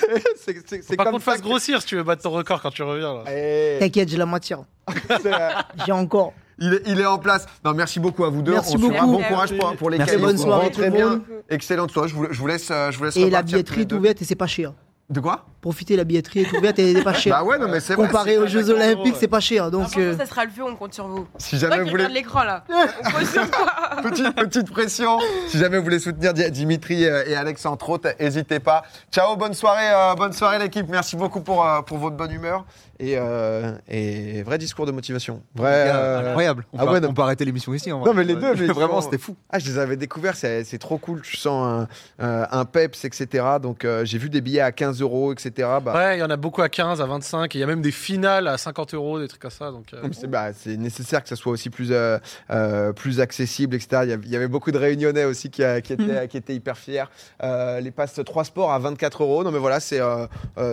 c'est 0.55 0.69
c'est- 0.69 0.83
c'est 0.83 0.97
Pas 0.97 1.05
comme 1.05 1.15
qu'on 1.15 1.19
te 1.19 1.25
ça 1.25 1.33
fasse 1.33 1.41
que- 1.41 1.47
grossir 1.47 1.81
si 1.83 1.87
tu 1.89 1.97
veux 1.97 2.03
battre 2.03 2.23
ton 2.23 2.31
record 2.31 2.63
quand 2.63 2.71
tu 2.71 2.83
reviens. 2.83 3.15
Là. 3.15 3.25
Eh, 3.31 3.77
T'inquiète, 3.81 4.09
j'ai 4.09 4.17
la 4.17 4.25
matière. 4.27 4.61
c'est, 5.23 5.27
euh, 5.35 5.49
J'ai 5.85 5.93
encore. 5.93 6.33
Il, 6.59 6.75
est, 6.75 6.83
il 6.87 7.01
est 7.01 7.07
en 7.07 7.19
place. 7.19 7.47
Non, 7.65 7.73
merci 7.75 8.01
beaucoup 8.01 8.25
à 8.25 8.31
vous 8.31 8.43
deux. 8.43 8.53
Merci 8.53 8.77
on 8.77 8.81
se 8.81 8.93
fera 8.93 9.07
beaucoup. 9.07 9.19
bon 9.19 9.23
courage 9.25 9.57
pour, 9.57 9.77
pour 9.77 9.91
les 9.91 9.99
Merci. 9.99 10.13
qualifs. 10.13 10.27
Bonne 10.27 10.39
soirée 10.39 10.65
Rentrez 10.67 10.71
tout 10.87 10.91
le 10.93 10.97
bien. 10.97 11.11
monde. 11.11 11.23
Excellente 11.49 11.91
soirée. 11.91 12.09
Je 12.09 12.15
vous, 12.15 12.27
je 12.31 12.39
vous 12.39 12.47
laisse, 12.47 12.69
euh, 12.71 12.91
je 12.91 12.99
vous 12.99 13.05
laisse 13.05 13.17
Et 13.17 13.31
la 13.31 13.43
billetterie 13.43 13.83
est 13.83 13.93
ouverte 13.93 14.21
et 14.23 14.25
c'est 14.25 14.35
pas 14.35 14.47
cher. 14.47 14.73
De 15.11 15.21
quoi? 15.21 15.47
Profitez, 15.63 15.97
la 15.97 16.05
billetterie 16.05 16.41
est 16.41 16.53
ouverte 16.53 16.79
et 16.79 16.91
elle 16.91 16.99
est 16.99 17.03
pas 17.03 17.15
chère. 17.15 17.35
Bah 17.39 17.43
ouais, 17.43 17.59
non, 17.59 17.67
mais 17.67 17.81
c'est 17.81 17.95
vrai. 17.95 18.07
Comparé 18.07 18.37
aux 18.37 18.47
Jeux 18.47 18.69
Olympiques, 18.69 19.15
c'est 19.19 19.27
pas 19.27 19.41
cher. 19.41 19.71
Donc, 19.71 19.97
euh, 19.97 20.15
ça 20.19 20.27
sera 20.27 20.45
le 20.45 20.51
feu, 20.51 20.63
on 20.63 20.77
compte 20.77 20.93
sur 20.93 21.09
vous. 21.09 21.27
Si 21.39 21.57
jamais 21.59 21.79
vous 21.79 21.85
voulez. 21.89 22.05
regarde 22.05 22.13
l'écran 22.13 22.43
là. 22.45 22.63
On 22.71 23.11
compte 23.11 23.25
sur 23.27 23.51
toi. 23.51 23.67
petite, 24.03 24.35
petite 24.37 24.71
pression. 24.71 25.19
Si 25.49 25.57
jamais 25.59 25.79
vous 25.79 25.85
voulez 25.85 25.99
soutenir 25.99 26.35
Di- 26.35 26.51
Dimitri 26.51 27.07
euh, 27.07 27.25
et 27.27 27.35
Alex 27.35 27.65
entre 27.65 27.89
autres, 27.89 28.11
n'hésitez 28.21 28.61
pas. 28.61 28.83
Ciao, 29.11 29.35
bonne 29.37 29.55
soirée, 29.55 29.89
euh, 29.91 30.15
bonne 30.15 30.35
soirée 30.35 30.59
l'équipe. 30.59 30.87
Merci 30.91 31.17
beaucoup 31.17 31.41
pour, 31.41 31.67
euh, 31.67 31.81
pour 31.81 31.97
votre 31.97 32.17
bonne 32.17 32.31
humeur 32.33 32.67
et, 33.01 33.15
euh, 33.17 33.73
et 33.89 34.43
vrai 34.43 34.59
discours 34.59 34.87
de 34.87 34.93
motivation. 34.93 35.43
Vrai. 35.55 35.87
Euh, 35.89 36.29
Incroyable. 36.29 36.67
On, 36.73 36.79
ah 36.79 36.87
peut, 36.87 36.93
ouais, 36.93 37.01
non. 37.01 37.09
on 37.11 37.15
peut 37.15 37.23
arrêter 37.23 37.45
l'émission 37.45 37.73
ici. 37.75 37.93
En 37.93 38.05
Non, 38.05 38.15
mais 38.15 38.25
les 38.25 38.35
deux, 38.35 38.55
mais 38.55 38.67
vraiment, 38.73 39.01
c'était 39.01 39.19
fou. 39.19 39.37
Ah, 39.51 39.59
je 39.59 39.67
les 39.71 39.79
avais 39.79 39.97
découverts, 39.97 40.37
c'est 40.37 40.65
c'est 40.65 40.79
trop 40.79 40.99
cool. 40.99 41.23
Tu 41.23 41.37
sens 41.37 41.87
un, 42.21 42.25
euh, 42.25 42.47
un 42.51 42.65
peps, 42.65 43.05
etc. 43.05 43.45
Donc 43.63 43.85
euh, 43.85 44.05
j'ai 44.05 44.19
vu 44.19 44.29
des 44.31 44.41
billets 44.41 44.61
à 44.61 44.73
15 44.73 45.01
euros, 45.01 45.33
etc. 45.33 45.69
Bah, 45.85 45.93
Ouais, 45.95 46.17
il 46.17 46.21
y 46.21 46.23
en 46.23 46.31
a 46.31 46.37
beaucoup 46.37 46.63
à 46.63 46.69
15, 46.69 47.01
à 47.01 47.07
25, 47.07 47.55
et 47.55 47.59
il 47.59 47.61
y 47.61 47.65
a 47.65 47.67
même 47.67 47.83
des 47.83 47.93
finales 47.93 48.49
à 48.49 48.59
50 48.59 48.95
euros, 48.95 49.19
des 49.21 49.29
trucs 49.29 49.43
comme 49.43 49.51
ça. 49.51 49.71
Donc, 49.71 49.87
euh, 49.95 50.03
C'est 50.13 50.27
bah, 50.29 50.53
c'est 50.53 50.77
nécessaire 50.77 51.23
que 51.23 51.29
ça 51.29 51.37
soit 51.37 51.53
aussi 51.53 51.71
plus, 51.71 51.89
euh, 51.93 52.19
euh, 52.51 52.93
plus 52.93 53.21
accessible, 53.21 53.77
etc. 53.77 54.03
Il 54.05 54.11
y 54.11 54.13
avait- 54.13 54.27
il 54.27 54.31
y 54.33 54.37
avait 54.37 54.49
beaucoup 54.49 54.71
de 54.73 54.79
Réunionnais 54.79 55.25
aussi 55.25 55.51
qui, 55.51 55.63
qui, 55.85 55.93
étaient, 55.93 56.29
qui 56.29 56.37
étaient 56.37 56.55
hyper 56.55 56.77
fiers. 56.77 57.05
Euh, 57.43 57.81
les 57.81 57.91
passes 57.91 58.21
3 58.25 58.45
sports 58.45 58.73
à 58.73 58.79
24 58.79 59.23
euros. 59.23 59.45
Non, 59.45 59.51
mais 59.51 59.59
voilà, 59.59 59.81
c'est 59.81 60.01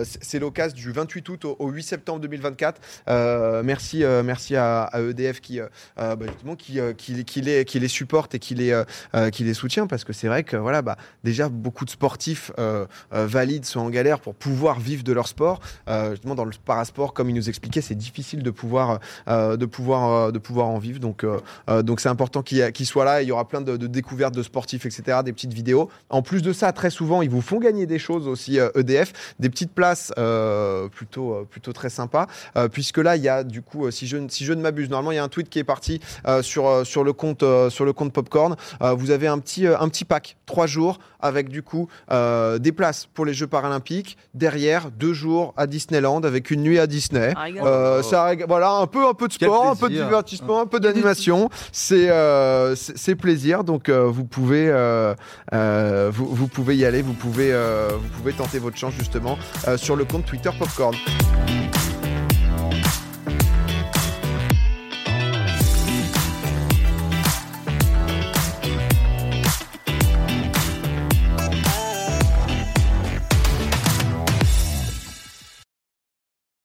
c'est- 0.04 0.18
c'est 0.22 0.38
l'occasion 0.38 0.76
du 0.76 0.92
28 0.92 1.28
août 1.28 1.44
au, 1.44 1.56
au 1.58 1.68
8 1.70 1.82
septembre 1.82 2.15
2024. 2.18 2.80
Euh, 3.08 3.62
merci, 3.64 4.04
euh, 4.04 4.22
merci 4.22 4.56
à, 4.56 4.90
EDF 4.94 5.40
qui, 5.40 5.60
euh, 5.60 5.66
bah, 5.96 6.26
justement, 6.26 6.56
qui, 6.56 6.78
qui, 6.96 7.40
les, 7.40 7.64
qui 7.64 7.78
les 7.78 7.88
supporte 7.88 8.34
et 8.34 8.38
qui 8.38 8.54
les, 8.54 8.82
qui 9.32 9.44
les 9.44 9.54
soutient 9.54 9.86
parce 9.86 10.04
que 10.04 10.12
c'est 10.12 10.28
vrai 10.28 10.44
que 10.44 10.56
voilà, 10.56 10.82
bah, 10.82 10.96
déjà 11.24 11.48
beaucoup 11.48 11.84
de 11.84 11.90
sportifs 11.90 12.52
valides 13.10 13.64
sont 13.64 13.80
en 13.80 13.90
galère 13.90 14.20
pour 14.20 14.34
pouvoir 14.34 14.80
vivre 14.80 15.02
de 15.02 15.12
leur 15.12 15.28
sport. 15.28 15.60
Justement, 16.10 16.34
dans 16.34 16.44
le 16.44 16.52
parasport, 16.64 17.12
comme 17.12 17.30
il 17.30 17.34
nous 17.34 17.48
expliquait, 17.48 17.80
c'est 17.80 17.94
difficile 17.94 18.42
de 18.42 18.50
pouvoir, 18.50 19.00
de 19.26 19.66
pouvoir, 19.66 20.32
de 20.32 20.38
pouvoir 20.38 20.68
en 20.68 20.78
vivre. 20.78 21.00
Donc, 21.00 21.24
donc 21.68 22.00
c'est 22.00 22.08
important 22.08 22.42
qu'il 22.42 22.72
qu'il 22.72 22.86
soit 22.86 23.04
là. 23.04 23.22
Il 23.22 23.28
y 23.28 23.32
aura 23.32 23.46
plein 23.46 23.60
de, 23.60 23.76
découvertes 23.76 24.34
de 24.34 24.42
sportifs, 24.42 24.86
etc., 24.86 25.18
des 25.24 25.32
petites 25.32 25.52
vidéos. 25.52 25.90
En 26.10 26.22
plus 26.22 26.42
de 26.42 26.52
ça, 26.52 26.72
très 26.72 26.90
souvent, 26.90 27.22
ils 27.22 27.30
vous 27.30 27.42
font 27.42 27.58
gagner 27.58 27.86
des 27.86 27.98
choses 27.98 28.28
aussi, 28.28 28.58
EDF, 28.74 29.34
des 29.38 29.50
petites 29.50 29.72
places 29.72 30.12
plutôt, 30.92 31.46
plutôt 31.50 31.72
très 31.72 31.90
sympas. 31.90 32.05
Euh, 32.56 32.68
puisque 32.68 32.98
là, 32.98 33.16
il 33.16 33.22
y 33.22 33.28
a 33.28 33.44
du 33.44 33.62
coup, 33.62 33.86
euh, 33.86 33.90
si 33.90 34.06
je, 34.06 34.16
ne- 34.16 34.28
si 34.28 34.44
je 34.44 34.52
ne 34.52 34.60
m'abuse, 34.60 34.88
normalement, 34.88 35.12
il 35.12 35.16
y 35.16 35.18
a 35.18 35.24
un 35.24 35.28
tweet 35.28 35.48
qui 35.48 35.58
est 35.58 35.64
parti 35.64 36.00
euh, 36.26 36.42
sur, 36.42 36.66
euh, 36.68 36.84
sur, 36.84 37.04
le 37.04 37.12
compte, 37.12 37.42
euh, 37.42 37.70
sur 37.70 37.84
le 37.84 37.92
compte 37.92 38.12
Popcorn. 38.12 38.56
Euh, 38.82 38.92
vous 38.94 39.10
avez 39.10 39.26
un 39.26 39.38
petit, 39.38 39.66
euh, 39.66 39.78
un 39.78 39.88
petit 39.88 40.04
pack, 40.04 40.36
trois 40.46 40.66
jours, 40.66 40.98
avec 41.20 41.48
du 41.48 41.62
coup 41.62 41.88
euh, 42.12 42.58
des 42.58 42.72
places 42.72 43.06
pour 43.06 43.24
les 43.26 43.34
Jeux 43.34 43.46
paralympiques. 43.46 44.16
Derrière, 44.34 44.90
deux 44.90 45.12
jours 45.12 45.54
à 45.56 45.66
Disneyland 45.66 46.20
avec 46.22 46.50
une 46.50 46.62
nuit 46.62 46.78
à 46.78 46.86
Disney. 46.86 47.32
Ah, 47.36 48.02
ça, 48.02 48.32
voilà, 48.46 48.70
un 48.72 48.86
peu, 48.86 49.06
un 49.08 49.14
peu 49.14 49.26
de 49.28 49.32
sport, 49.32 49.66
un 49.68 49.74
peu 49.76 49.88
de 49.88 49.94
divertissement, 50.04 50.60
un 50.60 50.66
peu 50.66 50.78
d'animation. 50.80 51.48
C'est, 51.72 52.08
euh, 52.10 52.74
plaisir. 53.18 53.64
Donc, 53.64 53.88
euh, 53.88 54.04
vous 54.06 54.24
pouvez, 54.24 54.68
euh, 54.68 55.14
euh, 55.54 56.10
vous, 56.12 56.26
vous 56.26 56.48
pouvez 56.48 56.76
y 56.76 56.84
aller. 56.84 57.02
Vous 57.02 57.14
pouvez, 57.14 57.52
euh, 57.52 57.88
vous 57.92 58.08
pouvez 58.18 58.32
tenter 58.32 58.58
votre 58.58 58.76
chance 58.76 58.94
justement 58.98 59.38
euh, 59.66 59.76
sur 59.76 59.96
le 59.96 60.04
compte 60.04 60.26
Twitter 60.26 60.50
Popcorn. 60.58 60.94